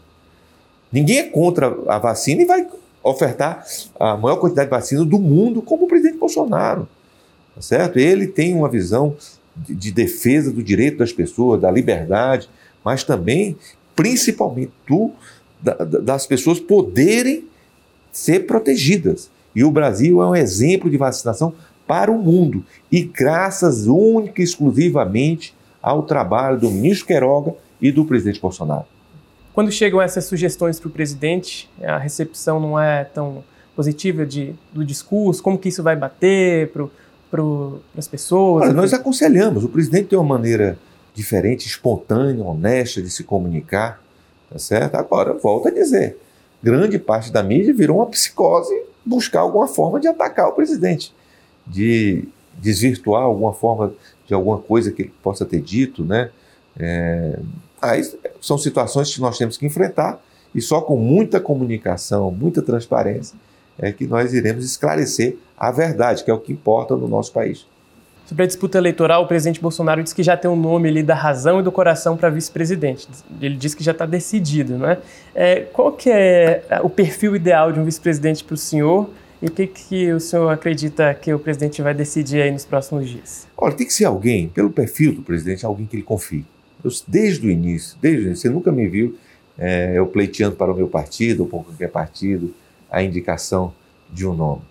Ninguém 0.92 1.20
é 1.20 1.24
contra 1.26 1.78
a 1.88 2.00
vacina 2.00 2.42
e 2.42 2.46
vai 2.46 2.68
ofertar 3.04 3.64
a 4.00 4.18
maior 4.18 4.38
quantidade 4.38 4.68
de 4.68 4.76
vacina 4.76 5.06
do 5.06 5.20
mundo 5.20 5.62
como 5.62 5.86
o 5.86 5.88
presidente 5.88 6.18
Bolsonaro. 6.18 6.90
tá 7.54 7.62
certo? 7.62 8.00
Ele 8.00 8.26
tem 8.26 8.56
uma 8.56 8.68
visão 8.68 9.16
de, 9.56 9.76
de 9.76 9.92
defesa 9.92 10.52
do 10.52 10.64
direito 10.64 10.98
das 10.98 11.14
pessoas, 11.14 11.62
da 11.62 11.70
liberdade, 11.70 12.50
mas 12.84 13.04
também, 13.04 13.56
principalmente, 13.96 14.72
do, 14.88 15.12
da, 15.62 15.76
das 15.76 16.26
pessoas 16.26 16.60
poderem 16.60 17.48
ser 18.12 18.48
protegidas. 18.48 19.30
E 19.56 19.64
o 19.64 19.72
Brasil 19.72 20.22
é 20.22 20.28
um 20.28 20.36
exemplo 20.36 20.90
de 20.90 20.98
vacinação 20.98 21.54
para 21.88 22.12
o 22.12 22.18
mundo. 22.18 22.64
E 22.92 23.02
graças 23.02 23.88
única 23.88 24.42
e 24.42 24.44
exclusivamente 24.44 25.56
ao 25.82 26.04
trabalho 26.04 26.60
do 26.60 26.70
ministro 26.70 27.08
Queiroga 27.08 27.54
e 27.82 27.92
do 27.92 28.04
presidente 28.04 28.42
Bolsonaro. 28.42 28.86
Quando 29.54 29.72
chegam 29.72 30.02
essas 30.02 30.26
sugestões 30.26 30.80
para 30.80 30.88
o 30.90 30.92
presidente, 30.92 31.70
a 31.82 31.98
recepção 31.98 32.60
não 32.60 32.80
é 32.80 33.04
tão 33.04 33.44
positiva 33.76 34.26
de, 34.26 34.54
do 34.74 34.84
discurso, 34.84 35.42
como 35.42 35.58
que 35.58 35.70
isso 35.70 35.82
vai 35.82 35.96
bater 35.96 36.72
para 36.72 37.42
as 37.98 38.08
pessoas? 38.08 38.66
Olha, 38.66 38.74
nós 38.74 38.94
aconselhamos, 38.94 39.64
o 39.64 39.70
presidente 39.70 40.10
tem 40.10 40.20
uma 40.20 40.28
maneira 40.28 40.78
diferente, 41.14 41.68
espontânea, 41.68 42.44
honesta 42.44 43.02
de 43.02 43.10
se 43.10 43.24
comunicar, 43.24 44.02
tá 44.52 44.60
certo? 44.60 44.96
Agora, 44.96 45.34
volto 45.34 45.70
a 45.70 45.72
dizer, 45.72 46.18
grande 46.62 47.00
parte 47.00 47.32
da 47.32 47.42
mídia 47.42 47.74
virou 47.74 47.98
uma 47.98 48.06
psicose 48.06 48.76
buscar 49.08 49.42
alguma 49.42 49.68
forma 49.68 50.00
de 50.00 50.08
atacar 50.08 50.48
o 50.48 50.54
presidente, 50.54 51.14
de 51.66 52.28
desvirtuar 52.58 53.24
alguma 53.24 53.54
forma 53.54 53.94
de 54.26 54.34
alguma 54.34 54.58
coisa 54.58 54.92
que 54.92 55.04
ele 55.04 55.14
possa 55.24 55.46
ter 55.46 55.62
dito, 55.62 56.04
né? 56.04 56.30
É, 56.80 57.40
aí 57.82 58.02
são 58.42 58.58
situações 58.58 59.14
que 59.14 59.22
nós 59.22 59.38
temos 59.38 59.58
que 59.58 59.66
enfrentar 59.66 60.22
e 60.54 60.62
só 60.62 60.82
com 60.82 60.98
muita 60.98 61.40
comunicação, 61.40 62.30
muita 62.32 62.62
transparência 62.62 63.38
é 63.80 63.92
que 63.92 64.08
nós 64.08 64.34
iremos 64.34 64.66
esclarecer 64.66 65.38
a 65.58 65.72
verdade, 65.72 66.24
que 66.24 66.32
é 66.32 66.34
o 66.34 66.40
que 66.40 66.52
importa 66.52 66.96
no 66.96 67.08
nosso 67.08 67.32
país. 67.32 67.66
Sobre 68.28 68.44
a 68.44 68.46
disputa 68.48 68.78
eleitoral, 68.78 69.24
o 69.24 69.28
presidente 69.28 69.62
Bolsonaro 69.62 70.04
disse 70.04 70.14
que 70.14 70.22
já 70.22 70.36
tem 70.36 70.52
um 70.52 70.56
nome 70.56 70.90
ali 70.90 71.02
da 71.02 71.16
razão 71.16 71.62
e 71.62 71.64
do 71.64 71.72
coração 71.72 72.18
para 72.18 72.30
vice-presidente. 72.30 73.08
Ele 73.42 73.56
disse 73.56 73.74
que 73.74 73.82
já 73.82 73.94
está 73.94 74.06
decidido, 74.06 74.78
não 74.78 74.90
é? 74.90 75.00
é? 75.34 75.62
Qual 75.62 75.94
que 75.94 76.10
é 76.10 76.62
o 76.84 76.90
perfil 76.90 77.38
ideal 77.38 77.72
de 77.72 77.80
um 77.80 77.86
vice-presidente 77.86 78.44
para 78.44 78.56
o 78.56 78.58
senhor 78.58 79.10
e 79.42 79.46
o 79.46 79.52
que, 79.52 79.66
que 79.66 80.12
o 80.12 80.20
senhor 80.20 80.50
acredita 80.50 81.14
que 81.14 81.34
o 81.34 81.40
presidente 81.40 81.82
vai 81.82 81.94
decidir 81.94 82.42
aí 82.42 82.52
nos 82.52 82.66
próximos 82.66 83.08
dias? 83.08 83.48
Olha, 83.56 83.74
tem 83.74 83.88
que 83.88 83.94
ser 83.94 84.04
alguém, 84.04 84.50
pelo 84.50 84.72
perfil 84.72 85.14
do 85.14 85.22
presidente, 85.22 85.66
alguém 85.66 85.86
que 85.86 85.96
ele 85.96 86.04
confie. 86.04 86.46
Eu, 86.84 86.92
desde 87.08 87.48
o 87.48 87.50
início, 87.50 87.98
desde 88.02 88.24
o 88.24 88.26
início, 88.26 88.42
você 88.42 88.50
nunca 88.50 88.74
me 88.74 88.90
viu 88.90 89.18
é, 89.58 89.94
eu 89.98 90.06
pleiteando 90.06 90.58
para 90.58 90.70
o 90.70 90.76
meu 90.76 90.90
partido 90.90 91.44
ou 91.44 91.48
para 91.48 91.60
qualquer 91.60 91.90
partido 91.90 92.54
a 92.92 93.02
indicação 93.02 93.74
de 94.12 94.28
um 94.28 94.34
nome. 94.34 94.64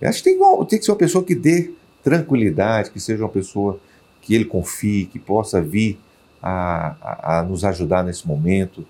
Eu 0.00 0.08
acho 0.08 0.20
que 0.20 0.30
tem, 0.30 0.38
tem 0.68 0.78
que 0.80 0.84
ser 0.84 0.90
uma 0.90 0.98
pessoa 0.98 1.22
que 1.22 1.36
dê 1.36 1.70
tranquilidade, 2.04 2.90
que 2.90 3.00
seja 3.00 3.24
uma 3.24 3.30
pessoa 3.30 3.80
que 4.20 4.34
ele 4.34 4.44
confie, 4.44 5.06
que 5.06 5.18
possa 5.18 5.60
vir 5.60 5.98
a, 6.42 6.94
a, 7.00 7.38
a 7.38 7.42
nos 7.42 7.64
ajudar 7.64 8.04
nesse 8.04 8.28
momento, 8.28 8.86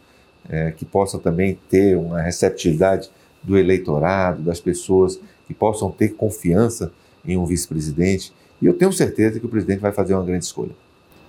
é, 0.50 0.72
que 0.72 0.84
possa 0.84 1.18
também 1.18 1.58
ter 1.70 1.96
uma 1.96 2.20
receptividade 2.20 3.08
do 3.42 3.56
eleitorado, 3.56 4.42
das 4.42 4.60
pessoas 4.60 5.18
que 5.46 5.54
possam 5.54 5.90
ter 5.90 6.14
confiança 6.14 6.92
em 7.24 7.36
um 7.36 7.46
vice-presidente. 7.46 8.32
E 8.60 8.66
eu 8.66 8.74
tenho 8.74 8.92
certeza 8.92 9.38
que 9.38 9.46
o 9.46 9.48
presidente 9.48 9.78
vai 9.78 9.92
fazer 9.92 10.14
uma 10.14 10.24
grande 10.24 10.44
escolha. 10.44 10.72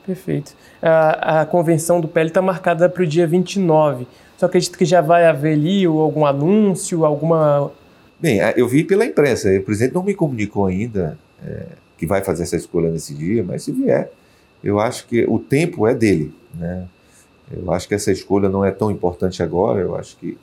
Perfeito. 0.06 0.56
A, 0.82 1.42
a 1.42 1.46
convenção 1.46 2.02
do 2.02 2.08
PL 2.08 2.30
está 2.30 2.42
marcada 2.42 2.90
para 2.90 3.04
o 3.04 3.08
dia 3.08 3.28
29. 3.28 4.08
Só 4.38 4.48
acredito 4.48 4.78
que 4.78 4.86
já 4.86 5.02
vai 5.02 5.26
haver 5.26 5.54
ali 5.54 5.86
algum 5.86 6.26
anúncio, 6.26 7.06
alguma. 7.06 7.72
Bem, 8.20 8.40
eu 8.56 8.68
vi 8.68 8.84
pela 8.84 9.06
imprensa. 9.06 9.50
O 9.50 9.64
presidente 9.64 9.94
não 9.94 10.04
me 10.04 10.14
comunicou 10.14 10.66
ainda 10.66 11.18
é, 11.46 11.66
que 11.98 12.06
vai 12.06 12.24
fazer 12.24 12.44
essa 12.44 12.56
escolha 12.56 12.90
nesse 12.90 13.14
dia, 13.14 13.44
mas 13.44 13.64
se 13.64 13.72
vier, 13.72 14.12
eu 14.64 14.80
acho 14.80 15.08
que 15.08 15.26
o 15.26 15.40
tempo 15.40 15.88
é 15.88 15.94
dele. 15.94 16.34
Né? 16.54 16.88
Eu 17.52 17.72
acho 17.72 17.88
que 17.88 17.94
essa 17.94 18.12
escolha 18.12 18.50
não 18.50 18.66
é 18.66 18.72
tão 18.72 18.90
importante 18.90 19.44
agora. 19.44 19.80
Eu 19.80 19.96
acho 19.96 20.18
que 20.18 20.38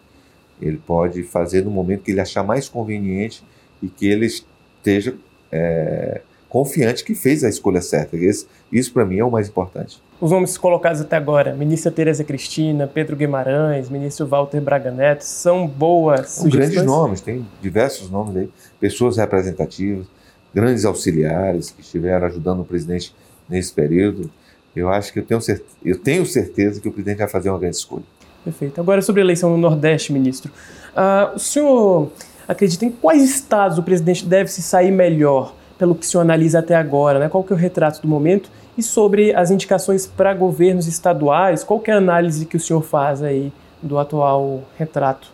ele 0.60 0.78
pode 0.78 1.22
fazer 1.24 1.64
no 1.64 1.70
momento 1.70 2.02
que 2.02 2.12
ele 2.12 2.20
achar 2.20 2.42
mais 2.44 2.68
conveniente 2.68 3.42
e 3.82 3.88
que 3.88 4.06
ele 4.06 4.26
esteja 4.26 5.14
é, 5.50 6.22
confiante 6.48 7.02
que 7.02 7.14
fez 7.14 7.42
a 7.42 7.48
escolha 7.48 7.80
certa. 7.80 8.16
Isso, 8.16 8.46
isso 8.70 8.92
para 8.92 9.04
mim 9.04 9.18
é 9.18 9.24
o 9.24 9.30
mais 9.30 9.48
importante. 9.48 10.00
Os 10.20 10.30
nomes 10.30 10.56
colocados 10.56 11.00
até 11.00 11.16
agora, 11.16 11.52
ministra 11.52 11.90
Tereza 11.90 12.22
Cristina, 12.22 12.86
Pedro 12.86 13.16
Guimarães, 13.16 13.90
ministro 13.90 14.24
Walter 14.24 14.60
Braga 14.60 14.92
Neto, 14.92 15.22
são 15.22 15.66
boas 15.66 16.28
são 16.28 16.48
grandes 16.48 16.80
nomes, 16.84 17.20
tem 17.20 17.44
diversos 17.60 18.08
nomes 18.08 18.36
aí, 18.36 18.48
pessoas 18.78 19.16
representativas, 19.16 20.06
grandes 20.54 20.84
auxiliares 20.84 21.70
que 21.70 21.80
estiveram 21.80 22.26
ajudando 22.26 22.60
o 22.60 22.64
presidente 22.64 23.14
nesse 23.48 23.72
período. 23.72 24.30
Eu 24.74 24.88
acho 24.88 25.12
que 25.12 25.18
eu 25.18 25.24
tenho, 25.24 25.40
eu 25.84 25.98
tenho 25.98 26.24
certeza 26.24 26.80
que 26.80 26.88
o 26.88 26.92
presidente 26.92 27.18
vai 27.18 27.28
fazer 27.28 27.50
uma 27.50 27.58
grande 27.58 27.76
escolha. 27.76 28.04
Perfeito. 28.44 28.80
Agora 28.80 29.02
sobre 29.02 29.20
a 29.20 29.24
eleição 29.24 29.50
no 29.50 29.58
Nordeste, 29.58 30.12
ministro. 30.12 30.50
Uh, 30.92 31.36
o 31.36 31.38
senhor 31.38 32.10
acredita 32.48 32.84
em 32.84 32.90
quais 32.90 33.22
estados 33.22 33.78
o 33.78 33.82
presidente 33.82 34.26
deve 34.26 34.50
se 34.50 34.62
sair 34.62 34.90
melhor, 34.90 35.54
pelo 35.78 35.94
que 35.94 36.04
o 36.04 36.08
senhor 36.08 36.22
analisa 36.22 36.58
até 36.58 36.74
agora? 36.74 37.18
Né? 37.18 37.28
Qual 37.28 37.44
que 37.44 37.52
é 37.52 37.56
o 37.56 37.58
retrato 37.58 38.00
do 38.02 38.08
momento? 38.08 38.50
E 38.76 38.82
sobre 38.82 39.34
as 39.34 39.50
indicações 39.50 40.06
para 40.06 40.32
governos 40.34 40.86
estaduais, 40.86 41.62
qual 41.62 41.78
que 41.78 41.90
é 41.90 41.94
a 41.94 41.98
análise 41.98 42.46
que 42.46 42.56
o 42.56 42.60
senhor 42.60 42.82
faz 42.82 43.22
aí 43.22 43.52
do 43.82 43.98
atual 43.98 44.62
retrato 44.78 45.30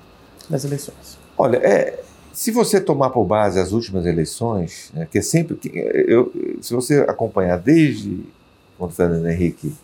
das 0.50 0.64
eleições? 0.64 1.18
Olha, 1.36 1.58
é, 1.58 2.00
se 2.38 2.52
você 2.52 2.80
tomar 2.80 3.10
por 3.10 3.24
base 3.24 3.58
as 3.58 3.72
últimas 3.72 4.06
eleições, 4.06 4.92
né, 4.94 5.08
que 5.10 5.18
é 5.18 5.22
sempre 5.22 5.56
que 5.56 5.70
eu, 5.76 6.32
se 6.60 6.72
você 6.72 7.00
acompanhar 7.00 7.58
desde 7.58 8.20
quando 8.78 8.92
Fernando 8.92 9.26
Henrique 9.26 9.74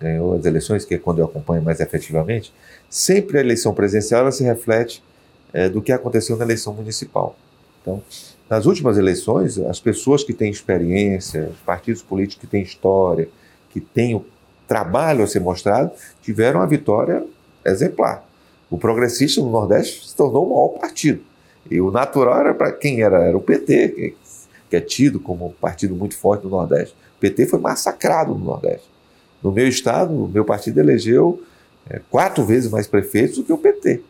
ganhou 0.00 0.34
as 0.34 0.46
eleições, 0.46 0.86
que 0.86 0.94
é 0.94 0.98
quando 0.98 1.18
eu 1.18 1.26
acompanho 1.26 1.60
mais 1.60 1.78
efetivamente, 1.78 2.54
sempre 2.88 3.36
a 3.36 3.42
eleição 3.42 3.74
presidencial 3.74 4.22
ela 4.22 4.32
se 4.32 4.42
reflete 4.42 5.04
é, 5.52 5.68
do 5.68 5.82
que 5.82 5.92
aconteceu 5.92 6.38
na 6.38 6.44
eleição 6.46 6.72
municipal. 6.72 7.36
Então, 7.82 8.02
nas 8.48 8.64
últimas 8.64 8.96
eleições, 8.96 9.58
as 9.58 9.78
pessoas 9.78 10.24
que 10.24 10.32
têm 10.32 10.50
experiência, 10.50 11.50
os 11.52 11.60
partidos 11.66 12.00
políticos 12.00 12.46
que 12.46 12.50
têm 12.50 12.62
história, 12.62 13.28
que 13.68 13.78
têm 13.78 14.14
o 14.14 14.24
trabalho 14.66 15.22
a 15.22 15.26
ser 15.26 15.40
mostrado, 15.40 15.90
tiveram 16.22 16.62
a 16.62 16.66
vitória 16.66 17.22
exemplar. 17.62 18.26
O 18.70 18.78
progressista 18.78 19.42
no 19.42 19.50
Nordeste 19.50 20.08
se 20.08 20.16
tornou 20.16 20.46
o 20.46 20.48
maior 20.48 20.80
partido. 20.80 21.28
E 21.68 21.80
o 21.80 21.90
natural 21.90 22.40
era 22.40 22.54
para 22.54 22.72
quem 22.72 23.02
era? 23.02 23.24
Era 23.24 23.36
o 23.36 23.40
PT, 23.40 24.14
que, 24.68 24.76
é 24.76 24.80
tido 24.80 25.18
como 25.18 25.46
um 25.48 25.52
partido 25.52 25.94
muito 25.94 26.16
forte 26.16 26.44
no 26.44 26.50
Nordeste. 26.50 26.94
O 27.16 27.20
PT 27.20 27.46
foi 27.46 27.58
massacrado 27.58 28.34
no 28.34 28.44
Nordeste. 28.44 28.88
No 29.42 29.50
meu 29.50 29.66
estado, 29.66 30.12
o 30.12 30.28
meu 30.28 30.44
partido 30.44 30.78
elegeu 30.78 31.42
é, 31.88 32.00
quatro 32.10 32.44
vezes 32.44 32.70
mais 32.70 32.86
prefeitos 32.86 33.38
do 33.38 33.44
que 33.44 33.52
o 33.52 33.58
PT. 33.58 34.02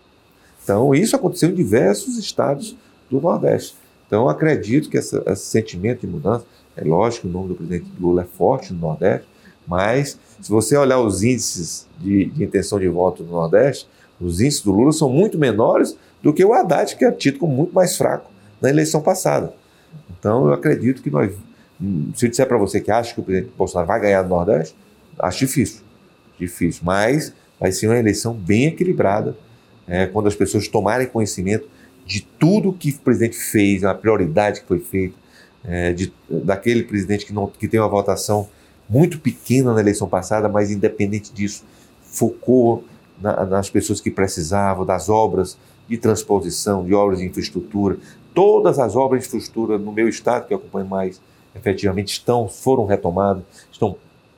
Então, 0.62 0.94
isso 0.94 1.16
aconteceu 1.16 1.48
em 1.48 1.54
diversos 1.54 2.18
estados 2.18 2.76
do 3.08 3.20
Nordeste. 3.20 3.76
Então, 4.06 4.28
acredito 4.28 4.90
que 4.90 4.98
essa, 4.98 5.22
esse 5.26 5.46
sentimento 5.46 6.00
de 6.00 6.06
mudança, 6.06 6.44
é 6.76 6.84
lógico 6.84 7.22
que 7.22 7.28
o 7.28 7.32
nome 7.32 7.48
do 7.48 7.54
presidente 7.54 7.86
Lula 7.98 8.22
é 8.22 8.24
forte 8.24 8.72
no 8.72 8.80
Nordeste, 8.80 9.26
mas 9.66 10.18
se 10.40 10.50
você 10.50 10.76
olhar 10.76 11.00
os 11.00 11.22
índices 11.22 11.86
de, 11.98 12.26
de 12.26 12.44
intenção 12.44 12.78
de 12.78 12.88
voto 12.88 13.22
no 13.22 13.30
Nordeste, 13.30 13.88
os 14.20 14.40
índices 14.40 14.62
do 14.62 14.72
Lula 14.72 14.92
são 14.92 15.08
muito 15.08 15.38
menores 15.38 15.96
do 16.22 16.32
que 16.32 16.44
o 16.44 16.52
Haddad, 16.52 16.96
que 16.96 17.04
é 17.04 17.10
tido 17.10 17.38
como 17.38 17.54
muito 17.54 17.74
mais 17.74 17.96
fraco 17.96 18.30
na 18.60 18.68
eleição 18.68 19.00
passada. 19.00 19.52
Então, 20.18 20.46
eu 20.46 20.52
acredito 20.52 21.02
que 21.02 21.10
nós. 21.10 21.32
Se 22.14 22.26
eu 22.26 22.30
disser 22.30 22.46
para 22.46 22.58
você 22.58 22.80
que 22.80 22.90
acha 22.90 23.14
que 23.14 23.20
o 23.20 23.22
presidente 23.22 23.52
Bolsonaro 23.56 23.88
vai 23.88 24.00
ganhar 24.00 24.22
no 24.22 24.28
Nordeste, 24.28 24.76
acho 25.18 25.38
difícil. 25.38 25.80
Difícil. 26.38 26.82
Mas 26.84 27.32
vai 27.58 27.72
ser 27.72 27.86
uma 27.86 27.96
eleição 27.96 28.34
bem 28.34 28.66
equilibrada 28.66 29.34
é, 29.88 30.06
quando 30.06 30.26
as 30.26 30.34
pessoas 30.34 30.68
tomarem 30.68 31.06
conhecimento 31.06 31.68
de 32.04 32.20
tudo 32.20 32.72
que 32.72 32.90
o 32.90 32.98
presidente 32.98 33.36
fez, 33.36 33.82
a 33.82 33.94
prioridade 33.94 34.60
que 34.60 34.66
foi 34.66 34.80
feita, 34.80 35.14
é, 35.64 35.92
de, 35.92 36.12
daquele 36.28 36.82
presidente 36.82 37.24
que, 37.24 37.32
não, 37.32 37.46
que 37.46 37.68
tem 37.68 37.80
uma 37.80 37.88
votação 37.88 38.48
muito 38.88 39.18
pequena 39.20 39.72
na 39.72 39.80
eleição 39.80 40.08
passada, 40.08 40.48
mas 40.48 40.70
independente 40.70 41.32
disso, 41.32 41.64
focou 42.02 42.84
na, 43.20 43.46
nas 43.46 43.70
pessoas 43.70 44.00
que 44.00 44.10
precisavam, 44.10 44.84
das 44.84 45.08
obras 45.08 45.56
de 45.90 45.98
transposição, 45.98 46.84
de 46.84 46.94
obras 46.94 47.18
de 47.18 47.26
infraestrutura. 47.26 47.96
Todas 48.32 48.78
as 48.78 48.94
obras 48.94 49.22
de 49.22 49.26
infraestrutura 49.26 49.76
no 49.76 49.90
meu 49.90 50.08
estado, 50.08 50.46
que 50.46 50.54
eu 50.54 50.58
acompanho 50.58 50.86
mais 50.86 51.20
efetivamente, 51.54 52.12
estão, 52.12 52.48
foram 52.48 52.86
retomadas, 52.86 53.42
estão 53.72 53.96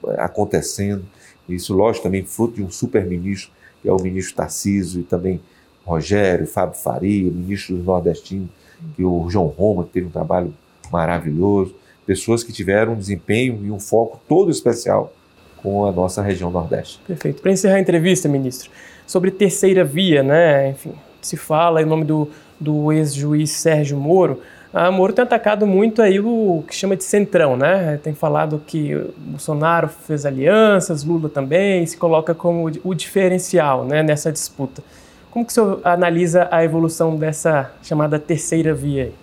é, 0.09 0.23
acontecendo. 0.23 1.05
Isso, 1.47 1.75
lógico, 1.75 2.05
também 2.05 2.25
fruto 2.25 2.55
de 2.55 2.63
um 2.63 2.71
super-ministro, 2.71 3.53
que 3.83 3.89
é 3.89 3.93
o 3.93 4.01
ministro 4.01 4.35
Tarcísio, 4.35 5.03
e 5.03 5.05
também 5.05 5.43
Rogério, 5.85 6.47
Fábio 6.47 6.79
Faria, 6.79 7.31
ministro 7.31 7.77
do 7.77 7.83
Nordestino, 7.83 8.49
que 8.97 9.05
o 9.05 9.29
João 9.29 9.49
Roma, 9.49 9.85
que 9.85 9.91
teve 9.91 10.07
um 10.07 10.11
trabalho 10.11 10.55
maravilhoso, 10.91 11.75
pessoas 12.07 12.43
que 12.43 12.51
tiveram 12.51 12.95
um 12.95 12.97
desempenho 12.97 13.61
e 13.63 13.71
um 13.71 13.79
foco 13.79 14.19
todo 14.27 14.51
especial 14.51 15.13
com 15.59 15.85
a 15.85 15.93
nossa 15.93 16.23
região 16.23 16.51
Nordeste. 16.51 16.99
Perfeito. 17.07 17.43
Para 17.43 17.53
encerrar 17.53 17.77
a 17.77 17.81
entrevista, 17.81 18.27
ministro, 18.27 18.71
sobre 19.07 19.31
terceira 19.31 19.85
via, 19.85 20.23
né? 20.23 20.71
Enfim, 20.71 20.95
se 21.23 21.37
fala 21.37 21.81
em 21.83 21.87
nome 21.87 22.05
do, 22.05 22.29
do 22.59 22.93
ex-juiz 22.93 23.51
Sérgio 23.51 23.97
Moro, 23.97 24.41
A 24.73 24.91
Moro 24.91 25.13
tem 25.13 25.23
atacado 25.23 25.67
muito 25.67 26.01
aí 26.01 26.19
o 26.19 26.65
que 26.67 26.75
chama 26.75 26.97
de 26.97 27.05
centrão, 27.05 27.57
né? 27.57 28.01
Tem 28.03 28.15
falado 28.15 28.63
que 28.67 28.95
Bolsonaro 29.19 29.89
fez 29.89 30.25
alianças, 30.25 31.05
Lula 31.05 31.29
também, 31.29 31.85
se 31.85 31.97
coloca 31.97 32.35
como 32.35 32.71
o 32.83 32.95
diferencial 32.95 33.85
né, 33.85 34.03
nessa 34.03 34.33
disputa. 34.33 34.83
Como 35.31 35.45
que 35.45 35.53
o 35.53 35.55
senhor 35.55 35.81
analisa 35.85 36.49
a 36.51 36.65
evolução 36.65 37.17
dessa 37.17 37.71
chamada 37.83 38.19
terceira 38.19 38.73
via 38.73 39.05
aí? 39.05 39.15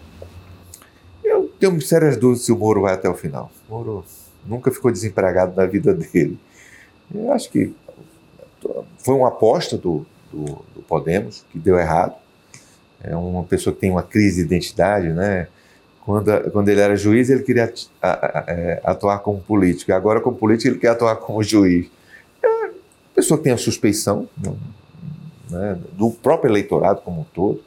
Eu 1.23 1.51
tenho 1.59 1.81
sérias 1.81 2.15
dúvidas 2.15 2.45
se 2.45 2.51
o 2.51 2.57
Moro 2.57 2.81
vai 2.81 2.93
até 2.93 3.09
o 3.09 3.15
final. 3.15 3.51
O 3.67 3.73
Moro 3.73 4.05
nunca 4.45 4.71
ficou 4.71 4.91
desempregado 4.91 5.55
na 5.55 5.65
vida 5.65 5.93
dele. 5.95 6.37
Eu 7.13 7.31
acho 7.31 7.49
que 7.49 7.73
foi 8.99 9.15
uma 9.15 9.29
aposta 9.29 9.77
do, 9.77 10.05
do, 10.31 10.45
do 10.75 10.81
Podemos 10.87 11.43
que 11.51 11.59
deu 11.59 11.77
errado 11.77 12.15
é 13.03 13.15
uma 13.15 13.43
pessoa 13.43 13.73
que 13.73 13.79
tem 13.79 13.91
uma 13.91 14.03
crise 14.03 14.41
de 14.41 14.47
identidade, 14.47 15.09
né? 15.09 15.47
Quando, 16.01 16.51
quando 16.51 16.69
ele 16.69 16.81
era 16.81 16.95
juiz, 16.95 17.29
ele 17.29 17.43
queria 17.43 17.71
é, 18.47 18.81
atuar 18.83 19.19
como 19.19 19.39
político, 19.39 19.93
agora, 19.93 20.19
como 20.19 20.35
político, 20.35 20.69
ele 20.69 20.79
quer 20.79 20.89
atuar 20.89 21.15
como 21.17 21.43
juiz. 21.43 21.87
É 22.41 22.47
uma 22.47 22.71
pessoa 23.13 23.37
que 23.37 23.43
tem 23.43 23.53
a 23.53 23.57
suspeição 23.57 24.27
né, 25.49 25.77
do 25.93 26.09
próprio 26.09 26.51
eleitorado 26.51 27.01
como 27.01 27.21
um 27.21 27.25
todo, 27.25 27.61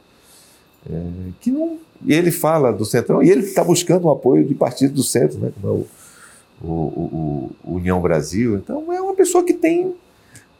é, 0.89 1.01
que 1.39 1.51
não. 1.51 1.79
E 2.05 2.13
ele 2.13 2.31
fala 2.31 2.73
do 2.73 2.83
Centrão, 2.83 3.23
e 3.23 3.29
ele 3.29 3.43
está 3.43 3.63
buscando 3.63 4.05
o 4.05 4.11
apoio 4.11 4.45
de 4.45 4.53
partidos 4.53 4.95
do 4.95 5.03
centro, 5.03 5.39
né, 5.39 5.53
como 5.61 5.73
é 5.73 5.77
o, 5.77 6.67
o, 6.67 6.71
o, 6.73 7.51
o 7.63 7.75
União 7.75 8.01
Brasil. 8.01 8.57
Então, 8.57 8.91
é 8.91 8.99
uma 8.99 9.15
pessoa 9.15 9.43
que 9.43 9.53
tem 9.53 9.95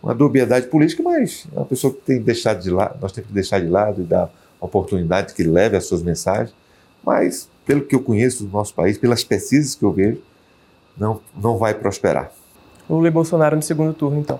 uma 0.03 0.13
dubiedade 0.13 0.67
política, 0.67 1.01
mas 1.01 1.47
é 1.55 1.57
uma 1.57 1.65
pessoa 1.65 1.93
que 1.93 2.01
tem 2.01 2.21
deixado 2.21 2.61
de 2.61 2.69
lado, 2.69 2.99
nós 3.01 3.13
temos 3.13 3.29
que 3.29 3.33
deixar 3.33 3.61
de 3.61 3.67
lado 3.67 4.01
e 4.01 4.03
dar 4.03 4.29
oportunidade 4.59 5.33
que 5.33 5.43
leve 5.43 5.77
as 5.77 5.85
suas 5.85 6.03
mensagens, 6.03 6.53
mas 7.01 7.49
pelo 7.65 7.85
que 7.85 7.95
eu 7.95 8.03
conheço 8.03 8.43
do 8.43 8.51
nosso 8.51 8.73
país, 8.73 8.97
pelas 8.97 9.23
pesquisas 9.23 9.75
que 9.75 9.83
eu 9.83 9.93
vejo, 9.93 10.21
não, 10.97 11.21
não 11.33 11.57
vai 11.57 11.73
prosperar. 11.73 12.31
Lula 12.89 13.07
e 13.07 13.11
Bolsonaro 13.11 13.55
no 13.55 13.61
segundo 13.61 13.93
turno, 13.93 14.19
então. 14.19 14.39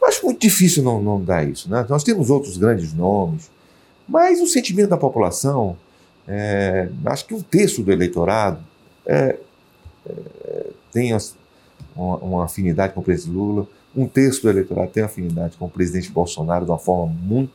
Eu 0.00 0.08
acho 0.08 0.24
muito 0.24 0.40
difícil 0.40 0.82
não, 0.82 1.02
não 1.02 1.22
dar 1.22 1.46
isso. 1.46 1.70
Né? 1.70 1.84
Nós 1.86 2.02
temos 2.02 2.30
outros 2.30 2.56
grandes 2.56 2.94
nomes, 2.94 3.50
mas 4.08 4.40
o 4.40 4.46
sentimento 4.46 4.88
da 4.88 4.96
população, 4.96 5.76
é, 6.26 6.88
acho 7.04 7.26
que 7.26 7.34
um 7.34 7.42
terço 7.42 7.82
do 7.82 7.92
eleitorado 7.92 8.60
é, 9.04 9.38
é, 10.06 10.66
tem 10.90 11.12
uma, 11.94 12.16
uma, 12.16 12.44
afinidade 12.44 12.94
com 12.94 13.00
o 13.00 13.04
presidente 13.04 13.36
Lula, 13.36 13.68
um 13.94 14.06
terço 14.06 14.42
do 14.42 14.50
eleitorado 14.50 14.90
tem 14.90 15.02
afinidade 15.02 15.56
com 15.56 15.66
o 15.66 15.70
presidente 15.70 16.10
Bolsonaro 16.10 16.64
de 16.64 16.70
uma 16.70 16.78
forma 16.78 17.06
muito 17.06 17.52